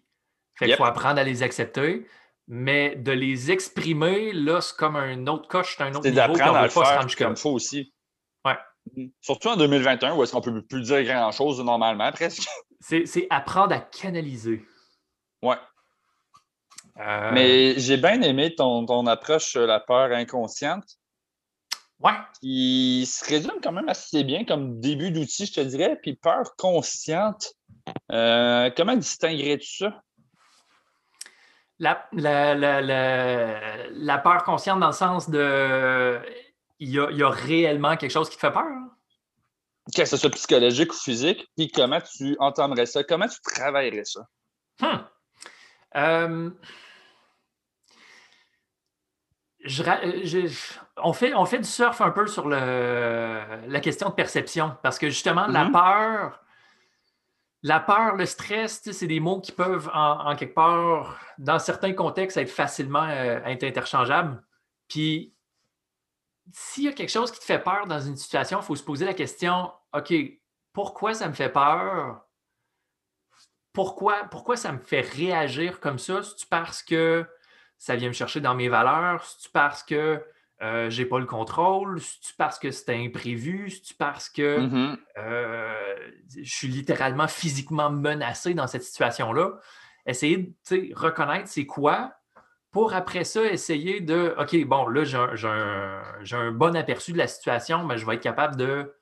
Fait 0.56 0.66
qu'il 0.66 0.76
faut 0.76 0.84
apprendre 0.84 1.18
à 1.18 1.24
les 1.24 1.44
accepter. 1.44 2.06
Mais 2.50 2.98
de 2.98 3.14
les 3.14 3.50
exprimer, 3.50 4.34
là, 4.34 4.60
c'est 4.60 4.76
comme 4.76 4.98
un 4.98 5.26
autre 5.28 5.48
coche, 5.48 5.76
c'est 5.78 5.84
un 5.84 5.96
autre 5.96 6.10
niveau. 6.10 6.22
C'est 6.22 6.28
d'apprendre 6.28 6.58
à 6.58 6.64
le 6.64 6.70
faire 6.70 7.08
comme 7.18 7.32
il 7.32 7.38
faut 7.38 7.52
aussi. 7.52 7.94
Ouais. 8.44 8.58
Mm-hmm. 8.98 9.12
Surtout 9.22 9.48
en 9.48 9.56
2021, 9.56 10.14
où 10.14 10.24
est-ce 10.24 10.34
qu'on 10.34 10.42
peut 10.42 10.62
plus 10.62 10.82
dire 10.82 11.02
grand-chose 11.06 11.62
normalement, 11.62 12.12
presque. 12.12 12.46
C'est 12.82 13.28
apprendre 13.30 13.74
à 13.76 13.80
canaliser. 13.80 14.66
Ouais. 15.42 15.56
Euh, 17.00 17.32
Mais 17.32 17.80
j'ai 17.80 17.96
bien 17.96 18.22
aimé 18.24 18.54
ton, 18.56 18.86
ton 18.86 19.08
approche 19.08 19.56
la 19.56 19.80
peur 19.80 20.12
inconsciente. 20.12 20.98
Ouais. 22.04 22.12
Qui 22.42 23.06
se 23.06 23.26
résume 23.26 23.60
quand 23.64 23.72
même 23.72 23.88
assez 23.88 24.24
bien 24.26 24.44
comme 24.44 24.80
début 24.82 25.12
d'outil, 25.12 25.46
je 25.46 25.54
te 25.54 25.62
dirais. 25.62 25.98
Puis 26.02 26.16
peur 26.16 26.56
consciente, 26.58 27.54
euh, 28.12 28.70
comment 28.76 28.96
distinguerais-tu 28.96 29.78
ça? 29.78 30.04
La, 31.80 32.08
la, 32.12 32.54
la, 32.56 32.82
la, 33.90 34.18
peur 34.20 34.44
consciente 34.44 34.80
dans 34.80 34.88
le 34.88 34.94
sens 34.94 35.30
de 35.30 36.20
il 36.80 36.90
y 36.90 37.24
a, 37.24 37.30
réellement 37.30 37.96
quelque 37.98 38.12
chose 38.12 38.30
qui 38.30 38.36
te 38.36 38.42
fait 38.42 38.52
peur. 38.52 38.64
Hein? 38.64 38.92
Que 39.96 40.06
ce 40.06 40.18
soit 40.18 40.30
psychologique 40.30 40.92
ou 40.94 40.98
physique, 40.98 41.48
puis 41.58 41.70
comment 41.70 42.00
tu 42.02 42.36
entendrais 42.40 42.86
ça? 42.86 43.04
Comment 43.04 43.28
tu 43.28 43.40
travaillerais 43.42 44.06
ça? 44.06 44.28
Hmm. 44.82 45.06
Euh, 45.96 46.50
on, 50.98 51.14
fait, 51.14 51.34
on 51.34 51.46
fait 51.46 51.60
du 51.60 51.68
surf 51.70 52.02
un 52.02 52.12
peu 52.12 52.28
sur 52.28 52.48
la 52.48 53.80
question 53.82 54.10
de 54.10 54.14
perception 54.14 54.78
parce 54.84 54.98
que 55.00 55.10
justement, 55.10 55.48
la 55.48 55.66
mm-hmm. 55.66 55.72
peur, 55.72 56.44
la 57.64 57.80
peur, 57.80 58.16
le 58.18 58.26
stress, 58.26 58.82
c'est 58.92 59.08
des 59.08 59.22
mots 59.22 59.40
qui 59.40 59.54
peuvent, 59.54 59.90
en, 59.94 60.36
quelque 60.36 60.54
part, 60.54 61.18
dans 61.38 61.60
certains 61.60 61.94
contextes, 61.94 62.36
être 62.36 62.52
facilement 62.52 63.08
euh, 63.08 63.40
interchangeables. 63.46 64.44
Puis, 64.90 65.34
s'il 66.52 66.84
y 66.84 66.88
a 66.90 66.92
quelque 66.92 67.10
chose 67.10 67.32
qui 67.32 67.40
te 67.40 67.46
fait 67.46 67.60
peur 67.60 67.88
dans 67.88 68.02
une 68.02 68.18
situation, 68.18 68.60
il 68.60 68.66
faut 68.66 68.76
se 68.76 68.84
poser 68.84 69.06
la 69.06 69.14
question 69.14 69.72
OK, 69.94 70.14
pourquoi 70.74 71.14
ça 71.14 71.30
me 71.30 71.34
fait 71.34 71.50
peur? 71.50 72.26
Pourquoi, 73.72 74.26
pourquoi 74.26 74.58
ça 74.58 74.74
me 74.74 74.80
fait 74.80 75.02
réagir 75.02 75.80
comme 75.80 76.00
ça? 76.00 76.22
C'est-tu 76.22 76.46
parce 76.48 76.84
que 76.84 77.26
ça 77.78 77.96
vient 77.96 78.10
me 78.10 78.14
chercher 78.14 78.42
dans 78.42 78.56
mes 78.56 78.70
valeurs? 78.70 79.24
C'est-tu 79.24 79.50
parce 79.50 79.84
que 79.84 80.24
euh, 80.62 80.90
j'ai 80.90 81.06
pas 81.06 81.20
le 81.20 81.26
contrôle? 81.26 82.00
C'est-tu 82.00 82.34
parce 82.38 82.60
que 82.60 82.72
c'était 82.72 82.96
imprévu? 82.96 83.70
C'est-tu 83.70 83.96
parce 83.96 84.30
que 84.30 84.60
mm-hmm. 84.60 84.98
euh, 85.18 85.96
je 86.38 86.54
suis 86.54 86.68
littéralement 86.68 87.28
physiquement 87.28 87.90
menacé 87.90 88.54
dans 88.54 88.68
cette 88.68 88.84
situation-là? 88.84 89.60
Essayer 90.06 90.54
de 90.70 90.96
reconnaître 90.96 91.48
c'est 91.48 91.66
quoi 91.66 92.14
pour 92.74 92.96
après 92.96 93.24
ça 93.24 93.46
essayer 93.46 94.02
de 94.02 94.36
OK, 94.38 94.66
bon, 94.66 94.88
là, 94.88 95.04
j'ai 95.04 96.36
un, 96.36 96.52
bon 96.52 96.76
aperçu 96.76 97.14
de 97.14 97.20
la 97.20 97.28
situation, 97.28 97.86
mais 97.86 97.98
je 98.00 98.06
vais 98.06 98.16
être 98.16 98.24
capable 98.24 98.56
de 98.56 98.96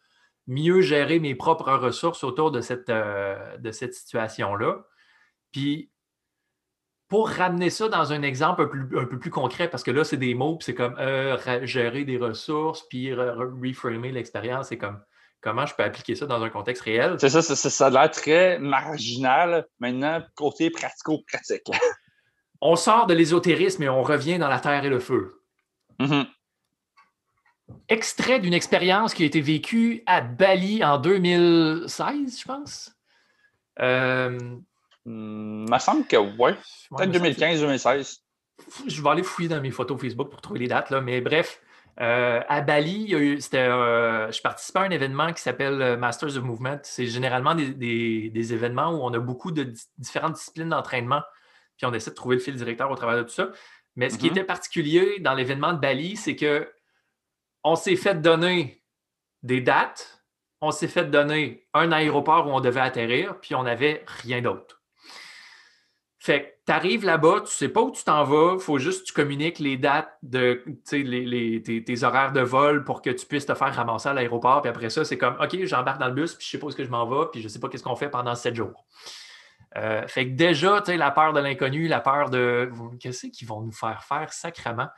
mieux 0.45 0.81
gérer 0.81 1.19
mes 1.19 1.35
propres 1.35 1.71
ressources 1.71 2.23
autour 2.25 2.51
de 2.51 2.59
cette, 2.59 2.89
euh, 2.89 3.57
de 3.57 3.71
cette 3.71 3.93
situation-là. 3.93 4.83
Puis, 5.51 5.90
pour 7.11 7.27
ramener 7.27 7.69
ça 7.69 7.89
dans 7.89 8.13
un 8.13 8.21
exemple 8.21 8.61
un, 8.95 9.05
peu 9.05 9.19
plus 9.19 9.29
concret, 9.29 9.67
parce 9.67 9.83
que 9.83 9.91
là, 9.91 10.05
c'est 10.05 10.15
des 10.15 10.33
mots, 10.33 10.55
puis 10.55 10.67
c'est 10.67 10.73
comme 10.73 10.95
euh, 10.97 11.37
gérer 11.65 12.05
des 12.05 12.15
ressources, 12.15 12.87
puis 12.87 13.13
reframer 13.13 14.13
l'expérience, 14.13 14.69
c'est 14.69 14.77
comme 14.77 15.03
comment 15.41 15.65
je 15.65 15.75
peux 15.75 15.83
appliquer 15.83 16.15
ça 16.15 16.25
dans 16.25 16.41
un 16.41 16.49
contexte 16.49 16.83
réel? 16.83 17.17
C'est 17.19 17.27
ça, 17.27 17.41
ça, 17.41 17.55
ça 17.55 17.87
a 17.87 17.89
l'air 17.89 18.11
très 18.11 18.59
marginal. 18.59 19.67
Maintenant, 19.81 20.23
côté 20.35 20.69
pratico-pratique. 20.69 21.63
on 22.61 22.77
sort 22.77 23.07
de 23.07 23.13
l'ésotérisme 23.13 23.83
et 23.83 23.89
on 23.89 24.03
revient 24.03 24.39
dans 24.39 24.47
la 24.47 24.61
terre 24.61 24.85
et 24.85 24.89
le 24.89 24.99
feu. 24.99 25.43
Mm-hmm 25.99 26.27
extrait 27.87 28.39
d'une 28.39 28.53
expérience 28.53 29.13
qui 29.13 29.23
a 29.23 29.25
été 29.25 29.39
vécue 29.39 30.03
à 30.05 30.19
Bali 30.19 30.83
en 30.83 30.97
2016, 30.97 32.39
je 32.39 32.45
pense. 32.45 32.93
Euh, 33.79 34.37
hmm, 35.05 35.69
me 35.69 35.79
semble 35.79 36.05
que 36.05 36.17
oui. 36.17 36.51
Peut-être 36.95 37.11
2015-2016. 37.11 38.19
Je 38.87 39.01
vais 39.01 39.09
aller 39.09 39.23
fouiller 39.23 39.49
dans 39.49 39.61
mes 39.61 39.71
photos 39.71 39.99
Facebook 39.99 40.29
pour 40.29 40.41
trouver 40.41 40.59
les 40.59 40.67
dates, 40.67 40.89
là. 40.89 41.01
mais 41.01 41.21
bref. 41.21 41.61
Euh, 41.99 42.41
à 42.47 42.61
Bali, 42.61 43.13
euh, 43.13 44.31
je 44.31 44.41
participais 44.41 44.79
à 44.79 44.83
un 44.83 44.89
événement 44.89 45.33
qui 45.33 45.41
s'appelle 45.41 45.81
euh, 45.81 45.97
Masters 45.97 46.37
of 46.37 46.43
Movement. 46.43 46.79
C'est 46.83 47.05
généralement 47.05 47.53
des, 47.53 48.53
événements 48.53 48.91
où 48.91 49.03
on 49.03 49.13
a 49.13 49.19
beaucoup 49.19 49.51
de 49.51 49.73
différentes 49.97 50.35
disciplines 50.35 50.69
d'entraînement, 50.69 51.21
puis 51.77 51.85
on 51.85 51.93
essaie 51.93 52.11
de 52.11 52.15
trouver 52.15 52.37
le 52.37 52.41
fil 52.41 52.55
directeur 52.55 52.89
au 52.89 52.95
travers 52.95 53.17
de 53.17 53.23
tout 53.23 53.33
ça. 53.33 53.51
Mais 53.95 54.09
ce 54.09 54.17
qui 54.17 54.27
mm-hmm. 54.27 54.31
était 54.31 54.43
particulier 54.45 55.19
dans 55.19 55.33
l'événement 55.33 55.73
de 55.73 55.79
Bali, 55.79 56.15
c'est 56.15 56.35
que 56.35 56.71
on 57.63 57.75
s'est 57.75 57.97
fait 57.97 58.15
donner 58.15 58.81
des 59.43 59.61
dates, 59.61 60.23
on 60.61 60.71
s'est 60.71 60.87
fait 60.87 61.05
donner 61.05 61.67
un 61.73 61.91
aéroport 61.91 62.47
où 62.47 62.51
on 62.51 62.61
devait 62.61 62.79
atterrir, 62.79 63.39
puis 63.41 63.53
on 63.53 63.63
n'avait 63.63 64.03
rien 64.23 64.41
d'autre. 64.41 64.80
Fait 66.23 66.43
que 66.43 66.47
tu 66.67 66.71
arrives 66.71 67.03
là-bas, 67.03 67.41
tu 67.47 67.51
sais 67.51 67.67
pas 67.67 67.81
où 67.81 67.89
tu 67.89 68.03
t'en 68.03 68.23
vas, 68.23 68.59
faut 68.59 68.77
juste 68.77 69.01
que 69.01 69.05
tu 69.07 69.13
communiques 69.13 69.57
les 69.57 69.75
dates 69.75 70.19
de 70.21 70.63
tes, 70.87 72.03
horaires 72.03 72.31
de 72.31 72.41
vol 72.41 72.83
pour 72.83 73.01
que 73.01 73.09
tu 73.09 73.25
puisses 73.25 73.47
te 73.47 73.55
faire 73.55 73.73
ramasser 73.73 74.09
à 74.09 74.13
l'aéroport. 74.13 74.61
Puis 74.61 74.69
après 74.69 74.91
ça, 74.91 75.03
c'est 75.03 75.17
comme 75.17 75.35
OK, 75.41 75.65
j'embarque 75.65 75.99
dans 75.99 76.09
le 76.09 76.13
bus, 76.13 76.35
puis 76.35 76.45
je 76.45 76.51
sais 76.51 76.59
pas 76.59 76.67
où 76.67 76.69
que 76.69 76.83
je 76.83 76.91
m'en 76.91 77.07
vais, 77.07 77.25
puis 77.31 77.41
je 77.41 77.47
sais 77.47 77.59
pas 77.59 77.69
qu'est-ce 77.69 77.81
qu'on 77.81 77.95
fait 77.95 78.09
pendant 78.09 78.35
sept 78.35 78.53
jours. 78.53 78.85
Euh, 79.77 80.07
fait 80.07 80.27
que 80.27 80.35
déjà, 80.35 80.81
tu 80.81 80.91
sais, 80.91 80.97
la 80.97 81.09
peur 81.09 81.33
de 81.33 81.39
l'inconnu, 81.39 81.87
la 81.87 82.01
peur 82.01 82.29
de 82.29 82.69
qu'est-ce 82.99 83.25
qu'ils 83.25 83.47
vont 83.47 83.61
nous 83.61 83.71
faire 83.71 84.03
faire 84.03 84.31
sacrément? 84.31 84.89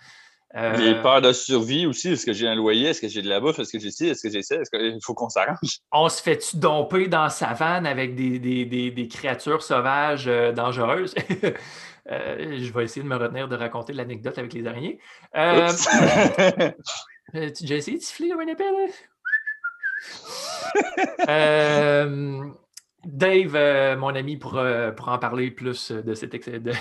Euh... 0.56 0.78
Les 0.78 1.02
peurs 1.02 1.22
de 1.22 1.34
survie 1.34 1.88
aussi. 1.88 2.10
Est-ce 2.10 2.26
que 2.26 2.34
j'ai 2.34 2.48
un 2.48 2.56
loyer? 2.56 2.89
Est-ce 2.89 3.02
que 3.02 3.08
j'ai 3.08 3.22
de 3.22 3.30
la 3.30 3.39
bouffe? 3.39 3.58
Est-ce 3.60 3.72
que 3.72 3.80
j'ai 3.80 3.89
ci? 3.92 4.08
Est-ce 4.08 4.22
que 4.22 4.30
j'ai 4.30 4.44
ça? 4.44 4.56
Est-ce 4.56 4.70
qu'il 4.70 5.00
faut 5.04 5.13
qu'on 5.16 5.30
s'arrange? 5.30 5.58
On 5.92 6.08
se 6.10 6.22
fait-tu 6.22 6.58
domper 6.58 7.08
dans 7.08 7.24
la 7.24 7.30
savane 7.30 7.88
avec 7.88 8.16
des, 8.16 9.08
créatures 9.12 9.63
sauvages 9.63 10.28
euh, 10.28 10.52
dangereuses? 10.52 11.16
Euh, 12.12 12.58
je 12.60 12.74
vais 12.74 12.84
essayer 12.84 13.02
de 13.02 13.08
me 13.08 13.16
retenir 13.16 13.48
de 13.48 13.56
raconter 13.56 13.94
l'anecdote 13.94 14.38
avec 14.38 14.52
les 14.52 14.68
araignées. 14.68 15.00
Euh, 15.38 15.70
j'ai 17.34 17.78
essayé 17.78 17.98
de 17.98 18.04
siffler 18.04 18.28
comme 18.28 18.42
un 18.42 18.48
épée, 18.48 18.66
là? 21.26 22.44
Dave, 23.06 23.56
euh, 23.56 23.98
mon 23.98 24.16
ami, 24.16 24.38
pour, 24.38 24.58
euh, 24.58 24.92
pour 24.92 25.10
en 25.10 25.20
parler 25.20 25.52
plus 25.52 25.92
de, 25.92 26.13
cette 26.13 26.32
de, 26.50 26.72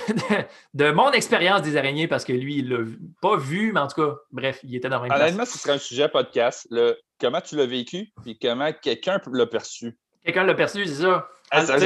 de, 0.75 0.91
mon 0.93 1.11
expérience 1.11 1.63
des 1.63 1.77
araignées, 1.77 2.07
parce 2.07 2.25
que 2.25 2.33
lui, 2.33 2.59
il 2.59 2.69
l'a 2.69 2.85
pas 3.21 3.37
vu, 3.37 3.73
mais 3.73 3.81
en 3.81 3.89
tout 3.89 4.01
cas, 4.01 4.17
bref, 4.31 4.61
il 4.63 4.75
était 4.77 4.89
dans 4.89 5.03
la 5.03 5.09
même 5.09 5.21
Honnêtement, 5.21 5.45
ce 5.45 5.59
serait 5.59 5.73
un 5.73 5.79
sujet 5.79 6.09
podcast. 6.09 6.67
Le, 6.71 6.97
comment 7.21 7.41
tu 7.41 7.57
l'as 7.57 7.67
vécu, 7.67 8.13
et 8.25 8.39
comment 8.41 8.73
quelqu'un 8.73 9.21
l'a 9.33 9.47
perçu? 9.47 9.97
Quelqu'un 10.25 10.45
l'a 10.45 10.55
perçu, 10.55 10.87
c'est 10.87 11.03
ça. 11.03 11.29
Ah, 11.51 11.67
ça. 11.67 11.77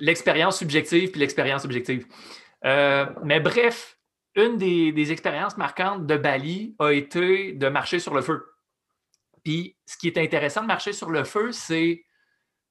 L'expérience 0.00 0.58
subjective, 0.58 1.10
puis 1.10 1.20
l'expérience 1.20 1.64
objective. 1.64 2.06
Euh, 2.64 3.06
mais 3.24 3.40
bref, 3.40 3.98
une 4.36 4.56
des, 4.56 4.92
des 4.92 5.12
expériences 5.12 5.56
marquantes 5.56 6.06
de 6.06 6.16
Bali 6.16 6.74
a 6.78 6.92
été 6.92 7.52
de 7.52 7.68
marcher 7.68 7.98
sur 7.98 8.14
le 8.14 8.22
feu. 8.22 8.44
Puis, 9.44 9.76
ce 9.86 9.96
qui 9.98 10.06
est 10.06 10.18
intéressant 10.18 10.62
de 10.62 10.66
marcher 10.66 10.92
sur 10.92 11.10
le 11.10 11.24
feu, 11.24 11.52
c'est 11.52 12.05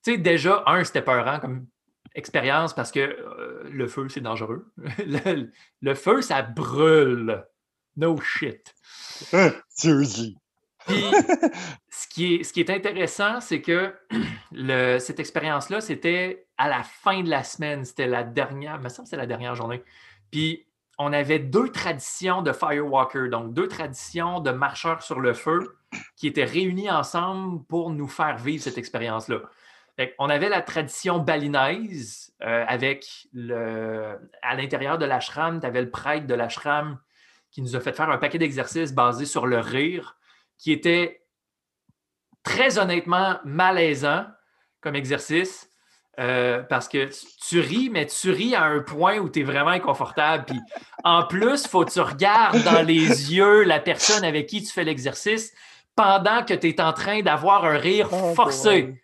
tu 0.05 0.11
sais, 0.11 0.17
déjà, 0.19 0.63
un, 0.67 0.83
c'était 0.83 1.01
peurant 1.01 1.39
comme 1.39 1.65
expérience 2.13 2.73
parce 2.73 2.91
que 2.91 2.99
euh, 2.99 3.63
le 3.71 3.87
feu, 3.87 4.07
c'est 4.07 4.21
dangereux. 4.21 4.71
le, 5.81 5.93
feu, 5.95 6.21
ça 6.21 6.43
brûle. 6.43 7.43
No 7.97 8.19
shit. 8.21 8.75
seriously. 9.69 10.37
Puis, 10.85 11.03
ce 11.89 12.07
qui 12.07 12.35
est, 12.35 12.43
ce 12.43 12.53
qui 12.53 12.59
est 12.59 12.69
intéressant, 12.69 13.41
c'est 13.41 13.61
que 13.61 13.95
le, 14.51 14.99
cette 14.99 15.19
expérience-là, 15.19 15.81
c'était 15.81 16.45
à 16.59 16.69
la 16.69 16.83
fin 16.83 17.23
de 17.23 17.29
la 17.29 17.43
semaine. 17.43 17.83
C'était 17.83 18.07
la 18.07 18.23
dernière, 18.23 18.79
me 18.79 18.89
semble 18.89 19.07
que 19.07 19.09
c'est 19.09 19.17
la 19.17 19.25
dernière 19.25 19.55
journée. 19.55 19.83
Puis, 20.29 20.67
on 20.99 21.13
avait 21.13 21.39
deux 21.39 21.69
traditions 21.69 22.43
de 22.43 22.53
Firewalker, 22.53 23.29
donc 23.29 23.53
deux 23.53 23.67
traditions 23.67 24.39
de 24.39 24.51
marcheurs 24.51 25.01
sur 25.01 25.19
le 25.19 25.33
feu 25.33 25.77
qui 26.15 26.27
étaient 26.27 26.45
réunies 26.45 26.91
ensemble 26.91 27.65
pour 27.65 27.89
nous 27.89 28.07
faire 28.07 28.37
vivre 28.37 28.63
cette 28.63 28.77
expérience-là 28.77 29.41
on 30.19 30.29
avait 30.29 30.49
la 30.49 30.61
tradition 30.61 31.19
balinaise 31.19 32.33
euh, 32.41 32.65
avec 32.67 33.27
le, 33.33 34.17
à 34.41 34.55
l'intérieur 34.55 34.97
de 34.97 35.05
l'ashram, 35.05 35.59
tu 35.59 35.65
avais 35.65 35.81
le 35.81 35.89
prêtre 35.89 36.27
de 36.27 36.33
l'ashram 36.33 36.99
qui 37.51 37.61
nous 37.61 37.75
a 37.75 37.79
fait 37.79 37.93
faire 37.93 38.09
un 38.09 38.17
paquet 38.17 38.37
d'exercices 38.37 38.93
basés 38.93 39.25
sur 39.25 39.47
le 39.47 39.59
rire, 39.59 40.17
qui 40.57 40.71
était 40.71 41.23
très 42.43 42.77
honnêtement 42.77 43.39
malaisant 43.45 44.25
comme 44.81 44.95
exercice. 44.95 45.69
Euh, 46.17 46.63
parce 46.63 46.87
que 46.87 47.09
tu 47.45 47.59
ris, 47.59 47.89
mais 47.89 48.05
tu 48.05 48.31
ris 48.31 48.55
à 48.55 48.63
un 48.63 48.79
point 48.79 49.17
où 49.17 49.29
tu 49.29 49.41
es 49.41 49.43
vraiment 49.43 49.71
inconfortable. 49.71 50.45
Puis 50.45 50.59
en 51.03 51.25
plus, 51.25 51.63
il 51.65 51.67
faut 51.67 51.83
que 51.83 51.91
tu 51.91 51.99
regardes 51.99 52.63
dans 52.63 52.81
les 52.81 53.33
yeux 53.33 53.63
la 53.63 53.81
personne 53.81 54.23
avec 54.23 54.47
qui 54.47 54.63
tu 54.63 54.71
fais 54.71 54.85
l'exercice 54.85 55.53
pendant 55.93 56.45
que 56.45 56.53
tu 56.53 56.69
es 56.69 56.79
en 56.79 56.93
train 56.93 57.21
d'avoir 57.21 57.65
un 57.65 57.77
rire 57.77 58.07
oh, 58.13 58.33
forcé. 58.33 58.95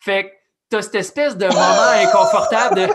Fait 0.00 0.24
que 0.24 0.28
t'as 0.70 0.82
cette 0.82 0.94
espèce 0.96 1.36
de 1.36 1.46
moment 1.46 1.90
inconfortable 1.94 2.76
de 2.76 2.88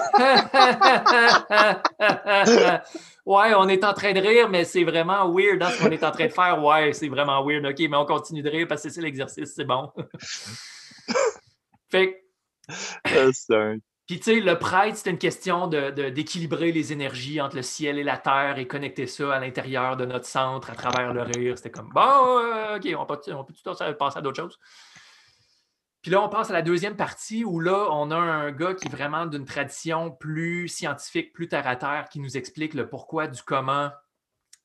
Ouais, 3.25 3.53
on 3.55 3.69
est 3.69 3.85
en 3.85 3.93
train 3.93 4.11
de 4.11 4.19
rire, 4.19 4.49
mais 4.49 4.65
c'est 4.65 4.83
vraiment 4.83 5.33
weird 5.33 5.57
dans 5.59 5.69
ce 5.69 5.81
qu'on 5.81 5.91
est 5.91 6.03
en 6.03 6.11
train 6.11 6.27
de 6.27 6.31
faire. 6.31 6.61
Ouais, 6.61 6.91
c'est 6.91 7.07
vraiment 7.07 7.45
weird. 7.45 7.65
OK, 7.65 7.79
mais 7.79 7.95
on 7.95 8.05
continue 8.05 8.41
de 8.41 8.49
rire 8.49 8.67
parce 8.67 8.83
que 8.83 8.89
c'est 8.89 9.01
l'exercice, 9.01 9.53
c'est 9.55 9.63
bon. 9.63 9.89
fait 11.89 12.21
que. 12.67 13.79
Puis, 14.05 14.19
tu 14.19 14.23
sais, 14.23 14.39
le 14.41 14.59
prêtre, 14.59 14.97
c'était 14.97 15.11
une 15.11 15.17
question 15.17 15.67
d'équilibrer 15.67 16.71
de, 16.71 16.75
les 16.75 16.91
énergies 16.91 17.39
entre 17.39 17.55
le 17.55 17.61
ciel 17.61 17.97
et 17.97 18.03
la 18.03 18.17
terre 18.17 18.57
et 18.57 18.67
connecter 18.67 19.07
ça 19.07 19.33
à 19.35 19.39
l'intérieur 19.39 19.95
de 19.95 20.03
notre 20.05 20.25
centre 20.25 20.69
à 20.69 20.75
travers 20.75 21.13
le 21.13 21.21
rire. 21.21 21.57
C'était 21.57 21.71
comme, 21.71 21.89
bon, 21.93 22.75
OK, 22.75 22.85
on 22.97 23.05
peut, 23.05 23.19
on 23.33 23.45
peut 23.45 23.53
tout 23.53 23.95
passer 23.97 24.17
à 24.17 24.21
d'autres 24.21 24.41
choses? 24.41 24.59
Puis 26.03 26.11
là, 26.11 26.21
on 26.21 26.27
passe 26.27 26.49
à 26.49 26.53
la 26.53 26.61
deuxième 26.61 26.97
partie 26.97 27.45
où 27.45 27.61
là, 27.61 27.87
on 27.91 28.11
a 28.11 28.17
un 28.17 28.51
gars 28.51 28.73
qui 28.73 28.89
est 28.89 28.91
vraiment 28.91 29.25
d'une 29.25 29.45
tradition 29.45 30.11
plus 30.11 30.67
scientifique, 30.67 31.31
plus 31.31 31.47
terre 31.47 31.65
à 31.65 31.77
terre, 31.77 32.09
qui 32.11 32.19
nous 32.19 32.35
explique 32.35 32.73
le 32.73 32.89
pourquoi 32.89 33.27
du 33.27 33.41
comment 33.41 33.89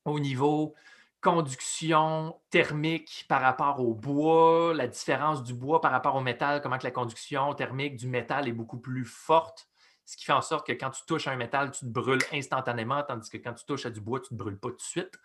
au 0.03 0.19
niveau 0.19 0.75
conduction 1.21 2.37
thermique 2.49 3.25
par 3.29 3.39
rapport 3.39 3.79
au 3.79 3.93
bois, 3.93 4.73
la 4.73 4.87
différence 4.87 5.41
du 5.41 5.53
bois 5.53 5.79
par 5.79 5.91
rapport 5.91 6.15
au 6.15 6.21
métal, 6.21 6.61
comment 6.61 6.77
que 6.77 6.83
la 6.83 6.91
conduction 6.91 7.53
thermique 7.53 7.95
du 7.95 8.07
métal 8.09 8.49
est 8.49 8.53
beaucoup 8.53 8.79
plus 8.79 9.05
forte, 9.05 9.69
ce 10.05 10.17
qui 10.17 10.25
fait 10.25 10.33
en 10.33 10.41
sorte 10.41 10.67
que 10.67 10.73
quand 10.73 10.89
tu 10.89 11.03
touches 11.07 11.27
un 11.27 11.37
métal, 11.37 11.71
tu 11.71 11.85
te 11.85 11.89
brûles 11.89 12.23
instantanément, 12.33 13.01
tandis 13.03 13.29
que 13.29 13.37
quand 13.37 13.53
tu 13.53 13.63
touches 13.63 13.85
à 13.85 13.91
du 13.91 14.01
bois, 14.01 14.19
tu 14.19 14.33
ne 14.33 14.37
te 14.37 14.43
brûles 14.43 14.59
pas 14.59 14.69
tout 14.69 14.75
de 14.75 14.81
suite. 14.81 15.17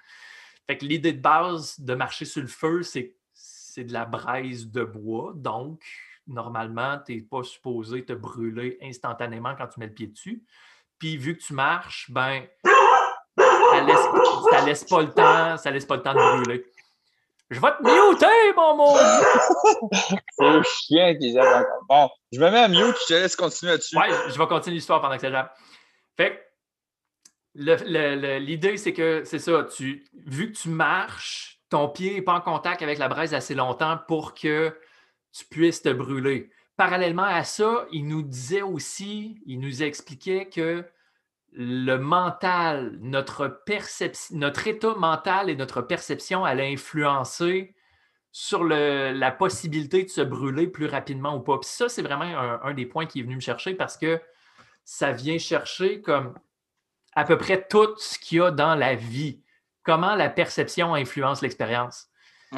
Fait 0.69 0.79
que 0.79 0.85
l'idée 0.85 1.12
de 1.12 1.21
base 1.21 1.81
de 1.81 1.95
marcher 1.95 2.25
sur 2.25 2.41
le 2.41 2.47
feu, 2.47 2.85
c'est 2.85 3.17
c'est 3.75 3.83
de 3.83 3.93
la 3.93 4.05
braise 4.05 4.70
de 4.70 4.85
bois, 4.85 5.33
donc 5.35 5.83
normalement, 6.29 6.97
tu 7.05 7.16
n'es 7.16 7.22
pas 7.22 7.43
supposé 7.43 8.05
te 8.05 8.12
brûler 8.12 8.79
instantanément 8.81 9.57
quand 9.59 9.66
tu 9.66 9.81
mets 9.81 9.89
le 9.89 9.95
pied 9.95 10.07
dessus. 10.07 10.45
Puis 10.97 11.16
vu 11.16 11.37
que 11.37 11.43
tu 11.43 11.55
marches, 11.55 12.09
ben 12.09 12.45
ça 12.64 13.81
laisse, 13.81 14.64
laisse 14.64 14.85
pas 14.85 15.03
le 15.03 15.11
temps, 15.11 15.57
ça 15.57 15.72
laisse 15.72 15.87
pas 15.87 15.97
le 15.97 16.03
temps 16.03 16.14
de 16.14 16.43
brûler. 16.43 16.64
Je 17.51 17.61
vais 17.61 17.72
te 17.72 17.83
muter, 17.83 18.53
mon 18.57 18.77
maudit! 18.77 19.01
C'est 20.39 20.51
le 20.53 20.62
chien 20.62 21.16
qui. 21.16 21.37
Bon, 21.89 22.09
je 22.31 22.39
me 22.39 22.51
mets 22.53 22.61
à 22.61 22.68
mute, 22.68 22.97
je 23.03 23.07
te 23.09 23.14
laisse 23.14 23.35
continuer 23.35 23.72
là-dessus. 23.72 23.99
Ouais, 23.99 24.09
je 24.29 24.39
vais 24.39 24.47
continuer 24.47 24.77
l'histoire 24.77 25.01
pendant 25.01 25.16
que 25.16 25.20
ça 25.20 25.33
jappe. 25.33 25.53
Fait 26.16 26.41
l'idée, 27.57 28.77
c'est 28.77 28.93
que 28.93 29.25
c'est 29.25 29.41
ça, 29.41 29.64
tu, 29.64 30.07
vu 30.14 30.53
que 30.53 30.59
tu 30.59 30.68
marches, 30.68 31.54
ton 31.75 31.89
pied 31.89 32.14
n'est 32.14 32.22
pas 32.22 32.35
en 32.35 32.41
contact 32.41 32.83
avec 32.83 32.99
la 32.99 33.09
braise 33.09 33.35
assez 33.35 33.57
longtemps 33.57 33.99
pour 34.07 34.33
que 34.33 34.79
tu 35.33 35.45
puisses 35.45 35.83
te 35.83 35.89
brûler. 35.89 36.53
Parallèlement 36.77 37.25
à 37.25 37.43
ça, 37.43 37.87
il 37.91 38.07
nous 38.07 38.22
disait 38.22 38.62
aussi, 38.62 39.43
il 39.45 39.59
nous 39.59 39.83
expliquait 39.83 40.49
que 40.49 40.85
le 41.51 41.97
mental, 41.97 42.97
notre 43.01 43.49
perception, 43.49 44.37
notre 44.39 44.68
état 44.68 44.95
mental 44.95 45.51
et 45.51 45.57
notre 45.57 45.83
perception 45.83 46.45
allaient 46.45 46.72
influencer 46.72 47.75
sur 48.31 48.62
la 48.62 49.33
possibilité 49.33 50.05
de 50.05 50.11
se 50.11 50.20
brûler 50.20 50.68
plus 50.68 50.87
rapidement 50.87 51.35
ou 51.35 51.41
pas. 51.41 51.59
Puis 51.59 51.70
ça, 51.70 51.89
c'est 51.89 52.03
vraiment 52.03 52.61
un, 52.62 52.72
des 52.72 52.87
points 52.87 53.07
qui 53.07 53.18
est 53.18 53.22
venu 53.25 53.35
me 53.35 53.41
chercher 53.41 53.75
parce 53.75 53.97
que 53.97 54.20
ça 54.85 55.11
vient 55.11 55.39
chercher 55.39 56.01
comme 56.03 56.39
à 57.16 57.25
peu 57.25 57.37
près 57.37 57.66
tout 57.66 57.97
ce 57.97 58.16
qu'il 58.16 58.39
y 58.39 58.41
a 58.43 58.53
dans 58.53 58.77
la 58.77 58.95
vie. 58.95 59.43
Comment 59.85 60.14
la 60.14 60.30
perception 60.30 60.95
influence 60.95 61.43
l'expérience? 61.43 62.09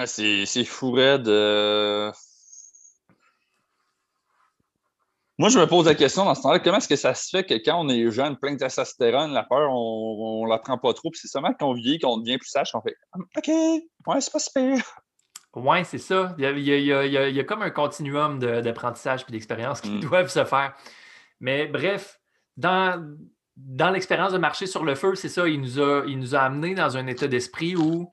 c'est 0.05 0.65
fou, 0.65 0.95
de 0.97 2.13
Moi, 5.39 5.51
je 5.51 5.59
me 5.59 5.67
pose 5.67 5.87
la 5.87 5.95
question 5.95 6.25
dans 6.25 6.35
ce 6.35 6.43
temps-là, 6.43 6.61
comment 6.61 6.79
est-ce 6.79 6.89
que 6.89 6.97
ça 6.97 7.15
se 7.15 7.29
fait 7.29 7.45
que 7.45 7.55
quand 7.55 7.79
on 7.79 7.89
est 7.91 8.11
jeune, 8.11 8.37
plein 8.37 8.53
de 8.53 8.59
testostérone, 8.59 9.33
la 9.33 9.43
peur, 9.43 9.71
on 9.71 10.45
ne 10.45 10.49
la 10.49 10.59
prend 10.59 10.79
pas 10.79 10.95
trop, 10.95 11.11
puis 11.11 11.21
c'est 11.21 11.29
seulement 11.29 11.53
quand 11.59 11.69
on 11.69 11.75
vieillit 11.75 11.99
qu'on 11.99 12.17
devient 12.19 12.39
plus 12.39 12.49
sage, 12.49 12.73
qu'on 12.73 12.81
fait 12.81 12.97
OK, 13.37 13.49
ouais, 13.49 14.21
c'est 14.21 14.33
pas 14.33 14.39
super. 14.39 14.79
Oui, 15.55 15.85
c'est 15.85 15.99
ça. 15.99 16.35
Il 16.39 16.59
y, 16.61 17.41
a, 17.41 17.45
comme 17.45 17.63
un 17.63 17.71
continuum 17.71 18.39
d'apprentissage 18.39 19.25
et 19.29 19.33
d'expérience 19.33 19.81
qui 19.81 19.91
mm. 19.91 20.01
doivent 20.01 20.29
se 20.29 20.45
faire. 20.45 20.75
Mais 21.41 21.67
bref, 21.67 22.19
dans, 22.57 23.03
dans 23.57 23.91
l'expérience 23.91 24.33
de 24.33 24.39
marcher 24.39 24.67
sur 24.67 24.85
le 24.85 24.95
feu, 24.95 25.15
c'est 25.15 25.29
ça, 25.29 25.49
il 25.49 25.61
nous 25.61 25.81
a, 25.81 26.05
il 26.07 26.19
nous 26.19 26.35
a 26.35 26.41
amené 26.41 26.75
dans 26.75 26.97
un 26.97 27.07
état 27.07 27.27
d'esprit 27.27 27.75
où 27.75 28.13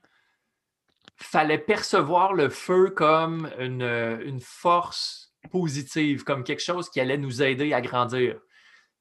fallait 1.18 1.58
percevoir 1.58 2.34
le 2.34 2.50
feu 2.50 2.90
comme 2.90 3.50
une, 3.60 3.82
une 3.82 4.40
force 4.40 5.36
positive, 5.52 6.24
comme 6.24 6.44
quelque 6.44 6.64
chose 6.64 6.90
qui 6.90 7.00
allait 7.00 7.18
nous 7.18 7.44
aider 7.44 7.74
à 7.74 7.82
grandir. 7.82 8.40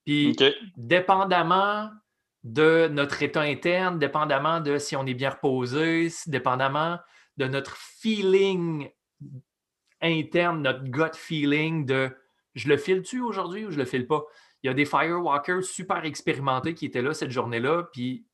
Puis, 0.05 0.37
dépendamment 0.77 1.91
de 2.43 2.89
notre 2.91 3.23
état 3.23 3.43
interne, 3.43 3.99
dépendamment 3.99 4.61
de 4.61 4.79
si 4.79 4.97
on 4.97 5.07
est 5.07 5.15
bien 5.15 5.31
reposé, 5.31 6.09
dépendamment 6.27 6.99
de 7.37 7.47
notre 7.47 7.77
feeling 7.77 8.91
interne, 10.01 10.63
notre 10.63 10.83
gut 10.83 11.15
feeling 11.15 11.87
de 11.87 12.11
je 12.55 12.69
le 12.69 12.77
file-tu 12.77 13.21
aujourd'hui 13.21 13.65
ou 13.65 13.71
je 13.71 13.79
le 13.79 13.85
file 13.85 14.07
pas? 14.07 14.25
Il 14.63 14.69
y 14.69 14.71
a 14.71 14.75
des 14.75 14.85
firewalkers 14.85 15.65
super 15.65 16.05
expérimentés 16.05 16.75
qui 16.75 16.87
étaient 16.87 17.03
là 17.03 17.15
cette 17.15 17.31
journée-là, 17.31 17.85
puis 17.93 18.25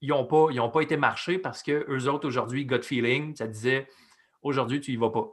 ils 0.00 0.10
n'ont 0.10 0.26
pas, 0.26 0.48
pas 0.72 0.80
été 0.80 0.96
marchés 0.96 1.38
parce 1.38 1.62
que 1.62 1.84
eux 1.88 2.08
autres, 2.08 2.28
aujourd'hui, 2.28 2.64
gut 2.66 2.82
feeling, 2.82 3.34
ça 3.34 3.46
disait 3.46 3.88
aujourd'hui, 4.42 4.80
tu 4.80 4.92
y 4.92 4.96
vas 4.96 5.10
pas 5.10 5.26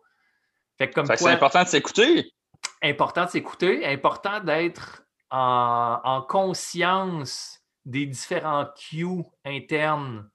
c'est 1.15 1.27
important 1.27 1.63
de 1.63 1.67
s'écouter. 1.67 2.33
Important 2.81 3.25
de 3.25 3.29
s'écouter, 3.29 3.85
important 3.85 4.39
d'être 4.39 5.03
en, 5.29 6.25
conscience 6.27 7.59
des 7.85 8.05
différents 8.05 8.67
cues 8.75 9.23
internes, 9.45 10.29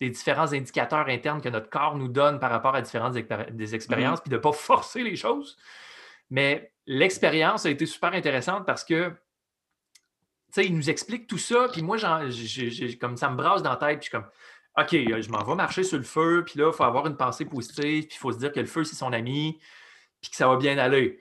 des 0.00 0.10
différents 0.10 0.52
indicateurs 0.52 1.08
internes 1.08 1.40
que 1.40 1.48
notre 1.48 1.70
corps 1.70 1.96
nous 1.96 2.08
donne 2.08 2.38
par 2.38 2.50
rapport 2.50 2.74
à 2.74 2.82
différentes 2.82 3.14
des 3.14 3.74
expériences, 3.74 4.18
mm-hmm. 4.18 4.22
puis 4.22 4.30
de 4.30 4.36
ne 4.36 4.40
pas 4.40 4.52
forcer 4.52 5.02
les 5.02 5.16
choses. 5.16 5.56
Mais 6.30 6.72
l'expérience 6.86 7.66
a 7.66 7.70
été 7.70 7.86
super 7.86 8.12
intéressante 8.12 8.66
parce 8.66 8.84
que 8.84 9.12
il 10.56 10.76
nous 10.76 10.90
explique 10.90 11.26
tout 11.26 11.38
ça, 11.38 11.68
puis 11.72 11.82
moi, 11.82 11.96
comme 13.00 13.16
ça 13.16 13.30
me 13.30 13.36
brasse 13.36 13.62
dans 13.62 13.70
la 13.70 13.76
tête, 13.76 14.00
puis 14.00 14.10
je 14.10 14.10
suis 14.10 14.10
comme, 14.10 14.28
OK, 14.78 14.90
je 14.90 15.30
m'en 15.30 15.44
vais 15.44 15.54
marcher 15.54 15.82
sur 15.82 15.98
le 15.98 16.04
feu, 16.04 16.44
puis 16.46 16.58
là, 16.58 16.70
il 16.72 16.76
faut 16.76 16.84
avoir 16.84 17.06
une 17.06 17.16
pensée 17.16 17.44
positive, 17.44 18.06
puis 18.06 18.16
il 18.16 18.18
faut 18.18 18.32
se 18.32 18.38
dire 18.38 18.52
que 18.52 18.60
le 18.60 18.66
feu, 18.66 18.84
c'est 18.84 18.96
son 18.96 19.12
ami, 19.12 19.58
puis 20.20 20.30
que 20.30 20.36
ça 20.36 20.48
va 20.48 20.56
bien 20.56 20.78
aller. 20.78 21.20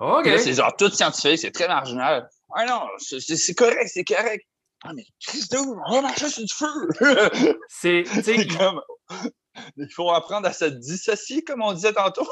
OK. 0.00 0.28
C'est 0.38 0.54
genre 0.54 0.74
tout 0.76 0.90
scientifique, 0.90 1.38
c'est 1.38 1.52
très 1.52 1.68
marginal. 1.68 2.28
Ah 2.54 2.64
non, 2.66 2.86
c'est 2.98 3.54
correct, 3.54 3.88
c'est 3.92 4.04
correct. 4.04 4.44
Ah, 4.84 4.92
mais 4.94 5.04
Christophe, 5.20 5.66
on 5.86 5.94
va 5.94 6.02
marcher 6.02 6.28
sur 6.28 6.44
du 6.44 6.52
feu. 6.52 7.58
c'est 7.68 8.04
comme. 8.56 8.80
Il 9.76 9.88
faut 9.92 10.10
apprendre 10.10 10.46
à 10.46 10.52
se 10.52 10.66
dissocier, 10.66 11.42
comme 11.42 11.62
on 11.62 11.72
disait 11.72 11.92
tantôt. 11.92 12.28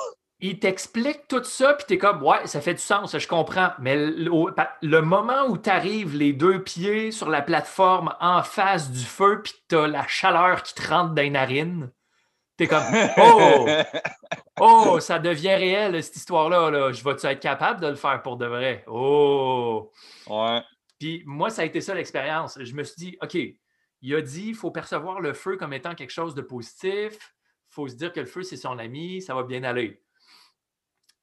Il 0.46 0.58
t'explique 0.58 1.26
tout 1.26 1.42
ça, 1.42 1.72
puis 1.72 1.86
t'es 1.86 1.96
comme, 1.96 2.22
ouais, 2.22 2.46
ça 2.46 2.60
fait 2.60 2.74
du 2.74 2.82
sens, 2.82 3.16
je 3.16 3.26
comprends. 3.26 3.70
Mais 3.78 3.96
le, 3.96 5.00
moment 5.00 5.46
où 5.48 5.56
tu 5.56 5.70
arrives 5.70 6.14
les 6.14 6.34
deux 6.34 6.62
pieds 6.62 7.12
sur 7.12 7.30
la 7.30 7.40
plateforme 7.40 8.14
en 8.20 8.42
face 8.42 8.90
du 8.90 9.06
feu, 9.06 9.40
puis 9.42 9.54
t'as 9.68 9.86
la 9.86 10.06
chaleur 10.06 10.62
qui 10.62 10.74
te 10.74 10.86
rentre 10.86 11.14
dans 11.14 11.22
les 11.22 11.30
narines, 11.30 11.90
T'es 12.58 12.66
comme 12.66 12.84
Oh! 13.16 13.66
Oh, 14.60 15.00
ça 15.00 15.18
devient 15.18 15.54
réel, 15.54 16.02
cette 16.04 16.16
histoire-là. 16.16 16.70
Là. 16.70 16.92
Je 16.92 17.02
vais-tu 17.02 17.26
être 17.26 17.40
capable 17.40 17.80
de 17.80 17.86
le 17.86 17.96
faire 17.96 18.20
pour 18.20 18.36
de 18.36 18.44
vrai? 18.44 18.84
Oh! 18.86 19.92
Ouais. 20.26 20.60
Puis 21.00 21.22
moi, 21.24 21.48
ça 21.48 21.62
a 21.62 21.64
été 21.64 21.80
ça 21.80 21.94
l'expérience. 21.94 22.58
Je 22.60 22.74
me 22.74 22.84
suis 22.84 22.96
dit, 22.98 23.18
OK, 23.22 23.34
il 24.02 24.14
a 24.14 24.20
dit 24.20 24.48
il 24.48 24.54
faut 24.54 24.70
percevoir 24.70 25.22
le 25.22 25.32
feu 25.32 25.56
comme 25.56 25.72
étant 25.72 25.94
quelque 25.94 26.12
chose 26.12 26.34
de 26.34 26.42
positif. 26.42 27.14
Il 27.70 27.74
faut 27.74 27.88
se 27.88 27.94
dire 27.94 28.12
que 28.12 28.20
le 28.20 28.26
feu, 28.26 28.42
c'est 28.42 28.58
son 28.58 28.78
ami, 28.78 29.22
ça 29.22 29.34
va 29.34 29.42
bien 29.42 29.64
aller. 29.64 30.03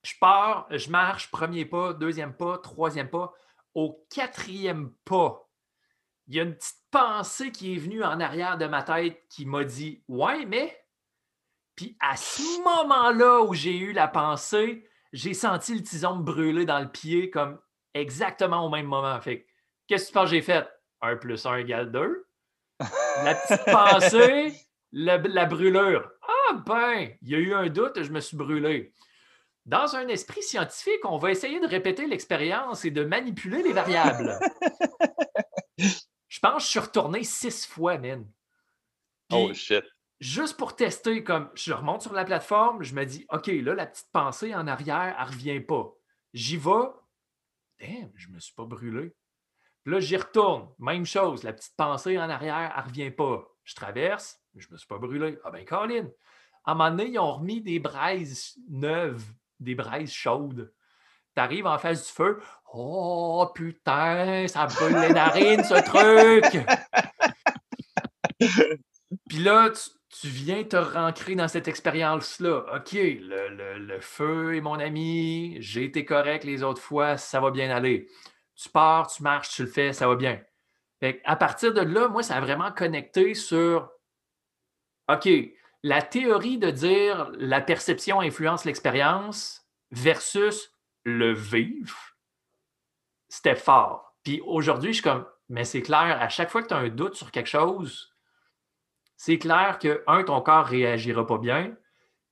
Je 0.04 0.14
pars, 0.20 0.68
je 0.72 0.89
marche, 0.89 1.30
premier 1.32 1.66
pas, 1.66 1.93
deuxième 1.93 2.34
pas, 2.34 2.58
troisième 2.58 3.10
pas. 3.10 3.34
Au 3.76 4.06
quatrième 4.10 4.93
pas, 5.06 5.47
il 6.28 6.36
y 6.36 6.39
a 6.39 6.43
une 6.43 6.56
petite 6.56 6.84
pensée 6.91 7.52
qui 7.52 7.76
est 7.76 7.78
venue 7.78 8.04
en 8.04 8.20
arrière 8.20 8.58
de 8.58 8.66
ma 8.66 8.84
tête 8.84 9.24
qui 9.30 9.45
m'a 9.45 9.64
dit 9.64 10.04
Ouais, 10.08 10.45
mais 10.45 10.78
puis 11.76 11.97
à 11.99 12.16
ce 12.16 12.64
moment-là 12.64 13.41
où 13.41 13.54
j'ai 13.54 13.78
eu 13.78 13.93
la 13.93 14.08
pensée, 14.08 14.88
j'ai 15.14 15.34
senti 15.34 15.74
le 15.74 15.84
tison 15.84 16.18
me 16.18 16.24
brûler 16.24 16.66
dans 16.66 16.80
le 16.80 16.89
pied 16.89 17.30
comme 17.30 17.60
exactement 17.93 18.66
au 18.66 18.70
même 18.70 18.86
moment. 18.86 19.20
Fait 19.22 19.45
qu'est-ce 19.88 20.06
que 20.06 20.08
tu 20.10 20.14
penses 20.14 20.30
que 20.30 20.36
j'ai 20.36 20.41
fait? 20.41 20.68
1 21.02 21.18
plus 21.18 21.45
1 21.45 21.58
égale 21.58 21.91
2. 21.91 22.28
La 23.24 23.36
petite 23.36 23.66
pensée, 23.66 24.54
la, 24.91 25.45
brûlure. 25.45 26.10
Ah 26.22 26.54
ben, 26.66 27.10
il 27.22 27.30
y 27.30 27.36
a 27.36 27.39
eu 27.39 27.54
un 27.54 27.68
doute, 27.70 28.02
je 28.02 28.12
me 28.12 28.20
suis 28.20 28.38
brûlé. 28.38 28.93
Dans 29.72 29.95
un 29.95 30.07
esprit 30.09 30.43
scientifique, 30.43 31.05
on 31.05 31.17
va 31.17 31.32
essayer 31.32 31.59
de 31.59 31.67
répéter 31.67 32.05
l'expérience 32.05 32.84
et 32.84 32.91
de 32.91 33.05
manipuler 33.05 33.63
les 33.63 33.74
variables. 33.74 34.38
je 35.78 36.39
pense 36.41 36.55
que 36.55 36.63
je 36.63 36.67
suis 36.67 36.80
retourné 36.80 37.24
six 37.24 37.65
fois, 37.65 37.97
man. 37.97 38.30
oh 39.32 39.53
shit 39.53 39.86
juste 40.22 40.55
pour 40.55 40.76
tester, 40.76 41.24
comme 41.24 41.49
je 41.55 41.74
remonte 41.74 42.03
sur 42.03 42.13
la 42.13 42.24
plateforme, 42.24 42.84
je 42.84 42.93
me 42.93 43.03
dis, 43.05 43.26
OK, 43.30 43.47
là, 43.47 43.74
la 43.74 43.88
petite 43.88 44.11
pensée 44.13 44.55
en 44.55 44.67
arrière, 44.67 45.15
elle 45.19 45.26
ne 45.26 45.32
revient 45.32 45.59
pas. 45.59 45.91
J'y 46.34 46.55
vais. 46.55 46.88
Damn, 47.80 48.11
je 48.15 48.30
ne 48.30 48.36
me 48.36 48.39
suis 48.39 48.53
pas 48.53 48.65
brûlé. 48.65 49.13
Puis 49.84 49.93
là, 49.93 49.99
j'y 49.99 50.15
retourne. 50.15 50.69
Même 50.78 51.05
chose, 51.05 51.43
la 51.43 51.53
petite 51.53 51.76
pensée 51.76 52.17
en 52.17 52.30
arrière, 52.30 52.72
elle 52.78 52.84
ne 52.84 52.89
revient 52.89 53.11
pas. 53.11 53.47
Je 53.63 53.76
traverse, 53.76 54.39
je 54.55 54.67
ne 54.67 54.74
me 54.74 54.78
suis 54.78 54.88
pas 54.88 54.99
brûlé. 54.99 55.38
Ah 55.43 55.51
ben, 55.51 55.65
Colin. 55.65 56.07
À 56.63 56.72
un 56.72 56.76
moment 56.76 56.91
donné, 56.91 57.09
ils 57.09 57.19
ont 57.19 57.34
remis 57.34 57.61
des 57.61 57.80
braises 57.80 58.55
neuves, 58.69 59.26
des 59.62 59.76
braises 59.76 60.12
chaudes. 60.12 60.74
Tu 61.36 61.41
arrives 61.41 61.68
en 61.68 61.78
face 61.78 62.07
du 62.07 62.12
feu. 62.12 62.41
Oh 62.74 63.49
putain, 63.55 64.47
ça 64.47 64.66
brûle 64.66 64.97
les 64.99 65.14
narines, 65.14 65.64
ce 65.64 65.82
truc! 65.86 66.66
Puis 69.30 69.39
là, 69.39 69.70
tu, 69.70 69.89
tu 70.22 70.28
viens 70.28 70.64
te 70.64 70.76
rancrer 70.76 71.36
dans 71.36 71.47
cette 71.47 71.68
expérience-là. 71.68 72.66
OK, 72.76 72.91
le, 72.93 73.99
feu 74.01 74.55
est 74.55 74.62
mon 74.62 74.80
ami, 74.80 75.57
j'ai 75.59 75.86
été 75.86 76.05
correct 76.05 76.43
les 76.43 76.64
autres 76.64 76.82
fois, 76.82 77.18
ça 77.18 77.39
va 77.39 77.51
bien 77.51 77.70
aller. 77.72 78.07
Tu 78.55 78.70
pars, 78.70 79.07
tu 79.07 79.24
marches, 79.24 79.49
tu 79.49 79.64
le 79.64 79.70
fais, 79.70 79.93
ça 79.93 80.07
va 80.07 80.16
bien. 80.16 80.41
à 81.24 81.36
partir 81.36 81.74
de 81.74 81.82
là, 81.82 82.07
moi, 82.09 82.24
ça 82.24 82.36
a 82.36 82.41
vraiment 82.41 82.72
connecté 82.72 83.34
sur 83.34 83.89
OK, 85.09 85.28
la 85.84 86.01
théorie 86.01 86.57
de 86.57 86.69
dire 86.69 87.32
la 87.38 87.61
perception 87.61 88.21
influence 88.21 88.65
l'expérience 88.65 89.67
versus 89.91 90.71
le 91.03 91.34
vivre, 91.34 91.97
c'était 93.29 93.55
fort. 93.55 94.15
Puis 94.23 94.41
aujourd'hui, 94.45 94.91
je 94.91 95.01
suis 95.01 95.03
comme, 95.03 95.25
mais 95.49 95.65
c'est 95.65 95.82
clair, 95.82 96.17
à 96.21 96.29
chaque 96.29 96.49
fois 96.49 96.61
que 96.61 96.67
tu 96.67 96.73
as 96.73 96.77
un 96.77 96.89
doute 96.89 97.15
sur 97.15 97.32
quelque 97.32 97.49
chose, 97.49 98.13
c'est 99.17 99.38
clair 99.38 99.79
que, 99.79 100.03
un, 100.07 100.23
ton 100.23 100.41
corps 100.41 100.65
réagira 100.65 101.25
pas 101.25 101.38
bien, 101.38 101.75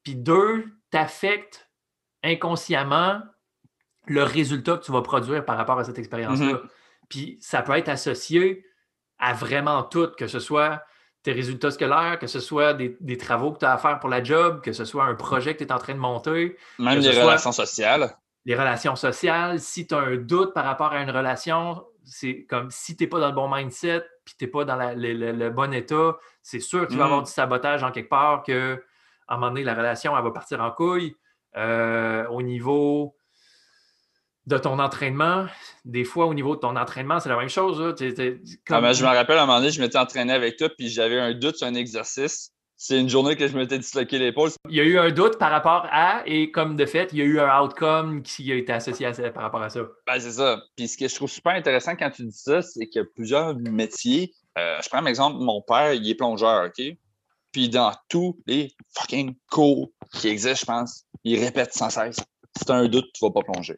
puis 0.03 0.15
deux, 0.15 0.65
t'affectes 0.91 1.69
inconsciemment 2.23 3.21
le 4.05 4.23
résultat 4.23 4.77
que 4.77 4.85
tu 4.85 4.91
vas 4.91 5.01
produire 5.01 5.45
par 5.45 5.57
rapport 5.57 5.79
à 5.79 5.83
cette 5.83 5.99
expérience-là. 5.99 6.53
Mm-hmm. 6.53 6.69
Puis 7.09 7.37
ça 7.41 7.61
peut 7.61 7.73
être 7.73 7.89
associé 7.89 8.65
à 9.17 9.33
vraiment 9.33 9.83
tout, 9.83 10.11
que 10.17 10.27
ce 10.27 10.39
soit 10.39 10.83
tes 11.30 11.36
résultats 11.36 11.69
scolaires, 11.69 12.17
que 12.17 12.25
ce 12.25 12.39
soit 12.39 12.73
des, 12.73 13.17
travaux 13.17 13.51
que 13.51 13.59
tu 13.59 13.65
as 13.65 13.73
à 13.73 13.77
faire 13.77 13.99
pour 13.99 14.09
la 14.09 14.23
job, 14.23 14.61
que 14.61 14.73
ce 14.73 14.84
soit 14.84 15.03
un 15.03 15.13
projet 15.13 15.53
que 15.53 15.59
tu 15.59 15.65
es 15.65 15.71
en 15.71 15.77
train 15.77 15.93
de 15.93 15.99
monter. 15.99 16.57
Même 16.80 16.99
les 16.99 17.21
relations 17.21 17.51
sociales. 17.51 18.15
Les 18.45 18.55
relations 18.55 18.95
sociales. 18.95 19.59
Si 19.59 19.86
tu 19.86 19.93
as 19.93 19.99
un 19.99 20.15
doute 20.15 20.55
par 20.55 20.65
rapport 20.65 20.91
à 20.91 21.03
une 21.03 21.11
relation, 21.11 21.84
c'est 22.03 22.47
comme 22.49 22.71
si 22.71 22.95
tu 22.95 23.03
n'es 23.03 23.07
pas 23.07 23.19
dans 23.19 23.27
le 23.27 23.36
bon 23.36 23.47
mindset, 23.47 24.03
puis 24.25 24.34
tu 24.39 24.45
n'es 24.45 24.49
pas 24.49 24.65
dans 24.65 24.75
le, 24.75 25.49
bon 25.49 25.71
état, 25.71 26.17
c'est 26.41 26.59
sûr 26.59 26.88
qu'il 26.88 26.97
va 26.97 27.03
y 27.03 27.05
avoir 27.05 27.21
mm. 27.21 27.25
du 27.25 27.32
sabotage 27.32 27.84
en 27.84 27.91
quelque 27.91 28.09
part, 28.09 28.41
que 28.41 28.84
à 29.27 29.36
un 29.36 29.38
moment 29.38 29.51
donné, 29.51 29.63
la 29.63 29.75
relation, 29.75 30.17
elle 30.17 30.23
va 30.23 30.32
partir 30.32 30.61
en 30.61 30.71
couille. 30.71 31.15
Euh, 31.57 32.27
au 32.27 32.41
niveau 32.41 33.15
de 34.49 34.57
ton 34.57 34.79
entraînement, 34.79 35.45
des 35.85 36.03
fois, 36.03 36.25
au 36.25 36.33
niveau 36.33 36.55
de 36.55 36.59
ton 36.59 36.75
entraînement, 36.75 37.19
c'est 37.19 37.29
la 37.29 37.37
même 37.37 37.49
chose. 37.49 37.79
Ah, 37.79 38.93
je 38.93 39.03
me 39.03 39.07
rappelle, 39.07 39.37
à 39.37 39.43
un 39.43 39.45
moment 39.45 39.59
donné, 39.59 39.71
je 39.71 39.79
m'étais 39.79 39.97
entraîné 39.97 40.33
avec 40.33 40.57
toi, 40.57 40.69
puis 40.75 40.89
j'avais 40.89 41.19
un 41.19 41.33
doute 41.33 41.57
sur 41.57 41.67
un 41.67 41.75
exercice. 41.75 42.51
C'est 42.75 42.99
une 42.99 43.09
journée 43.09 43.35
que 43.35 43.47
je 43.47 43.55
m'étais 43.55 43.77
disloqué 43.77 44.17
l'épaule. 44.17 44.49
Il 44.69 44.75
y 44.75 44.79
a 44.79 44.83
eu 44.83 44.97
un 44.97 45.11
doute 45.11 45.37
par 45.37 45.51
rapport 45.51 45.85
à, 45.91 46.23
et 46.25 46.49
comme 46.49 46.77
de 46.77 46.85
fait, 46.85 47.09
il 47.11 47.19
y 47.19 47.21
a 47.21 47.25
eu 47.25 47.39
un 47.39 47.61
outcome 47.61 48.23
qui 48.23 48.51
a 48.51 48.55
été 48.55 48.71
associé 48.71 49.05
à 49.05 49.13
ça, 49.13 49.29
par 49.29 49.43
rapport 49.43 49.61
à 49.61 49.69
ça. 49.69 49.81
Ben, 50.07 50.19
c'est 50.19 50.31
ça. 50.31 50.59
Puis 50.75 50.87
ce 50.87 50.97
que 50.97 51.07
je 51.07 51.13
trouve 51.13 51.29
super 51.29 51.53
intéressant 51.53 51.95
quand 51.95 52.09
tu 52.09 52.23
dis 52.23 52.37
ça, 52.37 52.61
c'est 52.61 52.87
qu'il 52.87 53.01
y 53.01 53.03
a 53.03 53.07
plusieurs 53.15 53.55
métiers. 53.55 54.33
Euh, 54.57 54.79
je 54.81 54.89
prends 54.89 54.99
un 54.99 55.05
exemple, 55.05 55.37
mon 55.39 55.61
père, 55.61 55.93
il 55.93 56.09
est 56.09 56.15
plongeur, 56.15 56.67
OK? 56.67 56.85
Puis 57.51 57.69
dans 57.69 57.91
tous 58.07 58.39
les 58.47 58.71
fucking 58.97 59.35
cours 59.51 59.89
qui 60.13 60.29
existent, 60.29 60.59
je 60.61 60.65
pense, 60.65 61.03
il 61.25 61.37
répète 61.37 61.73
sans 61.73 61.89
cesse. 61.89 62.21
Si 62.57 62.65
tu 62.65 62.71
as 62.71 62.75
un 62.75 62.87
doute, 62.87 63.05
tu 63.13 63.23
ne 63.23 63.29
vas 63.29 63.33
pas 63.33 63.51
plonger. 63.51 63.75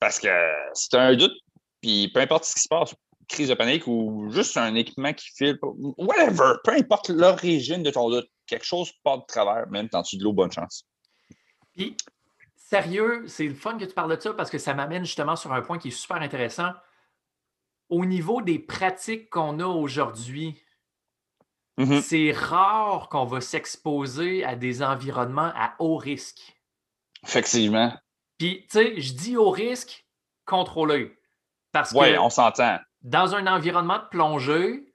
Parce 0.00 0.18
que 0.18 0.28
si 0.74 0.88
tu 0.88 0.96
as 0.96 1.02
un 1.02 1.16
doute, 1.16 1.34
puis 1.80 2.10
peu 2.12 2.20
importe 2.20 2.44
ce 2.44 2.54
qui 2.54 2.60
se 2.60 2.68
passe, 2.68 2.94
crise 3.28 3.48
de 3.48 3.54
panique 3.54 3.86
ou 3.86 4.28
juste 4.30 4.56
un 4.56 4.74
équipement 4.74 5.12
qui 5.12 5.28
file, 5.34 5.58
whatever, 5.96 6.54
peu 6.62 6.72
importe 6.72 7.08
l'origine 7.08 7.82
de 7.82 7.90
ton 7.90 8.10
doute, 8.10 8.28
quelque 8.46 8.64
chose 8.64 8.92
part 9.02 9.18
de 9.18 9.24
travers, 9.26 9.68
même 9.68 9.88
quand 9.88 10.02
tu 10.02 10.16
de 10.16 10.24
l'eau, 10.24 10.32
bonne 10.32 10.52
chance. 10.52 10.86
Puis, 11.74 11.96
sérieux, 12.56 13.24
c'est 13.26 13.46
le 13.46 13.54
fun 13.54 13.78
que 13.78 13.84
tu 13.84 13.94
parles 13.94 14.14
de 14.16 14.20
ça 14.20 14.32
parce 14.34 14.50
que 14.50 14.58
ça 14.58 14.74
m'amène 14.74 15.04
justement 15.04 15.36
sur 15.36 15.52
un 15.52 15.62
point 15.62 15.78
qui 15.78 15.88
est 15.88 15.92
super 15.92 16.16
intéressant. 16.18 16.70
Au 17.88 18.04
niveau 18.04 18.42
des 18.42 18.58
pratiques 18.58 19.30
qu'on 19.30 19.60
a 19.60 19.66
aujourd'hui, 19.66 20.60
mm-hmm. 21.78 22.00
c'est 22.00 22.32
rare 22.32 23.08
qu'on 23.08 23.26
va 23.26 23.40
s'exposer 23.40 24.44
à 24.44 24.56
des 24.56 24.82
environnements 24.82 25.52
à 25.54 25.74
haut 25.78 25.96
risque. 25.96 26.56
Effectivement. 27.22 27.92
Puis, 28.38 28.66
tu 28.70 28.78
sais, 28.78 29.00
je 29.00 29.12
dis 29.12 29.36
au 29.36 29.50
risque 29.50 30.06
contrôlé. 30.44 31.16
Parce 31.72 31.92
que. 31.92 32.18
on 32.18 32.30
s'entend. 32.30 32.78
Dans 33.02 33.34
un 33.34 33.46
environnement 33.46 33.98
de 33.98 34.08
plongée, 34.10 34.94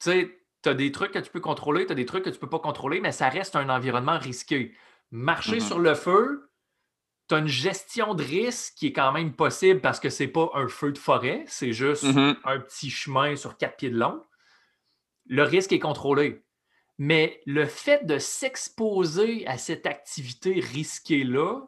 tu 0.00 0.10
sais, 0.10 0.40
tu 0.62 0.68
as 0.68 0.74
des 0.74 0.92
trucs 0.92 1.12
que 1.12 1.18
tu 1.18 1.30
peux 1.30 1.40
contrôler, 1.40 1.86
tu 1.86 1.92
as 1.92 1.94
des 1.94 2.06
trucs 2.06 2.24
que 2.24 2.30
tu 2.30 2.36
ne 2.36 2.40
peux 2.40 2.48
pas 2.48 2.58
contrôler, 2.58 3.00
mais 3.00 3.12
ça 3.12 3.28
reste 3.28 3.56
un 3.56 3.68
environnement 3.68 4.18
risqué. 4.18 4.74
Marcher 5.10 5.58
mm-hmm. 5.58 5.66
sur 5.66 5.78
le 5.78 5.94
feu, 5.94 6.50
tu 7.28 7.34
as 7.34 7.38
une 7.38 7.46
gestion 7.46 8.14
de 8.14 8.22
risque 8.22 8.74
qui 8.74 8.88
est 8.88 8.92
quand 8.92 9.12
même 9.12 9.32
possible 9.34 9.80
parce 9.80 10.00
que 10.00 10.10
c'est 10.10 10.28
pas 10.28 10.50
un 10.54 10.68
feu 10.68 10.92
de 10.92 10.98
forêt, 10.98 11.44
c'est 11.46 11.72
juste 11.72 12.04
mm-hmm. 12.04 12.36
un 12.44 12.60
petit 12.60 12.90
chemin 12.90 13.36
sur 13.36 13.56
quatre 13.56 13.76
pieds 13.76 13.90
de 13.90 13.98
long. 13.98 14.22
Le 15.26 15.42
risque 15.44 15.72
est 15.72 15.78
contrôlé. 15.78 16.44
Mais 16.98 17.40
le 17.46 17.64
fait 17.64 18.04
de 18.04 18.18
s'exposer 18.18 19.46
à 19.46 19.56
cette 19.56 19.86
activité 19.86 20.60
risquée-là, 20.60 21.62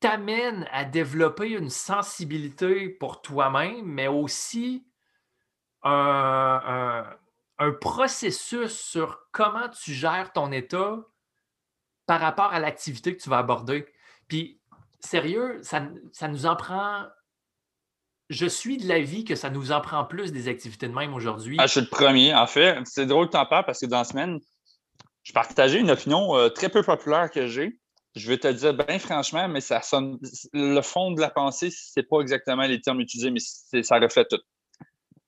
t'amène 0.00 0.68
à 0.72 0.84
développer 0.84 1.50
une 1.50 1.70
sensibilité 1.70 2.88
pour 2.88 3.22
toi-même, 3.22 3.84
mais 3.84 4.08
aussi 4.08 4.86
un, 5.82 7.16
processus 7.80 8.72
sur 8.72 9.20
comment 9.32 9.68
tu 9.68 9.92
gères 9.92 10.32
ton 10.32 10.52
état 10.52 10.98
par 12.06 12.20
rapport 12.20 12.52
à 12.52 12.60
l'activité 12.60 13.16
que 13.16 13.22
tu 13.22 13.30
vas 13.30 13.38
aborder. 13.38 13.86
Puis, 14.28 14.60
sérieux, 15.00 15.60
ça, 15.62 15.80
nous 16.28 16.46
en 16.46 16.56
prend 16.56 17.06
je 18.28 18.46
suis 18.46 18.76
de 18.76 18.88
l'avis 18.88 19.24
que 19.24 19.36
ça 19.36 19.50
nous 19.50 19.70
en 19.70 19.80
prend 19.80 20.04
plus 20.04 20.32
des 20.32 20.48
activités 20.48 20.88
de 20.88 20.92
même 20.92 21.14
aujourd'hui. 21.14 21.56
Ah, 21.60 21.68
je 21.68 21.72
suis 21.72 21.80
le 21.80 21.86
premier. 21.86 22.34
En 22.34 22.48
fait, 22.48 22.76
c'est 22.84 23.06
drôle 23.06 23.26
que 23.26 23.32
tu 23.32 23.36
en 23.36 23.46
parles 23.46 23.64
parce 23.64 23.78
que 23.78 23.86
dans 23.86 23.98
la 23.98 24.04
semaine, 24.04 24.40
je 25.22 25.32
partageais 25.32 25.78
une 25.78 25.92
opinion 25.92 26.36
euh, 26.36 26.48
très 26.48 26.68
peu 26.68 26.82
populaire 26.82 27.30
que 27.30 27.46
j'ai 27.46 27.78
je 28.16 28.28
vais 28.28 28.38
te 28.38 28.48
dire 28.48 28.72
bien 28.72 28.98
franchement, 28.98 29.46
mais 29.46 29.60
ça 29.60 29.82
sonne. 29.82 30.18
Le 30.54 30.80
fond 30.80 31.12
de 31.12 31.20
la 31.20 31.30
pensée, 31.30 31.70
c'est 31.70 32.02
pas 32.02 32.20
exactement 32.20 32.62
les 32.62 32.80
termes 32.80 33.00
utilisés, 33.00 33.30
mais 33.30 33.40
ça 33.82 33.98
reflète 33.98 34.28
tout. 34.28 34.40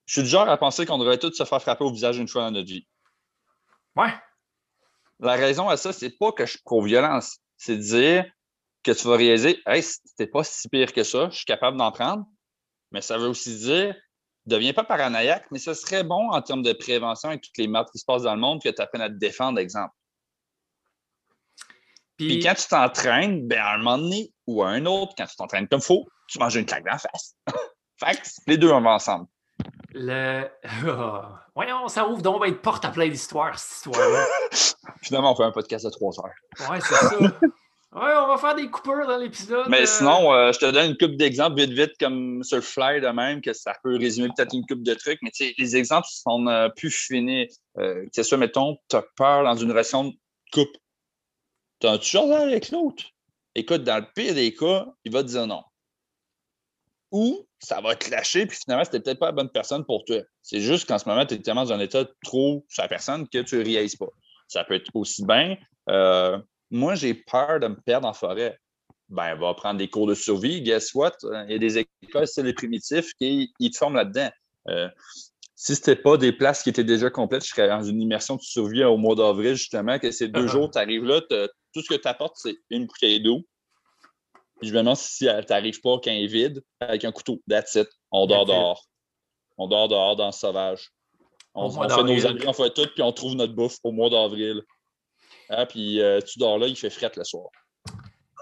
Je 0.06 0.14
suis 0.14 0.22
du 0.22 0.28
genre 0.28 0.48
à 0.48 0.56
penser 0.56 0.86
qu'on 0.86 0.96
devrait 0.96 1.18
tous 1.18 1.34
se 1.34 1.44
faire 1.44 1.60
frapper 1.60 1.84
au 1.84 1.92
visage 1.92 2.16
une 2.16 2.28
fois 2.28 2.44
dans 2.44 2.50
notre 2.50 2.68
vie. 2.68 2.88
Ouais. 3.94 4.14
La 5.20 5.34
raison 5.34 5.68
à 5.68 5.76
ça, 5.76 5.92
c'est 5.92 6.16
pas 6.18 6.32
que 6.32 6.46
je 6.46 6.52
suis 6.52 6.62
pro-violence. 6.64 7.38
C'est 7.58 7.76
de 7.76 7.82
dire 7.82 8.24
que 8.82 8.92
tu 8.92 9.06
vas 9.06 9.16
réaliser, 9.16 9.60
hey, 9.66 9.82
c'était 9.82 10.26
pas 10.26 10.42
si 10.42 10.66
pire 10.70 10.94
que 10.94 11.04
ça, 11.04 11.28
je 11.28 11.36
suis 11.36 11.44
capable 11.44 11.76
d'en 11.76 11.92
prendre. 11.92 12.24
Mais 12.90 13.02
ça 13.02 13.18
veut 13.18 13.28
aussi 13.28 13.54
dire, 13.58 13.94
deviens 14.46 14.72
pas 14.72 14.84
paranoïaque, 14.84 15.46
mais 15.50 15.58
ce 15.58 15.74
serait 15.74 16.04
bon 16.04 16.30
en 16.30 16.40
termes 16.40 16.62
de 16.62 16.72
prévention 16.72 17.28
avec 17.28 17.42
toutes 17.42 17.58
les 17.58 17.68
meurtres 17.68 17.92
qui 17.92 17.98
se 17.98 18.06
passent 18.06 18.22
dans 18.22 18.34
le 18.34 18.40
monde 18.40 18.62
que 18.62 18.70
tu 18.70 18.80
apprennes 18.80 19.02
à 19.02 19.10
te 19.10 19.14
défendre, 19.18 19.58
exemple. 19.58 19.92
Puis, 22.18 22.40
quand 22.40 22.54
tu 22.54 22.66
t'entraînes, 22.66 23.46
ben, 23.46 23.60
à 23.60 23.74
un 23.74 23.78
moment 23.78 23.98
donné 23.98 24.32
ou 24.46 24.62
à 24.62 24.70
un 24.70 24.84
autre, 24.86 25.12
quand 25.16 25.26
tu 25.26 25.36
t'entraînes 25.36 25.68
comme 25.68 25.80
il 25.80 25.86
faut, 25.86 26.04
tu 26.28 26.38
manges 26.38 26.56
une 26.56 26.66
claque 26.66 26.84
dans 26.84 26.92
la 26.92 26.98
face. 26.98 27.36
fait 28.00 28.16
que 28.16 28.28
les 28.48 28.58
deux, 28.58 28.72
on 28.72 28.80
va 28.80 28.90
ensemble. 28.90 29.26
Le. 29.92 30.46
Voyons, 31.54 31.88
ça 31.88 32.06
ouvre 32.06 32.22
donc 32.22 32.46
être 32.46 32.60
porte 32.60 32.84
à 32.84 32.90
plein 32.90 33.08
d'histoires, 33.08 33.58
cette 33.58 33.76
histoire-là. 33.76 34.26
Finalement, 35.02 35.32
on 35.32 35.36
fait 35.36 35.44
un 35.44 35.52
podcast 35.52 35.84
de 35.84 35.90
trois 35.90 36.12
heures. 36.20 36.70
Ouais, 36.70 36.80
c'est 36.80 36.94
ça. 36.94 37.16
Ouais, 37.90 38.12
on 38.22 38.28
va 38.28 38.36
faire 38.36 38.54
des 38.54 38.68
coupures 38.68 39.06
dans 39.06 39.16
l'épisode. 39.16 39.66
Mais 39.68 39.82
euh. 39.82 39.86
sinon, 39.86 40.32
euh, 40.32 40.52
je 40.52 40.58
te 40.58 40.70
donne 40.70 40.90
une 40.90 40.96
coupe 40.98 41.16
d'exemples 41.16 41.58
vite, 41.58 41.72
vite, 41.72 41.92
comme 41.98 42.44
sur 42.44 42.56
le 42.56 42.62
fly 42.62 43.00
de 43.00 43.08
même, 43.08 43.40
que 43.40 43.54
ça 43.54 43.72
peut 43.82 43.96
résumer 43.96 44.28
peut-être 44.36 44.54
une 44.54 44.66
coupe 44.66 44.82
de 44.82 44.92
trucs. 44.92 45.18
Mais 45.22 45.30
tu 45.30 45.46
sais, 45.46 45.54
les 45.56 45.76
exemples 45.76 46.06
sont 46.10 46.46
euh, 46.48 46.68
plus 46.68 46.90
finis. 46.90 47.48
que 47.76 48.08
ce 48.14 48.22
soit, 48.22 48.36
mettons, 48.36 48.76
tu 48.90 48.96
as 48.96 49.04
peur 49.16 49.44
dans 49.44 49.54
une 49.54 49.70
relation 49.70 50.04
de 50.04 50.12
couple 50.52 50.78
tu 51.80 51.86
as 51.86 51.98
toujours 51.98 52.32
avec 52.32 52.70
l'autre? 52.70 53.04
Écoute, 53.54 53.84
dans 53.84 53.98
le 53.98 54.06
pire 54.14 54.34
des 54.34 54.54
cas, 54.54 54.86
il 55.04 55.12
va 55.12 55.22
te 55.22 55.28
dire 55.28 55.46
non. 55.46 55.62
Ou 57.10 57.46
ça 57.58 57.80
va 57.80 57.96
te 57.96 58.10
lâcher, 58.10 58.46
puis 58.46 58.56
finalement, 58.56 58.84
c'était 58.84 59.00
peut-être 59.00 59.18
pas 59.18 59.26
la 59.26 59.32
bonne 59.32 59.50
personne 59.50 59.84
pour 59.84 60.04
toi. 60.04 60.18
C'est 60.42 60.60
juste 60.60 60.86
qu'en 60.86 60.98
ce 60.98 61.08
moment, 61.08 61.24
tu 61.24 61.34
es 61.34 61.38
tellement 61.38 61.64
dans 61.64 61.72
un 61.72 61.80
état 61.80 62.04
trop 62.24 62.64
sur 62.68 62.82
la 62.82 62.88
personne 62.88 63.26
que 63.28 63.38
tu 63.38 63.56
ne 63.56 63.64
réalises 63.64 63.96
pas. 63.96 64.08
Ça 64.46 64.64
peut 64.64 64.74
être 64.74 64.90
aussi 64.94 65.24
bien. 65.24 65.56
Euh, 65.88 66.38
moi, 66.70 66.94
j'ai 66.94 67.14
peur 67.14 67.60
de 67.60 67.68
me 67.68 67.80
perdre 67.80 68.06
en 68.06 68.12
forêt. 68.12 68.58
Ben, 69.08 69.34
va 69.36 69.54
prendre 69.54 69.78
des 69.78 69.88
cours 69.88 70.06
de 70.06 70.14
survie. 70.14 70.60
Guess 70.60 70.92
what? 70.94 71.16
Il 71.22 71.52
y 71.52 71.54
a 71.54 71.58
des 71.58 71.78
écoles, 71.78 72.26
c'est 72.26 72.42
les 72.42 72.52
primitifs 72.52 73.14
qui 73.14 73.52
ils 73.58 73.70
te 73.70 73.78
forment 73.78 73.96
là-dedans. 73.96 74.30
Euh, 74.68 74.88
si 75.54 75.74
ce 75.74 75.80
n'était 75.80 76.00
pas 76.00 76.18
des 76.18 76.32
places 76.32 76.62
qui 76.62 76.68
étaient 76.68 76.84
déjà 76.84 77.08
complètes, 77.08 77.42
je 77.42 77.48
serais 77.48 77.68
dans 77.68 77.82
une 77.82 78.00
immersion 78.02 78.36
de 78.36 78.42
survie 78.42 78.84
au 78.84 78.98
mois 78.98 79.16
d'avril, 79.16 79.54
justement, 79.54 79.98
que 79.98 80.10
ces 80.10 80.28
deux 80.28 80.44
uh-huh. 80.44 80.50
jours, 80.50 80.70
tu 80.70 80.78
arrives 80.78 81.04
là, 81.04 81.22
tout 81.72 81.82
ce 81.82 81.88
que 81.88 82.00
tu 82.00 82.08
apportes, 82.08 82.36
c'est 82.36 82.56
une 82.70 82.86
bouteille 82.86 83.20
d'eau. 83.20 83.42
je 84.62 84.70
me 84.72 84.78
demande 84.78 84.96
si 84.96 85.26
tu 85.26 85.26
n'arrives 85.50 85.80
pas 85.80 85.98
quand 86.02 86.10
il 86.10 86.24
est 86.24 86.26
vide 86.26 86.62
avec 86.80 87.04
un 87.04 87.12
couteau. 87.12 87.40
That's 87.48 87.74
it. 87.74 87.88
On 88.10 88.26
dort 88.26 88.46
dehors. 88.46 88.84
On 89.56 89.68
dort 89.68 89.88
dehors 89.88 90.16
dans 90.16 90.26
le 90.26 90.32
sauvage. 90.32 90.90
On, 91.54 91.70
fait 91.70 92.02
nos 92.04 92.26
abris, 92.26 92.46
on 92.46 92.52
fait 92.52 92.72
tout, 92.72 92.86
puis 92.94 93.02
on 93.02 93.12
trouve 93.12 93.34
notre 93.34 93.54
bouffe 93.54 93.78
au 93.82 93.90
mois 93.90 94.10
d'avril. 94.10 94.62
Ah, 95.48 95.66
puis 95.66 96.00
euh, 96.00 96.20
tu 96.20 96.38
dors 96.38 96.58
là, 96.58 96.68
il 96.68 96.76
fait 96.76 96.90
fret 96.90 97.10
le 97.16 97.24
soir. 97.24 97.48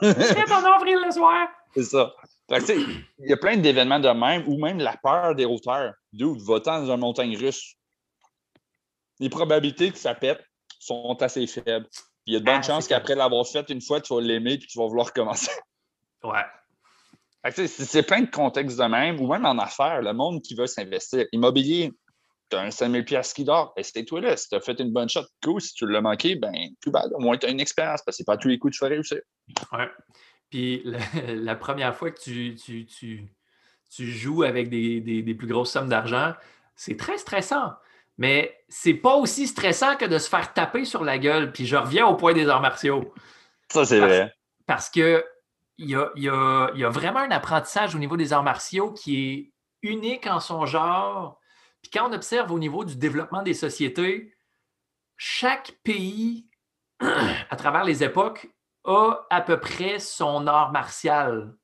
Fret 0.00 0.52
en 0.52 0.64
avril 0.64 0.98
le 1.04 1.10
soir! 1.10 1.48
C'est 1.74 1.84
ça 1.84 2.14
il 2.48 3.28
y 3.28 3.32
a 3.32 3.36
plein 3.36 3.56
d'événements 3.56 3.98
de 3.98 4.08
même, 4.08 4.46
ou 4.46 4.58
même 4.58 4.78
la 4.78 4.96
peur 4.96 5.34
des 5.34 5.44
routeurs. 5.44 5.94
D'où 6.12 6.38
votant 6.38 6.82
dans 6.82 6.92
une 6.92 7.00
montagne 7.00 7.36
russe. 7.36 7.76
Les 9.18 9.28
probabilités 9.28 9.90
que 9.90 9.98
ça 9.98 10.14
pète 10.14 10.42
sont 10.78 11.16
assez 11.20 11.46
faibles. 11.46 11.88
Il 12.26 12.34
y 12.34 12.36
a 12.36 12.40
de 12.40 12.44
bonnes 12.44 12.56
ah, 12.56 12.62
chances 12.62 12.88
qu'après 12.88 13.14
l'avoir 13.14 13.46
fait 13.46 13.68
une 13.70 13.80
fois, 13.80 14.00
tu 14.00 14.14
vas 14.14 14.20
l'aimer 14.20 14.54
et 14.54 14.58
tu 14.58 14.78
vas 14.78 14.86
vouloir 14.86 15.06
recommencer. 15.06 15.52
Ouais. 16.24 16.42
C'est 17.52 18.02
plein 18.02 18.22
de 18.22 18.30
contextes 18.30 18.78
de 18.78 18.84
même, 18.84 19.20
ou 19.20 19.28
même 19.28 19.44
en 19.44 19.56
affaires, 19.58 20.02
le 20.02 20.12
monde 20.12 20.42
qui 20.42 20.56
veut 20.56 20.66
s'investir. 20.66 21.24
Immobilier, 21.30 21.92
tu 22.50 22.56
as 22.56 22.62
un 22.62 22.70
5000 22.70 23.04
pièces 23.04 23.32
qui 23.32 23.44
dort, 23.44 23.72
essaye-toi 23.76 24.20
là. 24.20 24.36
Si 24.36 24.48
tu 24.48 24.56
as 24.56 24.60
fait 24.60 24.78
une 24.80 24.92
bonne 24.92 25.08
shot, 25.08 25.24
cool. 25.44 25.60
Si 25.60 25.74
tu 25.74 25.86
l'as 25.86 26.00
manqué, 26.00 26.34
ben, 26.34 26.52
plus 26.80 26.90
bad. 26.90 27.12
Au 27.14 27.20
moins, 27.20 27.36
tu 27.36 27.46
as 27.46 27.50
une 27.50 27.60
expérience 27.60 28.02
parce 28.04 28.16
que 28.16 28.18
c'est 28.18 28.26
pas 28.26 28.36
tous 28.36 28.48
les 28.48 28.58
coups 28.58 28.72
que 28.72 28.78
tu 28.78 28.84
fais 28.84 28.94
réussir. 28.94 29.20
Ouais. 29.72 29.88
Puis 30.50 30.82
la, 31.28 31.54
première 31.54 31.94
fois 31.94 32.10
que 32.10 32.20
tu, 32.20 32.56
tu, 32.56 33.30
joues 33.90 34.42
avec 34.42 34.68
des, 34.68 35.34
plus 35.38 35.46
grosses 35.46 35.72
sommes 35.72 35.88
d'argent, 35.88 36.34
c'est 36.74 36.96
très 36.96 37.18
stressant. 37.18 37.72
Mais 38.18 38.56
c'est 38.68 38.94
pas 38.94 39.16
aussi 39.16 39.46
stressant 39.46 39.96
que 39.96 40.04
de 40.04 40.18
se 40.18 40.28
faire 40.28 40.52
taper 40.52 40.84
sur 40.84 41.04
la 41.04 41.18
gueule. 41.18 41.52
Puis 41.52 41.66
je 41.66 41.76
reviens 41.76 42.06
au 42.06 42.16
point 42.16 42.32
des 42.32 42.48
arts 42.48 42.62
martiaux. 42.62 43.12
Ça, 43.70 43.84
c'est 43.84 44.00
vrai. 44.00 44.32
Parce 44.66 44.88
que 44.88 45.24
il 45.78 45.90
y 45.90 45.94
a, 45.94 46.10
y 46.16 46.28
a, 46.84 46.88
vraiment 46.88 47.20
un 47.20 47.30
apprentissage 47.30 47.94
au 47.94 47.98
niveau 47.98 48.16
des 48.16 48.32
arts 48.32 48.42
martiaux 48.42 48.92
qui 48.92 49.30
est 49.30 49.52
unique 49.82 50.26
en 50.26 50.40
son 50.40 50.64
genre. 50.64 51.38
Puis 51.82 51.90
quand 51.90 52.08
on 52.08 52.12
observe 52.14 52.50
au 52.50 52.58
niveau 52.58 52.84
du 52.84 52.96
développement 52.96 53.42
des 53.42 53.52
sociétés, 53.52 54.34
chaque 55.18 55.72
pays, 55.84 56.48
à 57.00 57.56
travers 57.56 57.84
les 57.84 58.02
époques, 58.02 58.48
a 58.84 59.26
à 59.30 59.40
peu 59.42 59.60
près 59.60 59.98
son 59.98 60.46
art 60.46 60.72
martial. 60.72 61.54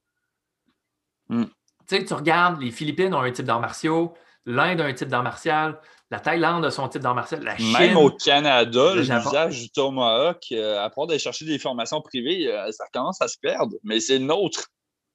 Hmm. 1.29 1.45
Tu 1.89 1.97
sais, 1.97 2.05
tu 2.05 2.15
regardes, 2.15 2.61
les 2.61 2.71
Philippines 2.71 3.15
ont 3.15 3.21
un 3.21 3.31
type 3.31 3.47
d'art 3.47 3.61
martiaux, 3.61 4.15
l'Inde 4.47 4.81
a 4.81 4.85
un 4.85 4.93
type 4.93 5.09
d'art 5.09 5.23
martial, 5.23 5.79
la 6.11 6.21
Thaïlande 6.21 6.65
a 6.65 6.71
son 6.71 6.89
type 6.89 7.03
d'art 7.03 7.15
martial, 7.15 7.43
la 7.43 7.57
Chine. 7.57 7.73
Même 7.73 7.97
au 7.97 8.11
Canada, 8.11 8.95
l'usage 8.95 9.63
du 9.63 9.71
tomahawk, 9.71 10.45
euh, 10.53 10.85
à 10.85 10.91
part 10.91 11.07
d'aller 11.07 11.19
chercher 11.19 11.45
des 11.45 11.59
formations 11.59 12.01
privées, 12.01 12.53
euh, 12.53 12.71
ça 12.71 12.85
commence 12.93 13.21
à 13.23 13.29
se 13.29 13.39
perdre, 13.39 13.77
mais 13.83 14.01
c'est 14.01 14.19
nôtre. 14.19 14.67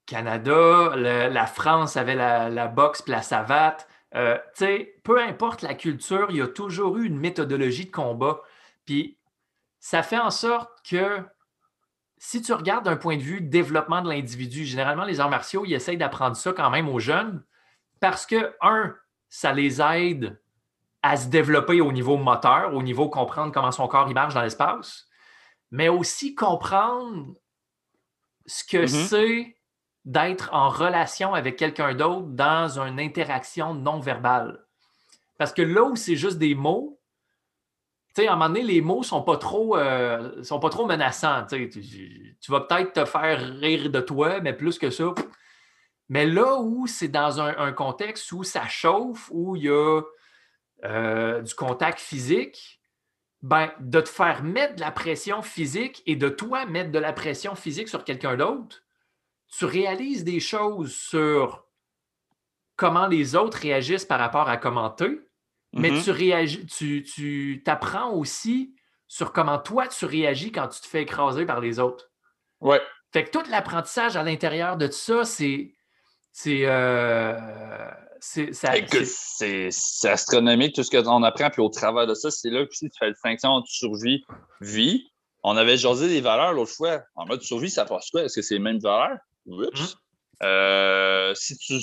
Canada, 0.07 0.95
la 0.95 1.45
France 1.45 1.97
avait 1.97 2.15
la, 2.15 2.67
boxe 2.67 3.01
puis 3.01 3.11
la 3.11 3.21
savate. 3.21 3.88
Euh, 4.15 4.38
tu 4.55 4.65
sais, 4.65 4.95
peu 5.03 5.21
importe 5.21 5.61
la 5.61 5.73
culture, 5.73 6.28
il 6.30 6.38
y 6.38 6.41
a 6.41 6.47
toujours 6.47 6.97
eu 6.97 7.05
une 7.05 7.19
méthodologie 7.19 7.86
de 7.86 7.91
combat. 7.91 8.41
Puis 8.86 9.17
ça 9.82 10.01
fait 10.01 10.17
en 10.17 10.32
sorte 10.32 10.69
que 10.89 11.19
si 12.17 12.41
tu 12.41 12.53
regardes 12.53 12.86
d'un 12.86 12.95
point 12.95 13.17
de 13.17 13.21
vue 13.21 13.41
développement 13.41 14.01
de 14.01 14.09
l'individu, 14.09 14.65
généralement, 14.65 15.03
les 15.03 15.19
arts 15.19 15.30
martiaux, 15.30 15.65
ils 15.65 15.73
essayent 15.73 15.97
d'apprendre 15.97 16.38
ça 16.38 16.53
quand 16.53 16.69
même 16.69 16.88
aux 16.88 16.99
jeunes 16.99 17.43
parce 17.99 18.25
que, 18.25 18.55
un, 18.61 18.95
ça 19.30 19.53
les 19.53 19.82
aide 19.82 20.39
à 21.01 21.15
se 21.17 21.28
développer 21.28 21.82
au 21.82 21.91
niveau 21.91 22.17
moteur, 22.17 22.73
au 22.73 22.84
niveau 22.84 23.09
comprendre 23.09 23.51
comment 23.51 23.71
son 23.71 23.88
corps 23.88 24.07
il 24.09 24.13
marche 24.13 24.34
dans 24.34 24.41
l'espace, 24.41 25.07
mais 25.71 25.89
aussi 25.89 26.36
comprendre 26.36 27.34
ce 28.45 28.63
que 28.63 28.86
mm-hmm. 28.86 29.07
c'est 29.07 29.57
d'être 30.05 30.49
en 30.53 30.69
relation 30.69 31.34
avec 31.34 31.57
quelqu'un 31.57 31.93
d'autre 31.93 32.28
dans 32.28 32.80
une 32.80 32.99
interaction 32.99 33.73
non 33.73 33.99
verbale. 33.99 34.65
Parce 35.38 35.53
que 35.53 35.61
là 35.61 35.84
où 35.84 35.95
c'est 35.95 36.15
juste 36.15 36.38
des 36.38 36.55
mots, 36.55 36.97
à 38.25 38.32
un 38.32 38.36
moment 38.36 38.47
donné, 38.47 38.63
les 38.63 38.82
mots 38.82 38.99
ne 38.99 39.03
sont, 39.03 39.21
pas 39.21 39.38
trop, 39.38 39.78
euh, 39.78 40.41
sont 40.43 40.59
pas 40.59 40.69
trop 40.69 40.88
menaçants. 40.88 41.45
Tu, 41.45 41.69
vas 42.49 42.61
peut-être 42.61 42.93
te 42.93 43.05
faire 43.05 43.39
rire 43.59 43.91
de 43.91 43.99
toi, 43.99 44.39
mais 44.39 44.53
plus 44.53 44.80
que 44.80 44.89
ça. 44.89 45.13
Mais 46.10 46.26
là 46.26 46.60
où 46.60 46.88
c'est 46.88 47.08
dans 47.08 47.41
un, 47.41 47.72
contexte 47.74 48.32
où 48.32 48.43
ça 48.43 48.68
chauffe, 48.68 49.30
où 49.32 49.55
il 49.55 49.64
y 49.64 49.70
a 49.70 50.01
euh, 50.86 51.41
du 51.41 51.53
contact 51.53 51.99
physique, 51.99 52.82
ben, 53.41 53.72
de 53.80 54.01
te 54.01 54.10
faire 54.10 54.43
mettre 54.43 54.76
de 54.76 54.82
la 54.82 54.91
pression 54.91 55.41
physique 55.41 56.01
et 56.05 56.16
de 56.16 56.30
toi 56.30 56.66
mettre 56.66 56.91
de 56.91 56.99
la 56.99 57.14
pression 57.14 57.55
physique 57.55 57.89
sur 57.89 58.03
quelqu'un 58.03 58.36
d'autre, 58.36 58.84
tu 59.47 59.66
réalises 59.66 60.24
des 60.24 60.39
choses 60.39 60.93
sur 60.93 61.66
comment 62.76 63.08
les 63.08 63.36
autres 63.36 63.58
réagissent 63.58 64.05
par 64.05 64.20
rapport 64.20 64.49
à 64.49 64.58
commenter 64.58 65.28
mais 65.74 65.91
mm-hmm. 65.91 66.03
tu 66.03 66.12
réagis, 66.12 66.66
tu, 66.66 67.03
tu 67.03 67.62
t'apprends 67.64 68.12
aussi 68.12 68.76
sur 69.08 69.32
comment 69.32 69.60
toi 69.60 69.88
tu 69.88 70.05
réagis 70.05 70.51
quand 70.51 70.68
tu 70.68 70.82
te 70.82 70.88
fais 70.88 71.03
écraser 71.03 71.45
par 71.45 71.60
les 71.60 71.80
autres. 71.80 72.10
Ouais. 72.62 72.82
Fait 73.12 73.26
que 73.26 73.32
tout 73.32 73.49
l'apprentissage 73.49 74.16
à 74.18 74.24
l'intérieur 74.24 74.78
de 74.78 74.89
ça, 74.89 75.24
c'est. 75.24 75.74
C'est. 76.39 76.65
Euh, 76.65 77.35
c'est, 78.19 78.53
c'est, 78.53 80.09
astronomique 80.09 80.75
tout 80.75 80.83
ce 80.83 80.95
qu'on 80.95 81.23
apprend. 81.23 81.49
Puis 81.49 81.61
au 81.63 81.69
travers 81.69 82.05
de 82.05 82.13
ça, 82.13 82.29
c'est 82.29 82.51
là 82.51 82.63
que 82.63 82.69
tu 82.69 82.88
fais 82.99 83.05
la 83.05 83.11
distinction 83.11 83.49
entre 83.49 83.69
survie, 83.69 84.23
vie. 84.61 85.07
On 85.43 85.57
avait 85.57 85.77
jasé 85.77 86.07
des 86.07 86.21
valeurs 86.21 86.53
l'autre 86.53 86.73
fois. 86.73 87.01
En 87.15 87.25
mode 87.25 87.41
survie, 87.41 87.71
ça 87.71 87.85
passe 87.85 88.11
quoi? 88.11 88.23
Est-ce 88.23 88.35
que 88.35 88.41
c'est 88.43 88.55
les 88.55 88.59
mêmes 88.59 88.79
valeurs? 88.79 89.17
Oups. 89.47 89.79
Mm-hmm. 89.79 89.95
Euh, 90.43 91.33
si 91.33 91.57
tu 91.57 91.79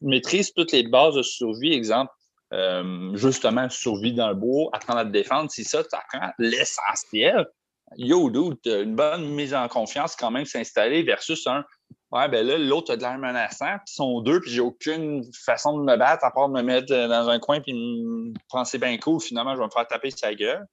maîtrises 0.00 0.54
toutes 0.54 0.72
les 0.72 0.84
bases 0.84 1.16
de 1.16 1.22
survie, 1.22 1.74
exemple, 1.74 2.10
euh, 2.54 3.14
justement 3.14 3.68
survie 3.68 4.14
dans 4.14 4.28
le 4.28 4.34
bois, 4.34 4.70
apprendre 4.72 5.00
à 5.00 5.04
te 5.04 5.10
défendre, 5.10 5.50
c'est 5.50 5.64
ça, 5.64 5.82
tu 5.84 5.90
apprends 5.94 6.32
l'essentiel. 6.38 7.46
Yo, 7.96 8.30
dude, 8.30 8.58
une 8.64 8.94
bonne 8.94 9.28
mise 9.34 9.54
en 9.54 9.68
confiance 9.68 10.16
quand 10.16 10.30
même 10.30 10.46
s'installer 10.46 11.02
versus 11.02 11.46
un 11.46 11.64
Ouais, 12.10 12.26
ben 12.28 12.46
là, 12.46 12.56
l'autre 12.56 12.92
a 12.92 12.96
de 12.96 13.02
l'air 13.02 13.18
menaçant, 13.18 13.76
puis 13.84 13.94
sont 13.94 14.20
deux, 14.22 14.40
puis 14.40 14.50
j'ai 14.50 14.60
aucune 14.60 15.22
façon 15.44 15.76
de 15.76 15.82
me 15.82 15.96
battre 15.96 16.24
à 16.24 16.30
part 16.30 16.48
de 16.48 16.54
me 16.54 16.62
mettre 16.62 16.88
dans 16.88 17.28
un 17.28 17.38
coin 17.38 17.60
puis 17.60 17.74
me 17.74 18.32
penser 18.48 18.78
bien 18.78 18.96
cool, 18.96 19.20
finalement, 19.20 19.54
je 19.54 19.60
vais 19.60 19.66
me 19.66 19.70
faire 19.70 19.86
taper 19.86 20.10
sa 20.10 20.34
gueule. 20.34 20.66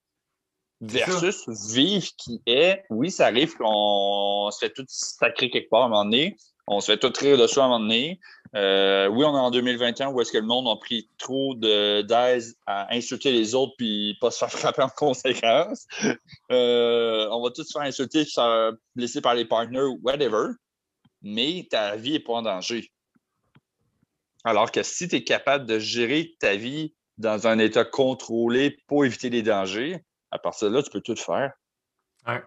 Versus 0.82 1.48
vivre 1.74 2.08
qui 2.18 2.42
est, 2.46 2.84
oui, 2.90 3.10
ça 3.10 3.28
arrive 3.28 3.56
qu'on 3.56 4.50
se 4.52 4.60
fait 4.60 4.72
tout 4.72 4.86
sacré 4.88 5.50
quelque 5.50 5.70
part 5.70 5.84
à 5.84 5.86
un 5.86 5.90
moment 5.90 6.06
donné, 6.06 6.38
on 6.68 6.80
se 6.80 6.92
fait 6.92 6.98
tout 6.98 7.14
rire 7.20 7.38
de 7.38 7.48
soi 7.48 7.64
à 7.64 7.66
un 7.68 7.70
moment 7.70 7.82
donné, 7.82 8.20
euh, 8.56 9.08
oui, 9.08 9.26
on 9.26 9.36
est 9.36 9.40
en 9.40 9.52
2021 9.52 10.10
où 10.10 10.22
est-ce 10.22 10.32
que 10.32 10.38
le 10.38 10.46
monde 10.46 10.68
a 10.68 10.76
pris 10.78 11.10
trop 11.18 11.54
d'aise 11.56 12.56
à 12.66 12.94
insulter 12.94 13.32
les 13.32 13.56
autres 13.56 13.74
puis 13.78 14.18
pas 14.22 14.32
se 14.32 14.40
faire 14.40 14.52
frapper 14.52 14.82
en 14.82 14.90
conséquence. 14.96 15.86
Euh, 16.52 17.28
on 17.32 17.44
va 17.44 17.52
tous 17.52 17.64
se 17.64 17.74
faire 17.74 17.82
insulter, 17.82 18.24
se 18.24 18.34
faire 18.34 18.72
blesser 18.96 19.22
par 19.22 19.36
les 19.36 19.46
partners, 19.46 19.96
whatever. 20.02 20.54
Mais 21.22 21.68
ta 21.70 21.96
vie 21.96 22.14
n'est 22.14 22.20
pas 22.20 22.34
en 22.34 22.42
danger. 22.42 22.92
Alors 24.44 24.72
que 24.72 24.84
si 24.84 25.08
tu 25.08 25.16
es 25.16 25.24
capable 25.24 25.66
de 25.66 25.80
gérer 25.80 26.36
ta 26.40 26.56
vie 26.56 26.94
dans 27.18 27.48
un 27.48 27.58
état 27.58 27.86
contrôlé 27.86 28.78
pour 28.88 29.06
éviter 29.06 29.30
les 29.30 29.42
dangers, 29.42 30.04
à 30.32 30.38
partir 30.38 30.70
de 30.70 30.76
là, 30.76 30.84
tu 30.84 30.92
peux 30.92 31.02
tout 31.02 31.16
faire. 31.16 31.54
Ouais. 32.28 32.44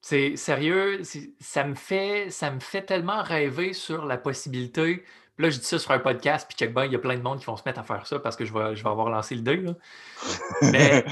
C'est 0.00 0.36
sérieux, 0.36 1.02
ça 1.40 1.64
me 1.64 1.74
fait 1.74 2.28
ça 2.30 2.50
me 2.50 2.58
fait 2.58 2.82
tellement 2.82 3.22
rêver 3.22 3.72
sur 3.72 4.04
la 4.04 4.18
possibilité 4.18 5.04
là, 5.38 5.50
je 5.50 5.58
dis 5.58 5.64
ça 5.64 5.78
sur 5.78 5.90
un 5.90 5.98
podcast, 5.98 6.46
puis 6.48 6.56
check 6.56 6.72
il 6.76 6.92
y 6.92 6.96
a 6.96 6.98
plein 6.98 7.16
de 7.16 7.22
monde 7.22 7.40
qui 7.40 7.46
vont 7.46 7.56
se 7.56 7.62
mettre 7.64 7.80
à 7.80 7.82
faire 7.82 8.06
ça 8.06 8.18
parce 8.18 8.36
que 8.36 8.44
je 8.44 8.52
vais, 8.52 8.76
je 8.76 8.82
vais 8.82 8.90
avoir 8.90 9.10
lancé 9.10 9.34
le 9.34 9.42
dé. 9.42 9.64
Mais 10.62 11.04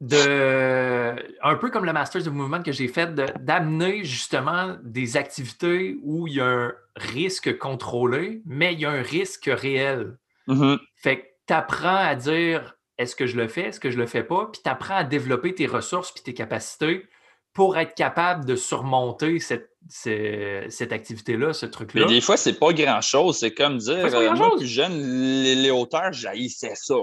de, 0.00 1.14
un 1.42 1.54
peu 1.56 1.70
comme 1.70 1.84
le 1.84 1.92
Masters 1.92 2.26
of 2.26 2.32
Movement 2.32 2.62
que 2.62 2.72
j'ai 2.72 2.88
fait, 2.88 3.14
d'amener 3.14 4.04
justement 4.04 4.76
des 4.82 5.16
activités 5.16 5.98
où 6.02 6.26
il 6.26 6.34
y 6.34 6.40
a 6.40 6.46
un 6.46 6.72
risque 6.96 7.58
contrôlé, 7.58 8.42
mais 8.46 8.72
il 8.72 8.80
y 8.80 8.86
a 8.86 8.90
un 8.90 9.02
risque 9.02 9.50
réel. 9.52 10.16
Mm-hmm. 10.48 10.78
Fait 10.96 11.20
que 11.20 11.26
tu 11.46 11.54
apprends 11.54 11.96
à 11.96 12.14
dire 12.14 12.76
est-ce 12.96 13.14
que 13.14 13.26
je 13.26 13.36
le 13.36 13.48
fais, 13.48 13.68
est-ce 13.68 13.80
que 13.80 13.90
je 13.90 13.98
le 13.98 14.06
fais 14.06 14.22
pas, 14.22 14.48
puis 14.52 14.60
tu 14.62 14.70
apprends 14.70 14.96
à 14.96 15.04
développer 15.04 15.54
tes 15.54 15.66
ressources 15.66 16.12
puis 16.12 16.22
tes 16.22 16.34
capacités 16.34 17.06
pour 17.52 17.76
être 17.76 17.94
capable 17.94 18.44
de 18.44 18.56
surmonter 18.56 19.40
cette, 19.40 19.70
cette, 19.88 20.92
activité-là, 20.92 21.52
ce 21.52 21.66
truc-là. 21.66 22.06
Mais 22.06 22.14
des 22.14 22.20
fois, 22.20 22.36
c'est 22.36 22.58
pas 22.58 22.72
grand-chose. 22.72 23.38
C'est 23.38 23.52
comme 23.52 23.78
dire, 23.78 24.14
euh, 24.14 24.34
moi, 24.34 24.52
plus 24.56 24.66
jeune, 24.66 25.42
les, 25.42 25.56
les 25.56 25.70
hauteurs, 25.70 26.12
j'haïssais 26.12 26.74
ça. 26.76 26.94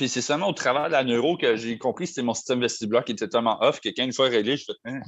Puis 0.00 0.08
c'est 0.08 0.22
seulement 0.22 0.48
au 0.48 0.54
travers 0.54 0.86
de 0.86 0.92
la 0.92 1.04
neuro 1.04 1.36
que 1.36 1.56
j'ai 1.56 1.76
compris 1.76 2.04
que 2.04 2.08
c'était 2.08 2.22
mon 2.22 2.32
système 2.32 2.58
vestibulaire 2.58 3.04
qui 3.04 3.12
était 3.12 3.28
tellement 3.28 3.58
off 3.60 3.82
que 3.82 3.90
quand 3.90 4.02
une 4.02 4.14
fois 4.14 4.28
réglé, 4.28 4.56
je 4.56 4.64
fais 4.64 4.72
hein, 4.86 4.98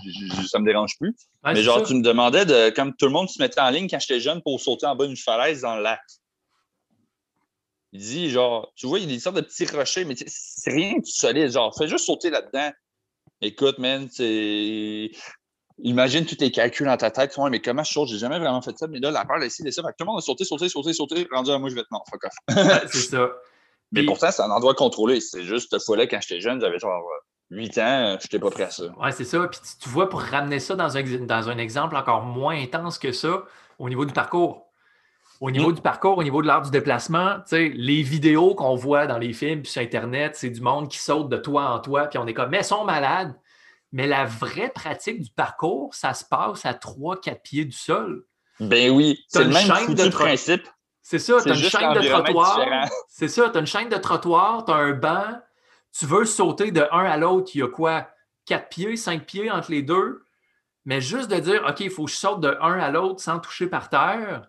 ça 0.47 0.59
me 0.59 0.67
dérange 0.67 0.99
plus. 1.01 1.15
Mais 1.47 1.63
genre, 1.63 1.83
tu 1.83 1.95
me 1.95 2.03
demandais 2.03 2.45
de, 2.45 2.69
comme 2.69 2.95
tout 2.95 3.07
le 3.07 3.13
monde 3.13 3.27
se 3.31 3.41
mettait 3.41 3.63
en 3.63 3.71
ligne 3.71 3.89
quand 3.89 3.99
j'étais 3.99 4.21
jeune 4.21 4.43
pour 4.43 4.61
sauter 4.61 4.85
en 4.85 4.95
bas 4.95 5.07
d'une 5.07 5.17
falaise 5.17 5.63
dans 5.63 5.77
le 5.77 5.83
lac. 5.83 6.03
Il 7.93 8.01
dit, 8.01 8.29
genre, 8.29 8.71
tu 8.77 8.87
vois, 8.87 8.99
il 8.99 9.07
y 9.07 9.11
a 9.11 9.15
des 9.15 9.19
sortes 9.19 9.37
de 9.37 9.41
petits 9.41 9.65
rochers, 9.65 10.05
mais 10.05 10.15
c'est 10.27 10.71
rien 10.71 10.99
de 10.99 11.07
solide. 11.07 11.51
Genre, 11.51 11.75
fais 11.75 11.89
juste 11.89 12.05
sauter 12.05 12.29
là-dedans. 12.29 12.71
Écoute, 13.41 13.79
man, 13.79 14.09
c'est. 14.11 15.11
Imagine 15.79 16.27
tous 16.27 16.37
tes 16.37 16.51
calculs 16.51 16.85
dans 16.85 16.99
ta 16.99 17.11
tête. 17.11 17.35
mais 17.51 17.63
comment 17.63 17.83
je 17.83 17.93
saute? 17.93 18.11
J'ai 18.11 18.19
jamais 18.19 18.39
vraiment 18.39 18.61
fait 18.61 18.77
ça. 18.77 18.87
Mais 18.89 19.01
là, 19.01 19.11
la 19.11 19.25
peur, 19.25 19.43
ici, 19.43 19.63
ça. 19.73 19.83
Fait 19.83 19.89
que 19.89 19.95
tout 19.97 20.05
le 20.05 20.09
monde 20.09 20.19
a 20.19 20.21
sauté, 20.21 20.45
sauté, 20.45 20.69
sauté, 20.69 20.93
sauté. 20.93 21.27
Rendu 21.33 21.51
à 21.51 21.59
moi, 21.59 21.71
je 21.71 21.77
vais 21.77 21.81
être 21.81 21.91
mort. 21.91 22.05
Fuck 22.11 22.25
off. 22.25 22.89
c'est 22.93 23.09
ça. 23.09 23.31
Mais 23.93 24.05
pourtant, 24.05 24.31
c'est 24.31 24.43
un 24.43 24.51
endroit 24.51 24.75
contrôlé. 24.75 25.21
C'est 25.21 25.45
juste 25.45 25.71
cette 25.71 25.85
fois-là, 25.85 26.07
quand 26.07 26.21
j'étais 26.21 26.41
jeune, 26.41 26.61
j'avais 26.61 26.79
genre 26.79 27.03
8 27.51 27.79
ans, 27.79 28.17
je 28.19 28.25
n'étais 28.25 28.39
pas 28.39 28.51
prêt 28.51 28.65
à 28.65 28.71
ça. 28.71 28.85
Ouais, 28.99 29.13
c'est 29.13 29.25
ça. 29.25 29.47
Puis 29.47 29.61
tu 29.81 29.89
vois, 29.89 30.09
pour 30.09 30.23
ramener 30.23 30.59
ça 30.59 30.75
dans 30.75 30.97
un, 30.97 31.03
dans 31.03 31.49
un 31.51 31.59
exemple 31.59 31.97
encore 31.97 32.23
moins 32.23 32.57
intense 32.57 32.99
que 32.99 33.13
ça, 33.13 33.45
au 33.79 33.89
niveau 33.89 34.05
du 34.05 34.13
parcours. 34.13 34.67
Au 35.41 35.51
niveau 35.51 35.71
mm. 35.71 35.75
du 35.75 35.83
parcours, 35.83 36.17
au 36.19 36.23
niveau 36.23 36.41
de 36.41 36.47
l'art 36.47 36.63
du 36.63 36.71
déplacement, 36.71 37.39
les 37.51 38.03
vidéos 38.03 38.55
qu'on 38.55 38.77
voit 38.77 39.07
dans 39.07 39.19
les 39.19 39.33
films 39.33 39.63
puis 39.63 39.73
sur 39.73 39.83
Internet, 39.83 40.37
c'est 40.37 40.51
du 40.51 40.61
monde 40.61 40.89
qui 40.89 40.99
saute 40.99 41.29
de 41.29 41.37
toi 41.37 41.65
en 41.71 41.81
toi, 41.81 42.07
puis 42.07 42.19
on 42.19 42.27
est 42.27 42.35
comme, 42.35 42.51
mais 42.51 42.61
ils 42.61 42.65
sont 42.65 42.85
malades. 42.85 43.35
Mais 43.91 44.07
la 44.07 44.25
vraie 44.25 44.71
pratique 44.71 45.21
du 45.21 45.31
parcours, 45.31 45.95
ça 45.95 46.15
se 46.15 46.25
passe 46.25 46.65
à 46.65 46.73
3-4 46.73 47.43
pieds 47.43 47.65
du 47.67 47.77
sol. 47.77 48.25
Ben 48.61 48.91
oui, 48.91 49.23
c'est 49.29 49.45
le 49.45 49.51
même 49.51 49.69
foutu 49.69 50.11
principe. 50.11 50.63
C'est 51.03 51.19
ça, 51.19 51.43
tu 51.43 51.51
as 51.51 51.55
une 51.55 51.61
chaîne 51.61 51.93
de 51.95 52.09
trottoir. 52.09 52.89
C'est 53.09 53.29
ça, 53.29 53.51
tu 53.51 53.57
as 53.57 53.61
une 53.61 53.67
chaîne 53.67 53.89
de 53.89 53.97
trottoir, 53.97 54.65
tu 54.65 54.73
as 54.73 54.77
un 54.77 54.93
banc, 54.93 55.41
tu 55.97 56.07
veux 56.07 56.25
sauter 56.25 56.71
de 56.71 56.87
un 56.93 57.05
à 57.05 57.17
l'autre, 57.17 57.51
il 57.55 57.59
y 57.59 57.63
a 57.63 57.69
quoi? 57.69 58.09
Quatre 58.47 58.69
pieds, 58.69 58.97
cinq 58.97 59.27
pieds 59.27 59.51
entre 59.51 59.71
les 59.71 59.83
deux. 59.83 60.25
Mais 60.85 61.01
juste 61.01 61.31
de 61.31 61.37
dire, 61.37 61.65
OK, 61.69 61.81
il 61.81 61.91
faut 61.91 62.07
que 62.07 62.11
je 62.11 62.17
saute 62.17 62.41
de 62.41 62.57
un 62.61 62.79
à 62.79 62.91
l'autre 62.91 63.21
sans 63.21 63.39
toucher 63.39 63.67
par 63.67 63.89
terre, 63.89 64.49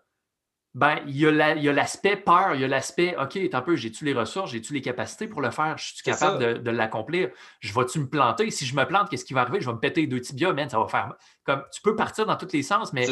ben, 0.74 1.00
il 1.06 1.16
y 1.16 1.28
a 1.28 1.32
l'aspect 1.72 2.16
peur, 2.16 2.56
il 2.56 2.62
y 2.62 2.64
a 2.64 2.68
l'aspect, 2.68 3.16
OK, 3.20 3.38
un 3.52 3.62
peu, 3.62 3.76
j'ai-tu 3.76 4.06
les 4.06 4.14
ressources, 4.14 4.52
j'ai-tu 4.52 4.74
les 4.74 4.82
capacités 4.82 5.28
pour 5.28 5.42
le 5.42 5.52
faire, 5.52 5.78
je 5.78 5.94
suis 5.94 6.04
capable 6.04 6.64
de, 6.64 6.72
l'accomplir, 6.72 7.30
je 7.60 7.72
vais-tu 7.74 8.00
me 8.00 8.10
planter? 8.10 8.50
Si 8.50 8.66
je 8.66 8.76
me 8.76 8.84
plante, 8.86 9.10
qu'est-ce 9.10 9.26
qui 9.26 9.36
va 9.36 9.42
arriver? 9.42 9.62
Je 9.62 9.68
vais 9.68 9.74
me 9.74 9.80
péter 9.80 10.02
les 10.02 10.08
deux 10.08 10.22
tibias, 10.22 10.52
man, 10.54 10.68
ça 10.70 10.80
va 10.80 10.88
faire. 10.88 11.14
Comme, 11.44 11.64
tu 11.72 11.82
peux 11.82 11.96
partir 11.96 12.26
dans 12.26 12.36
tous 12.36 12.52
les 12.54 12.64
sens, 12.64 12.92
mais 12.92 13.06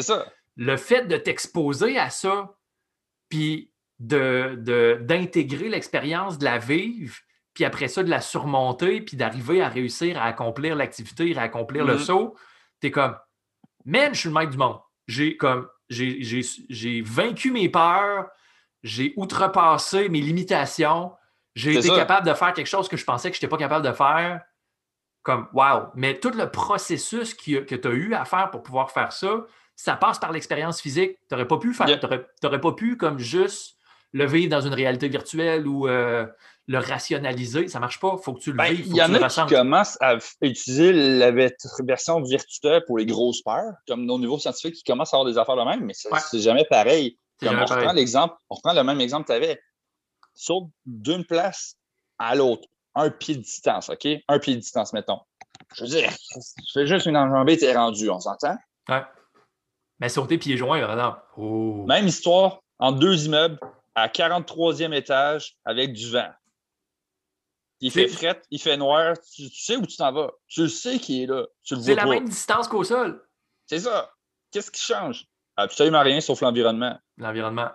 le 0.56 0.76
fait 0.76 1.06
de 1.06 1.16
t'exposer 1.16 1.98
à 1.98 2.10
ça, 2.10 2.52
puis 3.32 3.70
d'intégrer 3.98 5.64
de, 5.64 5.70
l'expérience, 5.70 6.36
de 6.36 6.44
la 6.44 6.58
vivre, 6.58 7.16
puis 7.54 7.64
après 7.64 7.88
ça, 7.88 8.02
de 8.02 8.10
la 8.10 8.20
surmonter, 8.20 9.00
puis 9.00 9.16
d'arriver 9.16 9.62
à 9.62 9.70
réussir 9.70 10.20
à 10.20 10.24
accomplir 10.24 10.76
l'activité, 10.76 11.34
à 11.38 11.40
accomplir 11.40 11.86
le 11.86 11.96
saut, 11.96 12.36
tu 12.82 12.88
es 12.88 12.90
comme, 12.90 13.16
man, 13.86 14.12
je 14.12 14.20
suis 14.20 14.28
le 14.28 14.34
maître 14.34 14.50
du 14.50 14.58
monde. 14.58 14.78
J'ai 15.06 15.38
comme 15.38 15.66
j'ai 15.88 17.02
vaincu 17.06 17.52
mes 17.52 17.70
peurs, 17.70 18.28
j'ai 18.82 19.14
outrepassé 19.16 20.10
mes 20.10 20.20
limitations, 20.20 21.12
j'ai 21.54 21.78
été 21.78 21.88
capable 21.88 22.26
de 22.26 22.34
faire 22.34 22.52
quelque 22.52 22.66
chose 22.66 22.86
que 22.86 22.98
je 22.98 23.04
pensais 23.06 23.30
que 23.30 23.36
je 23.36 23.38
n'étais 23.38 23.48
pas 23.48 23.56
capable 23.56 23.86
de 23.86 23.92
faire. 23.92 24.42
Comme, 25.22 25.48
wow! 25.54 25.86
Mais 25.94 26.20
tout 26.20 26.32
le 26.32 26.50
processus 26.50 27.32
que 27.32 27.74
tu 27.76 27.88
as 27.88 27.92
eu 27.92 28.12
à 28.12 28.26
faire 28.26 28.50
pour 28.50 28.62
pouvoir 28.62 28.90
faire 28.90 29.10
ça, 29.10 29.46
ça 29.82 29.96
passe 29.96 30.20
par 30.20 30.30
l'expérience 30.30 30.80
physique. 30.80 31.18
Tu 31.28 31.34
n'aurais 31.34 31.48
pas 31.48 31.58
pu 31.58 31.74
faire, 31.74 31.86
tu 31.86 32.06
n'aurais 32.44 32.60
pas 32.60 32.72
pu 32.72 32.96
comme 32.96 33.18
juste 33.18 33.74
le 34.12 34.26
vivre 34.26 34.48
dans 34.48 34.60
une 34.60 34.74
réalité 34.74 35.08
virtuelle 35.08 35.66
ou 35.66 35.88
euh, 35.88 36.24
le 36.68 36.78
rationaliser, 36.78 37.66
ça 37.66 37.78
ne 37.78 37.80
marche 37.80 37.98
pas. 37.98 38.14
Il 38.16 38.22
faut 38.22 38.32
que 38.34 38.38
tu 38.38 38.52
le 38.52 38.58
ben, 38.58 38.72
Il 38.72 38.94
y 38.94 39.02
en 39.02 39.12
a 39.12 39.28
qui 39.28 39.46
commencent 39.52 39.98
à 40.00 40.18
utiliser 40.40 40.92
la 40.92 41.32
version 41.32 42.22
virtuelle 42.22 42.84
pour 42.86 42.98
les 42.98 43.06
grosses 43.06 43.42
peurs, 43.42 43.72
comme 43.88 44.04
nos 44.04 44.20
niveaux 44.20 44.38
scientifiques 44.38 44.76
qui 44.76 44.84
commencent 44.84 45.14
à 45.14 45.16
avoir 45.16 45.32
des 45.32 45.36
affaires 45.36 45.56
de 45.56 45.64
même, 45.64 45.84
mais 45.84 45.94
c'est 45.94 46.38
jamais 46.38 46.64
pareil. 46.70 47.18
on 47.42 47.48
reprend 47.48 47.92
l'exemple, 47.92 48.36
on 48.50 48.54
reprend 48.54 48.74
le 48.74 48.84
même 48.84 49.00
exemple 49.00 49.24
que 49.24 49.32
tu 49.32 49.36
avais. 49.36 49.60
Saute 50.34 50.68
d'une 50.86 51.24
place 51.24 51.74
à 52.20 52.36
l'autre, 52.36 52.68
un 52.94 53.10
pied 53.10 53.34
de 53.34 53.40
distance, 53.40 53.90
OK? 53.90 54.06
Un 54.28 54.38
pied 54.38 54.54
de 54.54 54.60
distance, 54.60 54.92
mettons. 54.92 55.18
Je 55.74 55.82
veux 55.82 55.90
dire, 55.90 56.08
tu 56.32 56.72
fais 56.72 56.86
juste 56.86 57.06
une 57.06 57.16
enjambée, 57.16 57.56
tu 57.56 57.64
es 57.64 57.74
rendu, 57.74 58.08
on 58.08 58.20
s'entend? 58.20 58.56
Ouais. 58.88 59.02
Mais 60.02 60.08
sauter 60.08 60.36
pieds 60.36 60.56
joints, 60.56 60.80
par 60.80 60.90
exemple. 60.90 61.20
Oh. 61.36 61.84
Même 61.86 62.08
histoire, 62.08 62.58
en 62.80 62.90
deux 62.90 63.26
immeubles, 63.26 63.56
à 63.94 64.08
43e 64.08 64.92
étage, 64.92 65.56
avec 65.64 65.92
du 65.92 66.10
vent. 66.10 66.32
Il 67.78 67.92
fait 67.92 68.08
fret, 68.08 68.42
il 68.50 68.60
fait 68.60 68.76
noir, 68.76 69.14
tu, 69.32 69.48
sais 69.48 69.76
où 69.76 69.86
tu 69.86 69.96
t'en 69.96 70.12
vas. 70.12 70.32
Tu 70.48 70.62
le 70.62 70.68
sais 70.68 70.98
qu'il 70.98 71.22
est 71.22 71.26
là. 71.26 71.46
C'est 71.62 71.94
la 71.94 72.06
même 72.06 72.28
distance 72.28 72.66
qu'au 72.66 72.82
sol. 72.82 73.24
C'est 73.66 73.78
ça. 73.78 74.12
Qu'est-ce 74.50 74.72
qui 74.72 74.80
change? 74.80 75.24
Absolument 75.56 76.02
rien 76.02 76.20
sauf 76.20 76.40
l'environnement. 76.40 76.98
L'environnement. 77.18 77.70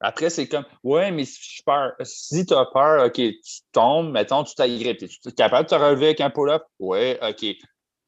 Après, 0.00 0.30
c'est 0.30 0.48
comme, 0.48 0.64
ouais, 0.82 1.12
mais 1.12 1.24
si 1.24 1.62
peur, 1.64 1.92
si 2.02 2.44
tu 2.44 2.54
as 2.54 2.66
peur, 2.66 3.06
OK, 3.06 3.14
tu 3.14 3.60
tombes, 3.70 4.10
mettons, 4.10 4.42
tu 4.42 4.56
t'agrippes. 4.56 5.04
Es-tu 5.04 5.32
capable 5.32 5.68
de 5.68 5.70
te 5.70 5.80
relever 5.80 6.06
avec 6.06 6.20
un 6.20 6.30
pull-up? 6.30 6.64
Ouais, 6.80 7.16
OK. 7.22 7.46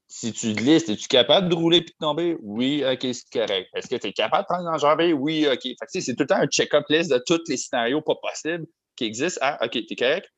Si 0.09 0.31
tu 0.31 0.53
glisses, 0.53 0.87
es-tu 0.87 1.07
capable 1.07 1.49
de 1.49 1.55
rouler 1.55 1.77
et 1.77 1.81
de 1.81 1.91
tomber? 1.99 2.37
Oui, 2.41 2.83
OK, 2.85 3.01
c'est 3.01 3.29
correct. 3.31 3.69
Est-ce 3.73 3.89
que 3.89 3.95
tu 3.97 4.07
es 4.07 4.13
capable 4.13 4.43
de 4.43 4.45
prendre 4.47 4.67
une 4.67 4.73
enjambée? 4.73 5.11
Oui, 5.11 5.47
OK. 5.51 5.67
c'est 5.87 6.15
tout 6.15 6.23
le 6.23 6.27
temps 6.27 6.37
un 6.37 6.47
check-up 6.47 6.85
list 6.89 7.11
de 7.11 7.21
tous 7.25 7.41
les 7.49 7.57
scénarios 7.57 8.01
pas 8.01 8.15
possibles 8.15 8.65
qui 8.95 9.03
existent. 9.03 9.41
Ah, 9.43 9.57
OK, 9.61 9.71
tu 9.71 9.85
es 9.89 9.95
correct? 9.95 10.31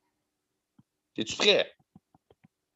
Es-tu 1.17 1.35
prêt? 1.35 1.71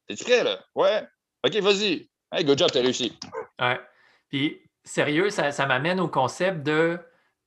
Es-tu 0.08 0.22
prêt, 0.22 0.44
là? 0.44 0.64
Ouais. 0.74 1.02
OK, 1.44 1.56
vas-y. 1.56 2.08
Hey, 2.30 2.44
good 2.44 2.58
job, 2.58 2.70
t'as 2.70 2.80
réussi. 2.80 3.18
Ouais. 3.60 3.80
Puis, 4.28 4.60
sérieux, 4.84 5.30
ça, 5.30 5.50
ça 5.50 5.66
m'amène 5.66 5.98
au 5.98 6.08
concept 6.08 6.62
de 6.62 6.98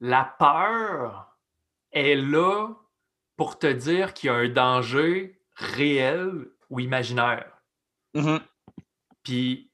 la 0.01 0.35
peur 0.39 1.37
est 1.91 2.15
là 2.15 2.69
pour 3.37 3.59
te 3.59 3.67
dire 3.67 4.13
qu'il 4.13 4.27
y 4.27 4.29
a 4.29 4.35
un 4.35 4.49
danger 4.49 5.39
réel 5.55 6.47
ou 6.69 6.79
imaginaire. 6.79 7.51
Mm-hmm. 8.13 8.41
Puis, 9.27 9.69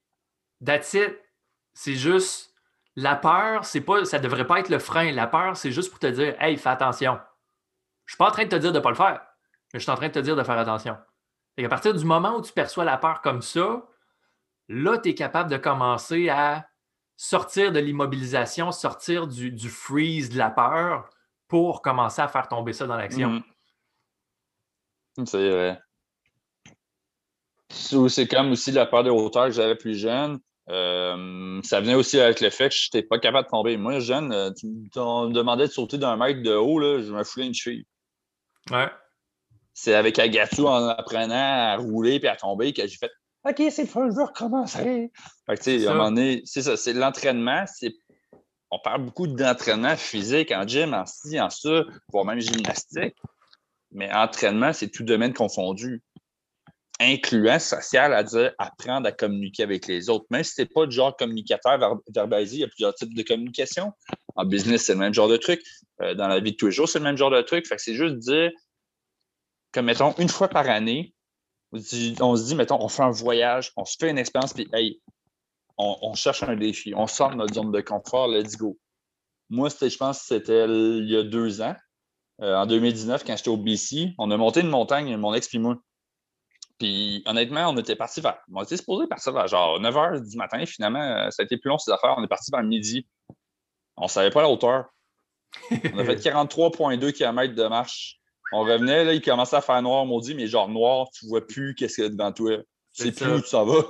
that's. 0.64 0.96
C'est 1.74 1.94
juste. 1.94 2.52
La 2.96 3.14
peur, 3.16 3.64
c'est 3.64 3.80
pas, 3.80 4.04
ça 4.04 4.18
devrait 4.20 4.46
pas 4.46 4.60
être 4.60 4.68
le 4.68 4.78
frein. 4.80 5.12
La 5.12 5.26
peur, 5.28 5.56
c'est 5.56 5.70
juste 5.72 5.90
pour 5.90 6.00
te 6.00 6.06
dire 6.06 6.34
Hey, 6.40 6.56
fais 6.56 6.70
attention. 6.70 7.18
Je 8.04 8.12
suis 8.12 8.18
pas 8.18 8.28
en 8.28 8.32
train 8.32 8.44
de 8.44 8.48
te 8.48 8.56
dire 8.56 8.72
de 8.72 8.78
ne 8.78 8.82
pas 8.82 8.90
le 8.90 8.96
faire, 8.96 9.20
mais 9.72 9.80
je 9.80 9.84
suis 9.84 9.90
en 9.90 9.96
train 9.96 10.08
de 10.08 10.12
te 10.12 10.18
dire 10.18 10.36
de 10.36 10.42
faire 10.42 10.58
attention. 10.58 10.96
Et 11.56 11.64
à 11.64 11.68
partir 11.68 11.94
du 11.94 12.04
moment 12.04 12.36
où 12.36 12.42
tu 12.42 12.52
perçois 12.52 12.84
la 12.84 12.96
peur 12.96 13.20
comme 13.20 13.42
ça, 13.42 13.84
là, 14.68 14.98
tu 14.98 15.10
es 15.10 15.14
capable 15.14 15.50
de 15.50 15.56
commencer 15.56 16.28
à 16.28 16.68
sortir 17.16 17.70
de 17.70 17.78
l'immobilisation, 17.78 18.72
sortir 18.72 19.28
du, 19.28 19.68
freeze 19.68 20.30
de 20.30 20.38
la 20.38 20.50
peur 20.50 21.08
pour 21.46 21.80
commencer 21.80 22.22
à 22.22 22.28
faire 22.28 22.48
tomber 22.48 22.72
ça 22.72 22.86
dans 22.86 22.96
l'action. 22.96 23.42
Mm-hmm. 25.16 25.26
C'est 25.26 25.50
vrai. 25.50 25.80
C'est 27.70 28.26
comme 28.28 28.52
aussi 28.52 28.72
la 28.72 28.86
peur 28.86 29.04
de 29.04 29.10
hauteur 29.10 29.46
que 29.46 29.52
j'avais 29.52 29.74
plus 29.74 29.96
jeune. 29.96 30.38
Euh, 30.70 31.60
ça 31.62 31.80
venait 31.80 31.94
aussi 31.94 32.20
avec 32.20 32.40
le 32.40 32.50
fait 32.50 32.70
que 32.70 32.74
je 32.74 32.88
n'étais 32.92 33.06
pas 33.06 33.18
capable 33.18 33.46
de 33.46 33.50
tomber. 33.50 33.76
Moi, 33.76 34.00
jeune, 34.00 34.32
euh, 34.32 34.50
tu 34.52 34.66
me 34.66 35.32
demandais 35.32 35.66
de 35.66 35.72
sauter 35.72 35.98
d'un 35.98 36.16
mètre 36.16 36.42
de 36.42 36.54
haut, 36.54 36.78
là, 36.78 37.02
je 37.02 37.12
me 37.12 37.22
foulais 37.24 37.46
une 37.46 37.54
cheville. 37.54 37.84
Ouais 38.70 38.88
c'est 39.74 39.94
avec 39.94 40.18
Agatsu 40.18 40.62
en 40.62 40.88
apprenant 40.88 41.34
à 41.34 41.76
rouler 41.76 42.20
et 42.22 42.28
à 42.28 42.36
tomber 42.36 42.72
que 42.72 42.86
j'ai 42.86 42.96
fait 42.96 43.10
OK, 43.46 43.62
c'est 43.70 43.82
le 43.82 43.88
fun, 43.88 44.08
je 44.08 44.16
veux 44.16 44.24
recommencer. 44.24 45.12
Fait 45.44 45.56
que, 45.58 45.86
à 45.86 45.90
un 45.90 45.94
moment 45.94 46.10
donné, 46.10 46.40
c'est 46.46 46.62
ça, 46.62 46.78
c'est 46.78 46.94
l'entraînement. 46.94 47.66
On 48.70 48.78
parle 48.78 49.04
beaucoup 49.04 49.26
d'entraînement 49.26 49.96
physique 49.96 50.50
en 50.50 50.66
gym, 50.66 50.94
en 50.94 51.04
ci, 51.04 51.38
en 51.38 51.50
ça, 51.50 51.82
voire 52.10 52.24
même 52.24 52.40
gymnastique. 52.40 53.14
Mais 53.92 54.10
entraînement, 54.10 54.72
c'est 54.72 54.88
tout 54.88 55.04
domaine 55.04 55.34
confondu. 55.34 56.02
Incluant 57.00 57.58
social, 57.58 58.14
à 58.14 58.22
dire 58.22 58.52
apprendre 58.58 59.08
à 59.08 59.12
communiquer 59.12 59.64
avec 59.64 59.86
les 59.88 60.08
autres. 60.08 60.26
Même 60.30 60.44
si 60.44 60.54
tu 60.54 60.60
n'es 60.60 60.66
pas 60.66 60.86
du 60.86 60.94
genre 60.94 61.16
communicateur 61.16 61.98
verbalisé, 62.14 62.56
il 62.56 62.60
y 62.60 62.64
a 62.64 62.68
plusieurs 62.68 62.94
types 62.94 63.14
de 63.14 63.22
communication. 63.22 63.92
En 64.36 64.44
business, 64.44 64.84
c'est 64.84 64.92
le 64.92 65.00
même 65.00 65.12
genre 65.12 65.28
de 65.28 65.36
truc. 65.36 65.60
Euh, 66.02 66.14
dans 66.14 66.28
la 66.28 66.40
vie 66.40 66.52
de 66.52 66.56
tous 66.56 66.66
les 66.66 66.72
jours, 66.72 66.88
c'est 66.88 67.00
le 67.00 67.04
même 67.04 67.16
genre 67.16 67.30
de 67.30 67.42
truc. 67.42 67.66
Fait 67.66 67.76
que 67.76 67.82
c'est 67.82 67.94
juste 67.94 68.16
dire 68.18 68.50
comme, 69.74 69.86
mettons, 69.86 70.14
une 70.18 70.28
fois 70.28 70.48
par 70.48 70.68
année, 70.68 71.14
on 71.72 72.36
se 72.36 72.46
dit, 72.46 72.54
mettons, 72.54 72.80
on 72.80 72.88
fait 72.88 73.02
un 73.02 73.10
voyage, 73.10 73.72
on 73.76 73.84
se 73.84 73.96
fait 73.98 74.08
une 74.08 74.18
expérience, 74.18 74.52
puis, 74.52 74.68
hey, 74.72 75.00
on, 75.76 76.14
cherche 76.14 76.44
un 76.44 76.54
défi, 76.54 76.94
on 76.94 77.08
sort 77.08 77.30
de 77.30 77.34
notre 77.34 77.54
zone 77.54 77.72
de 77.72 77.80
confort, 77.80 78.28
let's 78.28 78.56
go. 78.56 78.78
Moi, 79.50 79.68
je 79.68 79.96
pense 79.96 80.20
que 80.20 80.26
c'était 80.26 80.66
il 80.66 81.10
y 81.10 81.16
a 81.16 81.24
deux 81.24 81.60
ans, 81.60 81.74
euh, 82.40 82.54
en 82.54 82.66
2019, 82.66 83.24
quand 83.24 83.36
j'étais 83.36 83.48
au 83.48 83.56
BC, 83.56 84.14
on 84.18 84.30
a 84.30 84.36
monté 84.36 84.60
une 84.60 84.68
montagne, 84.68 85.16
mon 85.16 85.34
ex 85.34 85.48
puis 85.48 85.58
moi. 85.58 85.76
Puis 86.84 87.22
honnêtement, 87.24 87.70
on 87.70 87.78
était 87.78 87.96
parti 87.96 88.20
vers. 88.20 88.36
On 88.54 88.62
était 88.62 88.76
supposé 88.76 89.06
partir 89.06 89.32
vers 89.32 89.48
genre 89.48 89.80
9 89.80 89.94
h 89.94 90.28
du 90.28 90.36
matin. 90.36 90.66
Finalement, 90.66 91.00
euh, 91.00 91.30
ça 91.30 91.42
a 91.42 91.44
été 91.44 91.56
plus 91.56 91.70
long 91.70 91.78
ces 91.78 91.90
affaires. 91.90 92.14
On 92.18 92.22
est 92.22 92.28
parti 92.28 92.50
vers 92.50 92.62
midi. 92.62 93.06
On 93.96 94.02
ne 94.02 94.08
savait 94.08 94.28
pas 94.28 94.42
la 94.42 94.50
hauteur. 94.50 94.92
On 95.70 95.98
a 95.98 96.04
fait 96.04 96.16
43,2 96.22 97.12
km 97.12 97.54
de 97.54 97.66
marche. 97.68 98.20
On 98.52 98.64
revenait, 98.64 99.02
là, 99.02 99.14
il 99.14 99.22
commençait 99.22 99.56
à 99.56 99.62
faire 99.62 99.80
noir, 99.80 100.04
maudit, 100.04 100.34
mais 100.34 100.46
genre 100.46 100.68
noir, 100.68 101.08
tu 101.10 101.26
vois 101.26 101.46
plus 101.46 101.74
qu'est-ce 101.74 101.94
qu'il 101.94 102.04
y 102.04 102.06
a 102.06 102.10
devant 102.10 102.32
toi. 102.32 102.58
C'est 102.92 103.12
plus 103.12 103.32
où 103.32 103.40
tu 103.40 103.46
s'en 103.46 103.64
vas. 103.64 103.84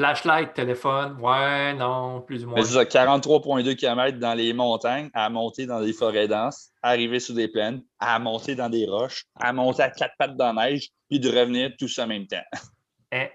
Flashlight, 0.00 0.54
téléphone, 0.54 1.18
ouais, 1.20 1.74
non, 1.74 2.22
plus 2.22 2.42
ou 2.42 2.48
moins. 2.48 2.64
C'est 2.64 2.72
ça, 2.72 2.84
43,2 2.84 3.74
km 3.74 4.18
dans 4.18 4.32
les 4.32 4.54
montagnes, 4.54 5.10
à 5.12 5.28
monter 5.28 5.66
dans 5.66 5.82
des 5.82 5.92
forêts 5.92 6.26
denses, 6.26 6.70
arriver 6.80 7.20
sur 7.20 7.34
des 7.34 7.48
plaines, 7.48 7.82
à 7.98 8.18
monter 8.18 8.54
dans 8.54 8.70
des 8.70 8.86
roches, 8.86 9.26
à 9.38 9.52
monter 9.52 9.82
à 9.82 9.90
quatre 9.90 10.14
pattes 10.18 10.38
dans 10.38 10.54
la 10.54 10.70
neige, 10.70 10.88
puis 11.10 11.20
de 11.20 11.28
revenir 11.28 11.72
tout 11.78 11.86
ça 11.86 12.04
en 12.04 12.06
même 12.06 12.26
temps. 12.26 12.40
Eh, 13.12 13.28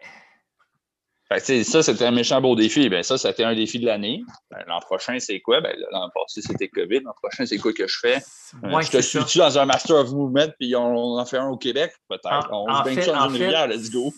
ça, 1.63 1.84
c'était 1.84 2.05
un 2.05 2.11
méchant 2.11 2.41
beau 2.41 2.55
défi. 2.55 2.89
Ben, 2.89 3.03
ça, 3.03 3.20
c'était 3.20 3.43
un 3.43 3.53
défi 3.53 3.80
de 3.80 3.86
l'année. 3.86 4.24
Ben, 4.49 4.63
l'an 4.66 4.80
prochain, 4.80 5.20
c'est 5.20 5.41
quoi? 5.41 5.61
Ben, 5.61 5.76
l'an 5.91 6.09
passé, 6.16 6.41
c'était 6.41 6.70
COVID. 6.70 7.01
L'an 7.01 7.13
prochain, 7.22 7.45
c'est 7.45 7.59
quoi 7.59 7.74
que 7.74 7.86
je 7.86 7.99
fais? 7.99 8.18
Euh, 8.63 8.82
je 8.82 8.89
te 8.89 9.01
suis-tu 9.01 9.38
dans 9.38 9.55
un 9.59 9.66
Master 9.66 9.97
of 9.97 10.11
Movement, 10.11 10.51
puis 10.59 10.76
on, 10.76 11.20
en 11.20 11.26
fait 11.28 11.38
un 11.38 11.49
au 11.49 11.57
Québec? 11.57 11.93
Peut-être. 12.09 12.49
On 12.51 12.76
se 12.76 12.84
baigne 12.84 13.05
dans 13.05 13.30
une 13.30 13.43
rivière, 13.43 13.68
let's 13.68 13.91
go. 13.91 14.11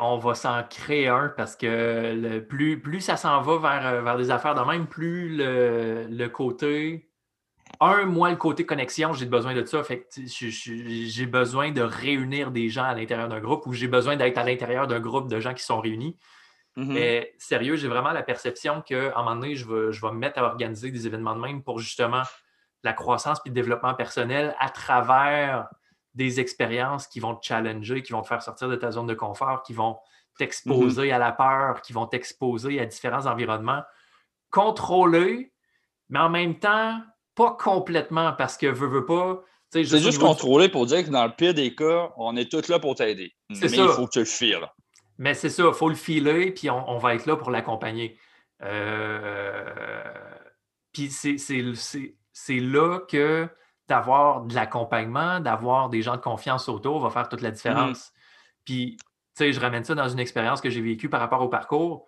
On 0.00 0.18
va 0.18 0.34
s'en 0.34 0.62
créer 0.64 1.08
un 1.08 1.32
parce 1.36 1.56
que 1.56 2.14
le, 2.14 2.46
plus, 2.46 2.80
plus 2.80 3.00
ça 3.00 3.16
s'en 3.16 3.40
va 3.42 3.58
vers, 3.58 3.86
euh, 3.86 4.02
vers 4.02 4.16
des 4.16 4.30
affaires 4.30 4.54
de 4.54 4.60
même, 4.60 4.86
plus 4.86 5.36
le, 5.36 6.06
le 6.08 6.28
côté 6.28 7.08
un, 7.80 8.06
moi, 8.06 8.30
le 8.30 8.36
côté 8.36 8.66
connexion, 8.66 9.12
j'ai 9.12 9.26
besoin 9.26 9.54
de 9.54 9.64
ça. 9.64 9.82
Fait 9.84 10.08
j'ai 10.16 11.26
besoin 11.26 11.70
de 11.70 11.82
réunir 11.82 12.50
des 12.50 12.68
gens 12.68 12.84
à 12.84 12.94
l'intérieur 12.94 13.28
d'un 13.28 13.40
groupe 13.40 13.66
ou 13.66 13.72
j'ai 13.72 13.88
besoin 13.88 14.16
d'être 14.16 14.38
à 14.38 14.44
l'intérieur 14.44 14.86
d'un 14.86 15.00
groupe 15.00 15.28
de 15.28 15.38
gens 15.38 15.54
qui 15.54 15.62
sont 15.62 15.80
réunis. 15.80 16.16
Mm-hmm. 16.76 16.92
Mais 16.92 17.34
sérieux, 17.38 17.76
j'ai 17.76 17.88
vraiment 17.88 18.12
la 18.12 18.22
perception 18.22 18.82
qu'à 18.82 19.16
un 19.16 19.22
moment 19.22 19.36
donné, 19.36 19.54
je 19.54 19.66
vais, 19.66 19.92
je 19.92 20.00
vais 20.00 20.12
me 20.12 20.18
mettre 20.18 20.38
à 20.38 20.44
organiser 20.44 20.90
des 20.90 21.06
événements 21.06 21.36
de 21.36 21.40
même 21.40 21.62
pour 21.62 21.78
justement 21.78 22.22
la 22.82 22.92
croissance 22.92 23.38
et 23.44 23.48
le 23.48 23.54
développement 23.54 23.94
personnel 23.94 24.54
à 24.58 24.70
travers 24.70 25.68
des 26.14 26.40
expériences 26.40 27.06
qui 27.06 27.20
vont 27.20 27.34
te 27.34 27.46
challenger, 27.46 28.02
qui 28.02 28.12
vont 28.12 28.22
te 28.22 28.28
faire 28.28 28.42
sortir 28.42 28.68
de 28.68 28.76
ta 28.76 28.90
zone 28.90 29.06
de 29.06 29.14
confort, 29.14 29.62
qui 29.62 29.72
vont 29.72 29.96
t'exposer 30.38 31.08
mm-hmm. 31.08 31.14
à 31.14 31.18
la 31.18 31.32
peur, 31.32 31.82
qui 31.82 31.92
vont 31.92 32.06
t'exposer 32.06 32.80
à 32.80 32.86
différents 32.86 33.26
environnements. 33.26 33.82
Contrôler, 34.50 35.52
mais 36.08 36.20
en 36.20 36.30
même 36.30 36.58
temps, 36.58 37.00
pas 37.34 37.56
complètement 37.58 38.32
parce 38.32 38.56
que 38.56 38.66
veux, 38.66 38.88
veux 38.88 39.06
pas. 39.06 39.42
C'est 39.70 39.84
juste 39.84 40.18
contrôler 40.18 40.68
pour 40.68 40.86
dire 40.86 41.04
que 41.04 41.10
dans 41.10 41.26
le 41.26 41.32
pire 41.32 41.52
des 41.52 41.74
cas, 41.74 42.10
on 42.16 42.36
est 42.36 42.50
tous 42.50 42.68
là 42.68 42.78
pour 42.78 42.94
t'aider. 42.94 43.34
Mais 43.50 43.58
il 43.58 43.88
faut 43.88 44.06
que 44.06 44.12
tu 44.12 44.18
le 44.20 44.24
files. 44.24 44.66
Mais 45.18 45.34
c'est 45.34 45.50
ça, 45.50 45.64
il 45.66 45.74
faut 45.74 45.88
le 45.88 45.94
filer, 45.94 46.52
puis 46.52 46.70
on, 46.70 46.96
va 46.98 47.14
être 47.14 47.26
là 47.26 47.36
pour 47.36 47.50
l'accompagner. 47.50 48.18
Euh, 48.62 50.02
puis 50.92 51.10
c'est 51.10 52.60
là 52.60 53.00
que 53.00 53.48
d'avoir 53.88 54.42
de 54.42 54.54
l'accompagnement, 54.54 55.40
d'avoir 55.40 55.88
des 55.88 56.02
gens 56.02 56.16
de 56.16 56.20
confiance 56.20 56.68
autour 56.68 57.00
va 57.00 57.10
faire 57.10 57.28
toute 57.28 57.40
la 57.40 57.50
différence. 57.50 58.08
Mm. 58.08 58.12
Puis, 58.64 58.96
tu 58.98 59.06
sais, 59.34 59.52
je 59.52 59.60
ramène 59.60 59.84
ça 59.84 59.94
dans 59.94 60.08
une 60.08 60.18
expérience 60.18 60.60
que 60.60 60.70
j'ai 60.70 60.82
vécue 60.82 61.08
par 61.08 61.20
rapport 61.20 61.40
au 61.40 61.48
parcours. 61.48 62.06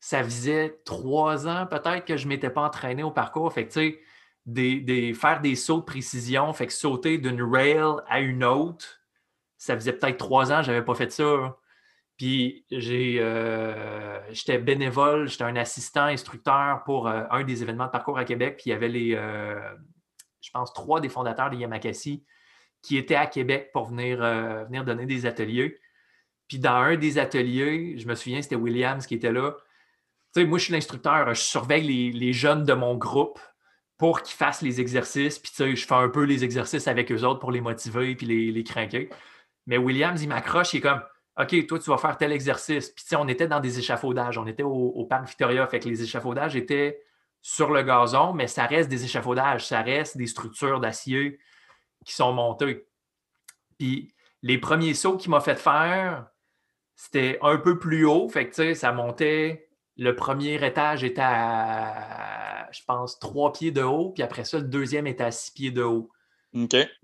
Ça 0.00 0.22
faisait 0.22 0.80
trois 0.84 1.48
ans 1.48 1.66
peut-être 1.66 2.04
que 2.04 2.16
je 2.16 2.24
ne 2.24 2.30
m'étais 2.30 2.50
pas 2.50 2.62
entraîné 2.62 3.02
au 3.02 3.10
parcours. 3.10 3.52
Fait 3.52 3.66
que, 3.66 3.72
tu 3.72 3.80
sais, 3.80 4.00
des, 4.44 5.14
faire 5.14 5.40
des 5.40 5.54
sauts 5.54 5.78
de 5.78 5.84
précision, 5.84 6.52
fait 6.52 6.66
que 6.66 6.72
sauter 6.72 7.16
d'une 7.16 7.42
rail 7.42 7.80
à 8.08 8.20
une 8.20 8.44
autre, 8.44 9.00
ça 9.56 9.74
faisait 9.74 9.94
peut-être 9.94 10.18
trois 10.18 10.52
ans 10.52 10.58
que 10.58 10.64
je 10.64 10.72
n'avais 10.72 10.84
pas 10.84 10.94
fait 10.94 11.10
ça. 11.10 11.56
Puis 12.18 12.64
euh, 12.70 14.20
j'étais 14.30 14.58
bénévole, 14.58 15.28
j'étais 15.28 15.44
un 15.44 15.56
assistant 15.56 16.04
instructeur 16.04 16.82
pour 16.84 17.08
euh, 17.08 17.24
un 17.30 17.42
des 17.42 17.62
événements 17.62 17.86
de 17.86 17.90
parcours 17.90 18.18
à 18.18 18.24
Québec. 18.24 18.56
Puis 18.58 18.64
il 18.66 18.70
y 18.70 18.72
avait 18.74 18.88
les, 18.88 19.14
euh, 19.14 19.74
je 20.44 20.50
pense, 20.50 20.72
trois 20.72 21.00
des 21.00 21.08
fondateurs 21.08 21.50
de 21.50 21.56
Yamakasi 21.56 22.24
qui 22.82 22.96
étaient 22.96 23.14
à 23.14 23.26
Québec 23.26 23.70
pour 23.72 23.86
venir, 23.86 24.18
venir 24.66 24.84
donner 24.84 25.06
des 25.06 25.26
ateliers. 25.26 25.80
Puis 26.48 26.58
dans 26.58 26.74
un 26.74 26.96
des 26.96 27.18
ateliers, 27.18 27.96
je 27.98 28.06
me 28.06 28.14
souviens, 28.14 28.42
c'était 28.42 28.56
Williams 28.56 29.06
qui 29.06 29.14
était 29.14 29.32
là. 29.32 29.56
Tu 30.34 30.42
sais, 30.42 30.46
moi, 30.46 30.58
je 30.58 30.64
suis 30.64 30.72
l'instructeur, 30.72 31.32
je 31.34 31.40
surveille 31.40 32.12
les, 32.12 32.32
jeunes 32.32 32.64
de 32.64 32.74
mon 32.74 32.94
groupe 32.96 33.40
pour 33.96 34.20
qu'ils 34.20 34.36
fassent 34.36 34.60
les 34.60 34.80
exercices. 34.80 35.38
Puis 35.38 35.50
tu 35.50 35.56
sais, 35.56 35.76
je 35.76 35.86
fais 35.86 35.94
un 35.94 36.10
peu 36.10 36.24
les 36.24 36.44
exercices 36.44 36.86
avec 36.88 37.10
eux 37.10 37.22
autres 37.24 37.40
pour 37.40 37.52
les 37.52 37.62
motiver 37.62 38.14
puis 38.14 38.26
les, 38.26 38.52
les 38.52 38.64
craquer. 38.64 39.08
Mais 39.66 39.78
Williams, 39.78 40.22
il 40.22 40.28
m'accroche, 40.28 40.74
il 40.74 40.78
est 40.78 40.80
comme 40.82 41.00
OK, 41.40 41.66
toi, 41.66 41.78
tu 41.78 41.90
vas 41.90 41.98
faire 41.98 42.16
tel 42.16 42.32
exercice. 42.32 42.90
Puis, 42.90 43.02
tu 43.02 43.08
sais, 43.08 43.16
on 43.16 43.26
était 43.26 43.48
dans 43.48 43.60
des 43.60 43.78
échafaudages. 43.78 44.38
On 44.38 44.46
était 44.46 44.62
au, 44.62 45.04
parc 45.04 45.26
Victoria. 45.26 45.66
Fait 45.66 45.80
que 45.80 45.88
les 45.88 46.02
échafaudages 46.02 46.54
étaient 46.54 47.02
sur 47.46 47.70
le 47.70 47.82
gazon, 47.82 48.32
mais 48.32 48.46
ça 48.46 48.64
reste 48.64 48.88
des 48.88 49.04
échafaudages. 49.04 49.66
Ça 49.66 49.82
reste 49.82 50.16
des 50.16 50.26
structures 50.26 50.80
d'acier 50.80 51.38
qui 52.06 52.14
sont 52.14 52.32
montées. 52.32 52.86
Puis, 53.78 54.14
les 54.40 54.56
premiers 54.56 54.94
sauts 54.94 55.18
qu'il 55.18 55.30
m'a 55.30 55.40
fait 55.40 55.58
faire, 55.58 56.26
c'était 56.96 57.38
un 57.42 57.58
peu 57.58 57.78
plus 57.78 58.06
haut. 58.06 58.30
Fait 58.30 58.48
que, 58.48 58.72
ça 58.72 58.92
montait. 58.92 59.68
Le 59.98 60.16
premier 60.16 60.54
étage 60.66 61.04
était 61.04 61.20
à, 61.22 62.66
je 62.72 62.80
pense, 62.86 63.18
trois 63.18 63.52
pieds 63.52 63.72
de 63.72 63.82
haut. 63.82 64.12
Puis 64.12 64.22
après 64.22 64.44
ça, 64.44 64.56
le 64.56 64.64
deuxième 64.64 65.06
était 65.06 65.24
à 65.24 65.30
six 65.30 65.52
pieds 65.52 65.70
de 65.70 65.82
haut. 65.82 66.10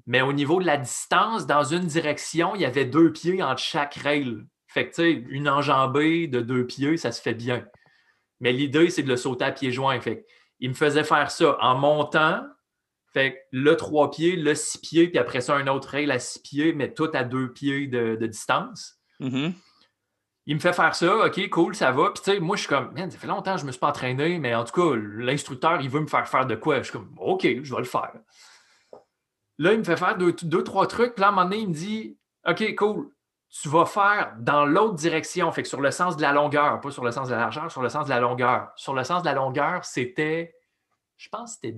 Mais 0.06 0.22
au 0.22 0.32
niveau 0.32 0.58
de 0.58 0.64
la 0.64 0.78
distance, 0.78 1.46
dans 1.46 1.64
une 1.64 1.84
direction, 1.84 2.54
il 2.54 2.62
y 2.62 2.64
avait 2.64 2.86
deux 2.86 3.12
pieds 3.12 3.42
entre 3.42 3.60
chaque 3.60 3.94
rail. 3.96 4.38
Fait 4.68 4.88
que, 4.88 4.94
tu 4.94 5.02
sais, 5.02 5.12
une 5.28 5.50
enjambée 5.50 6.28
de 6.28 6.40
deux 6.40 6.66
pieds, 6.66 6.96
ça 6.96 7.12
se 7.12 7.20
fait 7.20 7.34
bien. 7.34 7.66
Mais 8.40 8.52
l'idée, 8.52 8.90
c'est 8.90 9.02
de 9.02 9.08
le 9.08 9.16
sauter 9.16 9.44
à 9.44 9.52
pieds 9.52 9.70
joints. 9.70 10.00
Fait 10.00 10.26
il 10.58 10.70
me 10.70 10.74
faisait 10.74 11.04
faire 11.04 11.30
ça 11.30 11.56
en 11.60 11.76
montant. 11.76 12.42
Fait 13.12 13.46
le 13.50 13.76
trois 13.76 14.10
pieds, 14.10 14.36
le 14.36 14.54
six 14.54 14.78
pieds, 14.78 15.08
puis 15.08 15.18
après 15.18 15.40
ça, 15.40 15.56
un 15.56 15.66
autre 15.66 15.88
rail 15.88 16.10
à 16.10 16.18
six 16.18 16.38
pieds, 16.38 16.72
mais 16.72 16.92
tout 16.92 17.10
à 17.12 17.24
deux 17.24 17.52
pieds 17.52 17.86
de, 17.88 18.14
distance. 18.26 19.00
Mm-hmm. 19.20 19.52
Il 20.46 20.54
me 20.54 20.60
fait 20.60 20.72
faire 20.72 20.94
ça, 20.94 21.26
OK, 21.26 21.48
cool, 21.50 21.74
ça 21.74 21.90
va. 21.90 22.10
Puis, 22.10 22.22
tu 22.22 22.30
sais, 22.32 22.40
moi, 22.40 22.56
je 22.56 22.62
suis 22.62 22.68
comme, 22.68 22.96
ça 22.96 23.18
fait 23.18 23.26
longtemps 23.26 23.54
que 23.54 23.58
je 23.58 23.64
ne 23.64 23.66
me 23.68 23.72
suis 23.72 23.80
pas 23.80 23.88
entraîné, 23.88 24.38
mais 24.38 24.54
en 24.54 24.64
tout 24.64 24.72
cas, 24.72 24.96
l'instructeur, 24.96 25.80
il 25.80 25.90
veut 25.90 26.00
me 26.00 26.06
faire 26.06 26.28
faire 26.28 26.46
de 26.46 26.54
quoi? 26.54 26.78
Je 26.78 26.84
suis 26.84 26.92
comme, 26.92 27.12
OK, 27.18 27.42
je 27.42 27.74
vais 27.74 27.80
le 27.80 27.84
faire. 27.84 28.12
Là, 29.58 29.72
il 29.72 29.78
me 29.78 29.84
fait 29.84 29.96
faire 29.96 30.16
deux, 30.16 30.62
trois 30.62 30.86
trucs. 30.86 31.14
Puis 31.14 31.20
là, 31.20 31.28
à 31.28 31.30
un 31.30 31.34
moment 31.34 31.44
donné, 31.48 31.62
il 31.62 31.68
me 31.68 31.74
dit 31.74 32.16
OK, 32.48 32.74
cool, 32.76 33.10
tu 33.50 33.68
vas 33.68 33.84
faire 33.84 34.34
dans 34.38 34.64
l'autre 34.64 34.94
direction. 34.94 35.50
Fait 35.52 35.62
que 35.62 35.68
sur 35.68 35.80
le 35.80 35.90
sens 35.90 36.16
de 36.16 36.22
la 36.22 36.32
longueur, 36.32 36.80
pas 36.80 36.90
sur 36.90 37.04
le 37.04 37.10
sens 37.10 37.28
de 37.28 37.34
la 37.34 37.40
largeur, 37.40 37.70
sur 37.70 37.82
le 37.82 37.88
sens 37.88 38.04
de 38.04 38.10
la 38.10 38.20
longueur. 38.20 38.70
Sur 38.76 38.94
le 38.94 39.04
sens 39.04 39.22
de 39.22 39.26
la 39.26 39.34
longueur, 39.34 39.84
c'était, 39.84 40.54
je 41.16 41.28
pense, 41.28 41.54
c'était 41.54 41.76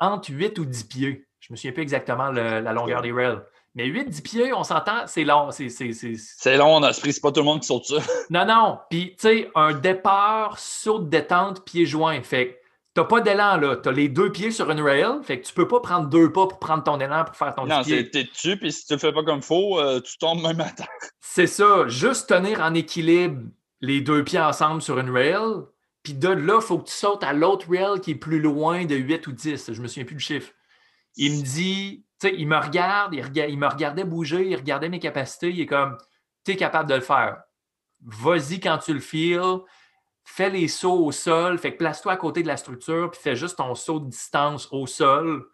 entre 0.00 0.30
8 0.30 0.58
ou 0.58 0.64
10 0.64 0.84
pieds. 0.84 1.28
Je 1.40 1.52
me 1.52 1.56
souviens 1.56 1.72
plus 1.72 1.82
exactement 1.82 2.30
la 2.30 2.72
longueur 2.72 3.02
des 3.02 3.12
rails. 3.12 3.40
Mais 3.76 3.88
8-10 3.88 4.22
pieds, 4.22 4.52
on 4.52 4.62
s'entend, 4.62 5.06
c'est 5.06 5.24
long. 5.24 5.50
C'est 5.50 6.56
long 6.56 6.76
en 6.76 6.88
esprit, 6.88 7.12
c'est 7.12 7.20
pas 7.20 7.32
tout 7.32 7.40
le 7.40 7.46
monde 7.46 7.60
qui 7.60 7.66
saute 7.66 7.84
ça. 7.84 7.96
non, 8.30 8.46
non. 8.46 8.78
Puis, 8.88 9.16
tu 9.18 9.28
sais, 9.28 9.50
un 9.56 9.72
départ, 9.72 10.58
saut 10.58 11.00
de 11.00 11.08
détente, 11.08 11.64
pied 11.64 11.84
joint. 11.84 12.22
Fait 12.22 12.60
n'as 12.96 13.04
pas 13.04 13.20
d'élan, 13.20 13.56
là. 13.56 13.76
Tu 13.76 13.88
as 13.88 13.92
les 13.92 14.08
deux 14.08 14.30
pieds 14.30 14.50
sur 14.50 14.70
une 14.70 14.80
rail, 14.80 15.22
fait 15.22 15.40
que 15.40 15.46
tu 15.46 15.52
peux 15.52 15.66
pas 15.66 15.80
prendre 15.80 16.08
deux 16.08 16.32
pas 16.32 16.46
pour 16.46 16.58
prendre 16.58 16.84
ton 16.84 17.00
élan 17.00 17.24
pour 17.24 17.36
faire 17.36 17.54
ton 17.54 17.66
Non, 17.66 17.82
c'est 17.82 18.10
t'es 18.10 18.24
dessus, 18.24 18.56
puis 18.56 18.72
si 18.72 18.86
tu 18.86 18.92
le 18.92 18.98
fais 18.98 19.12
pas 19.12 19.24
comme 19.24 19.38
il 19.38 19.42
faut, 19.42 19.80
euh, 19.80 20.00
tu 20.00 20.16
tombes 20.18 20.42
même 20.42 20.60
à 20.60 20.70
terre. 20.70 20.88
C'est 21.20 21.46
ça. 21.46 21.88
Juste 21.88 22.28
tenir 22.28 22.60
en 22.60 22.74
équilibre 22.74 23.42
les 23.80 24.00
deux 24.00 24.22
pieds 24.22 24.40
ensemble 24.40 24.80
sur 24.80 24.98
une 24.98 25.10
rail, 25.10 25.64
puis 26.02 26.14
de 26.14 26.28
là, 26.28 26.58
il 26.60 26.64
faut 26.64 26.78
que 26.78 26.88
tu 26.88 26.94
sautes 26.94 27.24
à 27.24 27.32
l'autre 27.32 27.66
rail 27.68 28.00
qui 28.00 28.12
est 28.12 28.16
plus 28.16 28.40
loin 28.40 28.84
de 28.84 28.94
8 28.94 29.26
ou 29.26 29.32
10. 29.32 29.72
Je 29.72 29.80
me 29.82 29.88
souviens 29.88 30.04
plus 30.04 30.16
du 30.16 30.24
chiffre. 30.24 30.52
Il 31.16 31.38
me 31.38 31.42
dit, 31.42 32.04
tu 32.20 32.28
sais, 32.28 32.34
il 32.36 32.46
me 32.46 32.58
regarde, 32.58 33.14
il, 33.14 33.24
il 33.48 33.58
me 33.58 33.66
regardait 33.66 34.04
bouger, 34.04 34.46
il 34.46 34.56
regardait 34.56 34.88
mes 34.88 34.98
capacités, 35.00 35.50
il 35.50 35.60
est 35.60 35.66
comme, 35.66 35.96
tu 36.44 36.52
es 36.52 36.56
capable 36.56 36.88
de 36.88 36.94
le 36.94 37.00
faire. 37.00 37.38
Vas-y 38.04 38.60
quand 38.60 38.78
tu 38.78 38.92
le 38.92 39.00
files 39.00 39.40
fais 40.24 40.50
les 40.50 40.68
sauts 40.68 41.04
au 41.04 41.12
sol, 41.12 41.58
fait 41.58 41.72
que 41.72 41.78
place-toi 41.78 42.12
à 42.12 42.16
côté 42.16 42.42
de 42.42 42.48
la 42.48 42.56
structure, 42.56 43.10
puis 43.10 43.20
fais 43.20 43.36
juste 43.36 43.58
ton 43.58 43.74
saut 43.74 44.00
de 44.00 44.08
distance 44.08 44.68
au 44.72 44.86
sol 44.86 45.46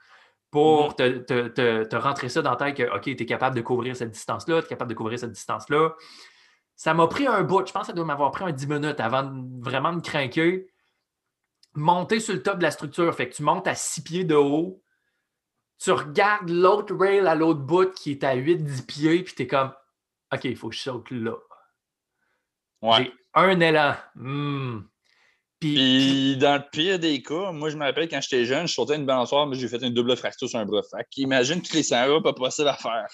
pour 0.50 0.94
mhm. 0.98 1.24
te, 1.24 1.96
rentrer 1.96 2.28
ça 2.28 2.40
dans 2.40 2.50
la 2.50 2.56
tête 2.56 2.76
que, 2.76 2.96
OK, 2.96 3.02
tu 3.02 3.10
es 3.10 3.26
capable 3.26 3.56
de 3.56 3.60
couvrir 3.60 3.96
cette 3.96 4.12
distance-là, 4.12 4.60
tu 4.60 4.66
es 4.66 4.68
capable 4.68 4.90
de 4.90 4.96
couvrir 4.96 5.18
cette 5.18 5.32
distance-là. 5.32 5.94
Ça 6.76 6.94
m'a 6.94 7.06
pris 7.08 7.26
un 7.26 7.42
bout, 7.42 7.66
je 7.66 7.72
pense 7.72 7.82
que 7.82 7.86
ça 7.88 7.92
doit 7.92 8.04
m'avoir 8.04 8.30
pris 8.30 8.44
un 8.44 8.52
10 8.52 8.66
minutes 8.68 9.00
avant 9.00 9.24
de 9.24 9.62
vraiment 9.62 9.92
me 9.92 10.00
craquer. 10.00 10.66
Monter 11.74 12.18
sur 12.18 12.34
le 12.34 12.42
top 12.42 12.58
de 12.58 12.62
la 12.62 12.70
structure, 12.70 13.14
fait 13.14 13.28
que 13.28 13.34
tu 13.34 13.42
montes 13.42 13.66
à 13.68 13.74
6 13.74 14.02
pieds 14.02 14.24
de 14.24 14.34
haut, 14.34 14.82
tu 15.78 15.92
regardes 15.92 16.48
l'autre 16.48 16.94
rail 16.96 17.26
à 17.26 17.34
l'autre 17.34 17.60
bout 17.60 17.92
qui 17.92 18.12
est 18.12 18.24
à 18.24 18.34
8-10 18.34 18.86
pieds, 18.86 19.22
puis 19.22 19.34
tu 19.34 19.42
es 19.42 19.46
comme, 19.46 19.72
OK, 20.32 20.44
il 20.44 20.56
faut 20.56 20.68
que 20.68 20.74
je 20.74 20.80
saute 20.80 21.10
là. 21.10 21.36
Ouais 22.82 23.12
un 23.34 23.60
élan. 23.60 23.94
Hmm. 24.14 24.80
Puis, 25.60 26.38
dans 26.38 26.54
le 26.54 26.62
pire 26.72 26.98
des 26.98 27.22
cas, 27.22 27.52
moi, 27.52 27.68
je 27.68 27.76
me 27.76 27.84
rappelle 27.84 28.08
quand 28.08 28.20
j'étais 28.22 28.46
jeune, 28.46 28.66
je 28.66 28.72
sautais 28.72 28.96
une 28.96 29.04
balançoire, 29.04 29.46
mais 29.46 29.56
j'ai 29.56 29.68
fait 29.68 29.82
une 29.82 29.92
double 29.92 30.16
fracture 30.16 30.48
sur 30.48 30.58
un 30.58 30.64
bras. 30.64 30.80
Fait 30.82 31.06
imagine 31.18 31.60
tous 31.60 31.74
les 31.74 31.82
100 31.82 32.22
pas 32.22 32.32
possible 32.32 32.68
à 32.68 32.76
faire. 32.76 33.06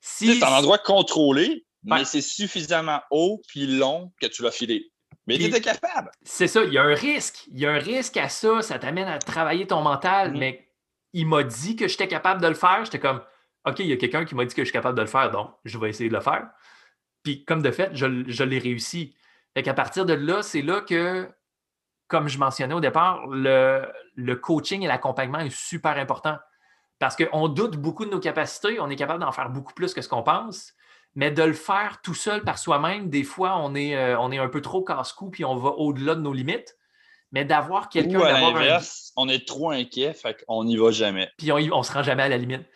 si... 0.00 0.34
C'est 0.34 0.44
un 0.44 0.52
endroit 0.52 0.78
contrôlé, 0.78 1.66
mais 1.84 2.06
c'est 2.06 2.22
suffisamment 2.22 3.00
haut 3.10 3.42
puis 3.46 3.66
long 3.66 4.10
que 4.20 4.26
tu 4.26 4.42
l'as 4.42 4.50
filé. 4.50 4.90
Mais 5.26 5.36
tu 5.36 5.44
étais 5.44 5.60
capable. 5.60 6.10
C'est 6.22 6.48
ça, 6.48 6.64
il 6.64 6.72
y 6.72 6.78
a 6.78 6.82
un 6.82 6.94
risque. 6.94 7.44
Il 7.52 7.60
y 7.60 7.66
a 7.66 7.70
un 7.70 7.78
risque 7.78 8.16
à 8.16 8.28
ça. 8.28 8.62
Ça 8.62 8.78
t'amène 8.78 9.06
à 9.06 9.18
travailler 9.18 9.66
ton 9.66 9.82
mental. 9.82 10.32
Mm. 10.32 10.38
Mais 10.38 10.68
il 11.12 11.26
m'a 11.26 11.42
dit 11.42 11.76
que 11.76 11.88
j'étais 11.88 12.08
capable 12.08 12.40
de 12.40 12.48
le 12.48 12.54
faire. 12.54 12.84
J'étais 12.84 12.98
comme, 12.98 13.20
OK, 13.66 13.78
il 13.80 13.86
y 13.86 13.92
a 13.92 13.96
quelqu'un 13.96 14.24
qui 14.24 14.34
m'a 14.34 14.44
dit 14.44 14.54
que 14.54 14.62
je 14.62 14.66
suis 14.66 14.72
capable 14.72 14.96
de 14.96 15.02
le 15.02 15.08
faire, 15.08 15.30
donc 15.30 15.50
je 15.64 15.78
vais 15.78 15.90
essayer 15.90 16.08
de 16.08 16.14
le 16.14 16.20
faire. 16.20 16.48
Puis 17.22 17.44
comme 17.44 17.62
de 17.62 17.70
fait, 17.70 17.90
je, 17.92 18.24
je 18.26 18.44
l'ai 18.44 18.58
réussi. 18.58 19.14
Fait 19.54 19.62
qu'à 19.62 19.74
partir 19.74 20.06
de 20.06 20.14
là, 20.14 20.42
c'est 20.42 20.62
là 20.62 20.80
que, 20.80 21.28
comme 22.08 22.28
je 22.28 22.38
mentionnais 22.38 22.74
au 22.74 22.80
départ, 22.80 23.26
le, 23.26 24.34
coaching 24.34 24.82
et 24.82 24.86
l'accompagnement 24.86 25.40
est 25.40 25.54
super 25.54 25.96
important. 25.98 26.38
Parce 26.98 27.16
qu'on 27.16 27.48
doute 27.48 27.76
beaucoup 27.76 28.04
de 28.04 28.10
nos 28.10 28.20
capacités, 28.20 28.80
on 28.80 28.88
est 28.88 28.96
capable 28.96 29.20
d'en 29.20 29.32
faire 29.32 29.50
beaucoup 29.50 29.74
plus 29.74 29.92
que 29.92 30.00
ce 30.00 30.08
qu'on 30.08 30.22
pense, 30.22 30.72
mais 31.14 31.30
de 31.30 31.42
le 31.42 31.52
faire 31.52 32.00
tout 32.02 32.14
seul 32.14 32.42
par 32.42 32.58
soi-même, 32.58 33.10
des 33.10 33.24
fois, 33.24 33.58
on 33.58 33.74
est, 33.74 33.96
euh, 33.96 34.18
on 34.18 34.30
est 34.32 34.38
un 34.38 34.48
peu 34.48 34.62
trop 34.62 34.82
casse-cou 34.82 35.30
puis 35.30 35.44
on 35.44 35.56
va 35.56 35.70
au-delà 35.70 36.14
de 36.14 36.20
nos 36.20 36.32
limites. 36.32 36.76
Mais 37.34 37.46
d'avoir 37.46 37.88
quelqu'un. 37.88 38.20
Ou 38.20 38.24
à 38.24 38.32
l'inverse, 38.32 39.10
on 39.16 39.26
est 39.26 39.48
trop 39.48 39.70
inquiet, 39.70 40.12
fait 40.12 40.44
qu'on 40.44 40.64
n'y 40.64 40.76
va 40.76 40.90
jamais. 40.90 41.30
Puis 41.38 41.50
on 41.50 41.58
ne 41.58 41.82
se 41.82 41.90
rend 41.90 42.02
jamais 42.02 42.24
à 42.24 42.28
la 42.28 42.36
limite. 42.36 42.66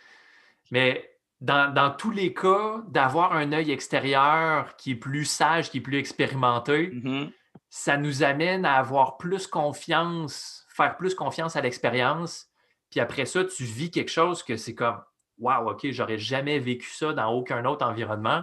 Mais 0.71 1.16
dans, 1.41 1.95
tous 1.97 2.11
les 2.11 2.33
cas, 2.33 2.83
d'avoir 2.89 3.35
un 3.35 3.53
œil 3.53 3.71
extérieur 3.71 4.77
qui 4.77 4.93
est 4.93 4.97
plus 4.97 5.25
sage, 5.25 5.71
qui 5.71 5.79
est 5.79 5.83
plus 5.83 5.99
expérimenté, 5.99 6.89
mm-hmm. 6.89 7.31
ça 7.69 7.97
nous 7.97 8.23
amène 8.23 8.65
à 8.65 8.75
avoir 8.77 9.19
plus 9.19 9.47
confiance, 9.47 10.67
faire 10.69 10.97
plus 10.97 11.15
confiance 11.15 11.57
à 11.57 11.61
l'expérience. 11.61 12.47
Puis 12.91 13.01
après 13.01 13.27
ça, 13.27 13.45
tu 13.45 13.65
vis 13.65 13.91
quelque 13.91 14.11
chose 14.11 14.43
que 14.43 14.57
c'est 14.57 14.75
comme 14.75 15.01
Wow, 15.39 15.71
OK, 15.71 15.87
j'aurais 15.91 16.17
jamais 16.17 16.59
vécu 16.59 16.89
ça 16.91 17.13
dans 17.13 17.31
aucun 17.31 17.65
autre 17.67 17.85
environnement. 17.85 18.43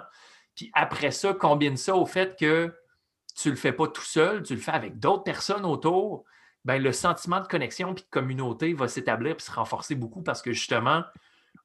Puis 0.56 0.70
après 0.74 1.10
ça, 1.10 1.34
combine 1.34 1.76
ça 1.76 1.96
au 1.96 2.06
fait 2.06 2.38
que 2.40 2.72
tu 3.36 3.48
ne 3.48 3.54
le 3.54 3.60
fais 3.60 3.74
pas 3.74 3.88
tout 3.88 4.04
seul, 4.04 4.44
tu 4.44 4.54
le 4.54 4.62
fais 4.62 4.72
avec 4.72 5.00
d'autres 5.00 5.24
personnes 5.24 5.66
autour. 5.66 6.24
ben, 6.66 6.82
le 6.82 6.92
sentiment 6.92 7.42
de 7.42 7.48
connexion 7.48 7.92
et 7.92 7.96
de 7.96 8.02
communauté 8.12 8.74
va 8.74 8.88
s'établir 8.88 9.36
et 9.36 9.40
se 9.40 9.52
renforcer 9.52 9.96
beaucoup 9.96 10.22
parce 10.22 10.42
que 10.44 10.54
justement, 10.54 11.04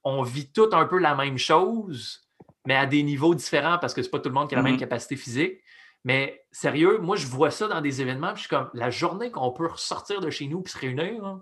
on 0.05 0.23
vit 0.23 0.51
tout 0.53 0.71
un 0.73 0.85
peu 0.87 0.99
la 0.99 1.15
même 1.15 1.39
chose, 1.39 2.29
mais 2.67 2.77
à 2.77 2.87
des 2.87 3.03
niveaux 3.03 3.35
différents 3.35 3.79
parce 3.79 3.95
que 3.95 4.03
c'est 4.03 4.11
pas 4.11 4.21
tout 4.21 4.29
le 4.29 4.35
monde 4.35 4.49
qui 4.49 4.55
a 4.55 4.59
la 4.59 4.63
même 4.63 4.77
mm-hmm. 4.77 4.79
capacité 4.79 5.17
physique. 5.17 5.61
Mais 6.05 6.45
sérieux, 6.53 6.99
moi, 6.99 7.17
je 7.17 7.27
vois 7.27 7.51
ça 7.51 7.67
dans 7.67 7.81
des 7.81 8.01
événements, 8.01 8.33
puis 8.33 8.43
je 8.43 8.49
suis 8.49 8.49
comme, 8.49 8.71
la 8.73 8.91
journée 8.91 9.31
qu'on 9.31 9.51
peut 9.51 9.67
ressortir 9.67 10.21
de 10.21 10.31
chez 10.31 10.47
nous 10.47 10.63
et 10.65 10.69
se 10.69 10.79
réunir, 10.79 11.41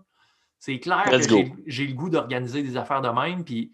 c'est 0.58 0.80
clair 0.80 1.04
que 1.04 1.18
j'ai 1.66 1.86
le 1.86 1.94
goût 1.94 2.10
d'organiser 2.10 2.62
des 2.62 2.76
affaires 2.76 3.02
de 3.02 3.08
même. 3.08 3.44
Puis, 3.44 3.72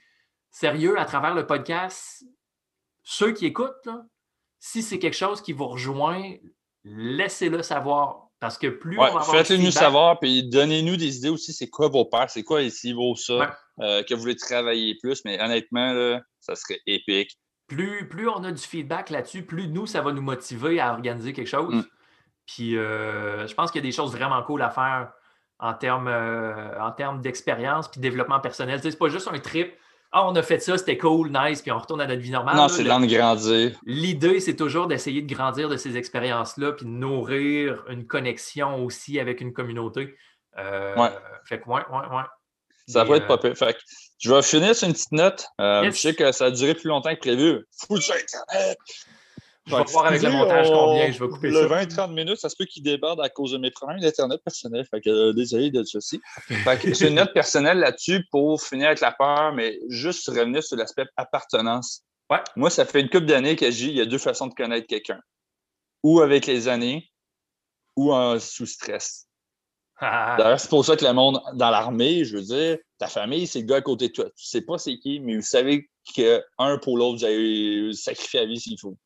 sérieux, 0.50 0.98
à 0.98 1.04
travers 1.04 1.34
le 1.34 1.46
podcast, 1.46 2.24
ceux 3.04 3.32
qui 3.32 3.46
écoutent, 3.46 3.88
si 4.58 4.82
c'est 4.82 4.98
quelque 4.98 5.16
chose 5.16 5.40
qui 5.40 5.52
vous 5.52 5.68
rejoint, 5.68 6.34
laissez-le 6.84 7.62
savoir. 7.62 8.28
Parce 8.40 8.58
que 8.58 8.66
plus 8.66 8.98
on 8.98 9.02
va 9.02 9.22
Faites-le 9.22 9.58
nous 9.58 9.70
savoir, 9.70 10.18
puis 10.18 10.48
donnez-nous 10.48 10.96
des 10.96 11.18
idées 11.18 11.28
aussi, 11.28 11.52
c'est 11.52 11.70
quoi 11.70 11.88
vos 11.88 12.04
peurs, 12.04 12.28
c'est 12.28 12.42
quoi 12.42 12.60
ici, 12.60 12.92
vos 12.92 13.14
ça, 13.14 13.56
euh, 13.80 14.02
que 14.02 14.14
vous 14.14 14.20
voulez 14.20 14.36
travailler 14.36 14.96
plus. 15.02 15.24
Mais 15.24 15.40
honnêtement, 15.40 16.20
ça 16.40 16.54
serait 16.54 16.80
épique 16.86 17.38
plus, 17.72 18.28
on 18.28 18.44
a 18.44 18.52
du 18.52 18.62
feedback 18.62 19.10
là-dessus, 19.10 19.42
plus 19.42 19.68
nous, 19.68 19.86
ça 19.86 20.00
va 20.00 20.12
nous 20.12 20.22
motiver 20.22 20.80
à 20.80 20.92
organiser 20.92 21.32
quelque 21.32 21.48
chose. 21.48 21.74
Mm. 21.74 21.84
Puis 22.46 22.76
euh, 22.76 23.46
je 23.46 23.54
pense 23.54 23.70
qu'il 23.70 23.80
y 23.80 23.84
a 23.84 23.88
des 23.88 23.94
choses 23.94 24.12
vraiment 24.12 24.42
cool 24.42 24.62
à 24.62 24.70
faire 24.70 25.12
en 25.58 25.74
termes, 25.74 26.08
euh, 26.08 27.18
d'expérience 27.20 27.88
puis 27.88 28.00
développement 28.00 28.40
personnel. 28.40 28.80
c'est 28.82 28.98
pas 28.98 29.08
juste 29.08 29.28
un 29.32 29.38
trip. 29.38 29.74
Ah, 30.14 30.26
on 30.28 30.34
a 30.34 30.42
fait 30.42 30.58
ça, 30.58 30.76
c'était 30.76 30.98
cool, 30.98 31.30
nice, 31.32 31.62
puis 31.62 31.72
on 31.72 31.78
retourne 31.78 32.02
à 32.02 32.06
notre 32.06 32.20
vie 32.20 32.32
normale. 32.32 32.54
Non, 32.54 32.68
c'est 32.68 32.84
d'en 32.84 33.00
grandir. 33.00 33.78
L'idée, 33.86 34.40
c'est 34.40 34.56
toujours 34.56 34.86
d'essayer 34.86 35.22
de 35.22 35.34
grandir 35.34 35.70
de 35.70 35.78
ces 35.78 35.96
expériences-là, 35.96 36.72
puis 36.72 36.84
de 36.84 36.90
nourrir 36.90 37.82
une 37.88 38.06
connexion 38.06 38.84
aussi 38.84 39.18
avec 39.18 39.40
une 39.40 39.54
communauté. 39.54 40.14
Euh, 40.58 40.94
ouais. 40.96 41.08
Fait 41.46 41.60
que, 41.60 41.68
ouais, 41.70 41.80
ouais, 41.90 42.14
ouais. 42.14 42.24
Ça 42.88 43.04
va 43.04 43.16
être 43.16 43.26
pas 43.26 43.38
pire. 43.38 43.56
Fait 43.56 43.76
je 44.18 44.32
vais 44.32 44.42
finir 44.42 44.74
sur 44.74 44.86
une 44.86 44.94
petite 44.94 45.12
note. 45.12 45.46
Euh, 45.60 45.84
je 45.84 45.90
sais 45.90 46.14
que 46.14 46.30
ça 46.30 46.46
a 46.46 46.50
duré 46.50 46.74
plus 46.74 46.88
longtemps 46.88 47.14
que 47.14 47.20
prévu. 47.20 47.66
Internet! 47.90 48.78
Je 49.66 49.76
vais 49.76 49.84
voir 49.92 50.06
avec 50.06 50.22
le 50.22 50.30
montage 50.30 50.68
combien 50.70 51.12
je 51.12 51.22
vais 51.22 51.30
couper 51.30 51.50
le 51.50 51.68
20-30 51.68 52.12
minutes, 52.12 52.38
ça 52.38 52.48
se 52.48 52.56
peut 52.56 52.64
qu'il 52.64 52.82
déborde 52.82 53.20
à 53.20 53.28
cause 53.28 53.52
de 53.52 53.58
mes 53.58 53.70
problèmes 53.70 54.00
d'Internet 54.00 54.40
personnel. 54.42 54.84
Fait 54.90 55.00
que 55.00 55.08
euh, 55.08 55.32
désolé 55.32 55.70
de 55.70 55.84
ceci. 55.84 56.20
Fait 56.48 56.80
que 56.80 56.92
j'ai 56.92 57.08
une 57.08 57.14
note 57.16 57.32
personnelle 57.32 57.78
là-dessus 57.78 58.26
pour 58.30 58.60
finir 58.60 58.88
avec 58.88 59.00
la 59.00 59.12
peur, 59.12 59.52
mais 59.52 59.78
juste 59.88 60.28
revenir 60.28 60.64
sur 60.64 60.76
l'aspect 60.76 61.06
appartenance. 61.16 62.02
Ouais. 62.28 62.40
Moi, 62.56 62.70
ça 62.70 62.84
fait 62.84 63.00
une 63.00 63.08
couple 63.08 63.26
d'années 63.26 63.54
que 63.54 63.70
j'ai 63.70 63.86
il 63.86 63.96
y 63.96 64.00
a 64.00 64.06
deux 64.06 64.18
façons 64.18 64.48
de 64.48 64.54
connaître 64.54 64.88
quelqu'un. 64.88 65.20
Ou 66.02 66.20
avec 66.20 66.46
les 66.46 66.66
années, 66.66 67.08
ou 67.94 68.12
en 68.12 68.40
sous 68.40 68.66
stress. 68.66 69.28
D'ailleurs, 70.38 70.58
c'est 70.58 70.68
pour 70.68 70.84
ça 70.84 70.96
que 70.96 71.04
le 71.04 71.12
monde 71.12 71.40
dans 71.54 71.70
l'armée, 71.70 72.24
je 72.24 72.36
veux 72.36 72.42
dire, 72.42 72.78
ta 72.98 73.06
famille, 73.06 73.46
c'est 73.46 73.60
le 73.60 73.66
gars 73.66 73.76
à 73.76 73.82
côté 73.82 74.08
de 74.08 74.12
toi. 74.12 74.24
Tu 74.36 74.44
sais 74.44 74.62
pas 74.62 74.76
c'est 74.78 74.98
qui, 74.98 75.20
mais 75.20 75.36
vous 75.36 75.42
savez 75.42 75.88
qu'un 76.14 76.78
pour 76.78 76.98
l'autre, 76.98 77.18
vous 77.18 77.24
avez 77.24 77.92
sacrifié 77.92 78.40
la 78.40 78.46
vie 78.46 78.58
s'il 78.58 78.78
faut. 78.80 78.96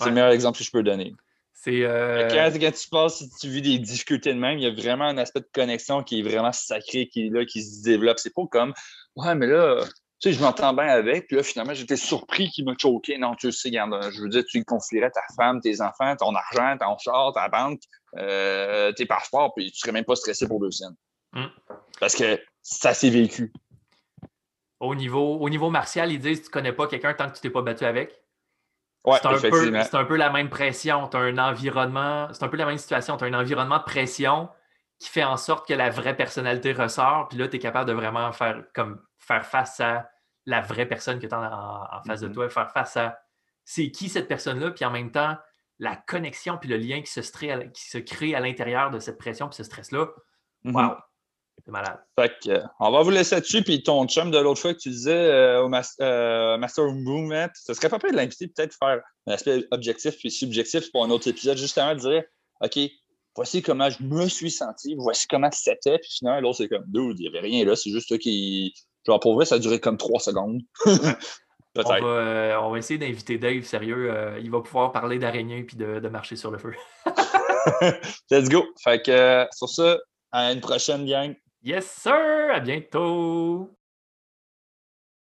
C'est 0.00 0.08
le 0.08 0.14
meilleur 0.14 0.30
exemple 0.30 0.58
que 0.58 0.64
je 0.64 0.70
peux 0.70 0.82
donner. 0.82 1.14
C'est 1.52 1.84
euh, 1.84 2.28
quand, 2.28 2.72
tu 2.72 2.88
passes, 2.90 3.18
si 3.18 3.30
tu 3.40 3.48
vis 3.48 3.62
des 3.62 3.78
difficultés 3.78 4.34
de 4.34 4.38
même, 4.38 4.58
il 4.58 4.64
y 4.64 4.66
a 4.66 4.74
vraiment 4.74 5.04
un 5.04 5.18
aspect 5.18 5.40
de 5.40 5.48
connexion 5.52 6.02
qui 6.02 6.20
est 6.20 6.22
vraiment 6.22 6.52
sacré, 6.52 7.08
qui 7.08 7.26
est 7.26 7.30
là, 7.30 7.44
qui 7.44 7.62
se 7.62 7.82
développe. 7.82 8.18
C'est 8.18 8.34
pas 8.34 8.46
comme 8.50 8.74
Ouais, 9.14 9.34
mais 9.34 9.46
là, 9.46 9.84
sais, 10.20 10.32
je 10.32 10.40
m'entends 10.40 10.72
bien 10.72 10.88
avec, 10.88 11.26
puis 11.26 11.36
là, 11.36 11.42
finalement, 11.42 11.74
j'étais 11.74 11.96
surpris 11.96 12.48
qu'il 12.50 12.64
m'a 12.64 12.74
choqué. 12.78 13.18
Non, 13.18 13.34
tu 13.34 13.52
sais, 13.52 13.68
regarde, 13.68 14.10
je 14.12 14.22
veux 14.22 14.28
dire, 14.28 14.44
tu 14.44 14.64
confierais 14.64 15.10
ta 15.10 15.22
femme, 15.36 15.60
tes 15.60 15.80
enfants, 15.80 16.16
ton 16.16 16.34
argent, 16.34 16.76
ton 16.78 16.96
char, 16.98 17.32
ta 17.34 17.48
banque, 17.48 17.80
euh, 18.16 18.92
tes 18.92 19.06
passeports, 19.06 19.52
puis 19.54 19.70
tu 19.70 19.78
serais 19.78 19.92
même 19.92 20.04
pas 20.04 20.16
stressé 20.16 20.46
pour 20.48 20.60
deux 20.60 20.70
scènes. 20.70 20.96
Hmm. 21.32 21.48
Parce 22.00 22.14
que 22.14 22.40
ça 22.62 22.94
s'est 22.94 23.10
vécu. 23.10 23.52
Au 24.80 24.94
niveau, 24.94 25.38
au 25.38 25.48
niveau 25.48 25.70
martial, 25.70 26.12
ils 26.12 26.18
disent 26.18 26.42
tu 26.42 26.50
connais 26.50 26.72
pas 26.72 26.86
quelqu'un 26.86 27.14
tant 27.14 27.28
que 27.28 27.34
tu 27.34 27.40
t'es 27.40 27.50
pas 27.50 27.62
battu 27.62 27.84
avec? 27.84 28.20
Ouais, 29.04 29.18
c'est 29.22 29.26
un, 29.94 30.04
peu, 30.04 30.16
la 30.16 30.30
même 30.30 30.50
pression. 30.50 31.06
Tu 31.08 31.16
as 31.16 31.20
un 31.20 31.38
environnement, 31.38 32.28
c'est 32.32 32.42
un 32.42 32.48
peu 32.48 32.56
la 32.56 32.66
même 32.66 32.76
situation. 32.76 33.16
Tu 33.16 33.24
as 33.24 33.28
un 33.28 33.34
environnement 33.34 33.78
de 33.78 33.84
pression 33.84 34.48
qui 34.98 35.08
fait 35.08 35.22
en 35.22 35.36
sorte 35.36 35.68
que 35.68 35.74
la 35.74 35.90
vraie 35.90 36.16
personnalité 36.16 36.72
ressort. 36.72 37.28
Puis 37.28 37.38
là, 37.38 37.46
tu 37.46 37.56
es 37.56 37.58
capable 37.60 37.88
de 37.88 37.94
vraiment 37.94 38.32
faire, 38.32 38.64
comme, 38.74 39.00
faire 39.26 39.44
face 39.44 39.80
à 39.80 40.08
la 40.46 40.60
vraie 40.60 40.86
personne 40.86 41.18
que 41.18 41.26
tu 41.26 41.34
as 41.34 41.38
en, 41.38 42.02
face 42.04 42.20
de 42.20 42.28
mm-hmm. 42.28 42.32
toi, 42.32 42.48
faire 42.50 42.70
face 42.70 42.96
à 42.96 43.18
c'est 43.64 43.90
qui 43.90 44.08
cette 44.08 44.28
personne-là, 44.28 44.70
puis 44.70 44.84
en 44.84 44.90
même 44.90 45.10
temps, 45.10 45.36
la 45.78 45.96
connexion 45.96 46.56
puis 46.56 46.70
le 46.70 46.76
lien 46.76 47.02
qui 47.02 47.10
se, 47.10 47.20
qui 47.20 47.90
se 47.90 47.98
crée 47.98 48.34
à 48.34 48.40
l'intérieur 48.40 48.90
de 48.90 48.98
cette 48.98 49.18
pression 49.18 49.48
puis 49.48 49.56
ce 49.56 49.64
stress-là. 49.64 50.08
Wow! 50.64 50.94
C'est 51.64 51.70
malade. 51.70 51.98
Fait 52.18 52.32
que, 52.42 52.50
euh, 52.50 52.62
on 52.80 52.90
va 52.90 53.02
vous 53.02 53.10
laisser 53.10 53.40
dessus. 53.40 53.62
Puis 53.62 53.82
ton 53.82 54.06
chum 54.06 54.30
de 54.30 54.38
l'autre 54.38 54.60
fois 54.60 54.74
que 54.74 54.78
tu 54.78 54.90
disais 54.90 55.12
euh, 55.12 55.62
au 55.62 55.70
euh, 56.00 56.58
Master 56.58 56.84
Movement, 56.92 57.48
ce 57.54 57.74
serait 57.74 57.88
pas 57.88 57.98
prêt 57.98 58.12
de 58.12 58.16
l'inviter 58.16 58.46
peut-être 58.48 58.76
faire 58.78 59.00
un 59.26 59.32
aspect 59.32 59.64
objectif 59.70 60.16
puis 60.18 60.30
subjectif 60.30 60.92
pour 60.92 61.04
un 61.04 61.10
autre 61.10 61.28
épisode, 61.28 61.56
justement 61.56 61.94
de 61.94 62.00
dire 62.00 62.24
OK, 62.60 62.78
voici 63.34 63.62
comment 63.62 63.90
je 63.90 64.02
me 64.02 64.28
suis 64.28 64.50
senti, 64.50 64.94
voici 64.96 65.26
comment 65.28 65.50
c'était. 65.50 65.98
Puis 65.98 66.10
finalement, 66.18 66.40
l'autre, 66.40 66.58
c'est 66.58 66.68
comme, 66.68 66.84
dude, 66.86 67.18
il 67.18 67.22
n'y 67.22 67.28
avait 67.28 67.46
rien 67.46 67.64
là, 67.64 67.74
c'est 67.74 67.90
juste 67.90 68.08
toi 68.08 68.18
qui. 68.18 68.74
Genre, 69.06 69.20
pour 69.20 69.34
vrai, 69.34 69.44
ça 69.44 69.56
a 69.56 69.58
duré 69.58 69.80
comme 69.80 69.96
trois 69.96 70.20
secondes. 70.20 70.60
On 71.76 72.70
va, 72.70 72.78
essayer 72.78 72.98
d'inviter 72.98 73.36
Dave, 73.36 73.62
sérieux. 73.62 74.10
il 74.40 74.50
va 74.50 74.60
pouvoir 74.62 74.92
parler 74.92 75.18
d'araignée 75.18 75.62
puis 75.62 75.76
de, 75.76 76.00
de, 76.00 76.08
marcher 76.08 76.34
sur 76.34 76.50
le 76.50 76.56
feu. 76.56 76.72
Let's 78.30 78.48
go. 78.48 78.64
Fait 78.82 79.02
que 79.02 79.46
sur 79.52 79.68
ça, 79.68 79.98
à 80.32 80.52
une 80.52 80.60
prochaine 80.60 81.06
gang. 81.06 81.34
Yes, 81.62 81.86
sir! 81.86 82.14
À 82.52 82.60
bientôt! 82.60 83.75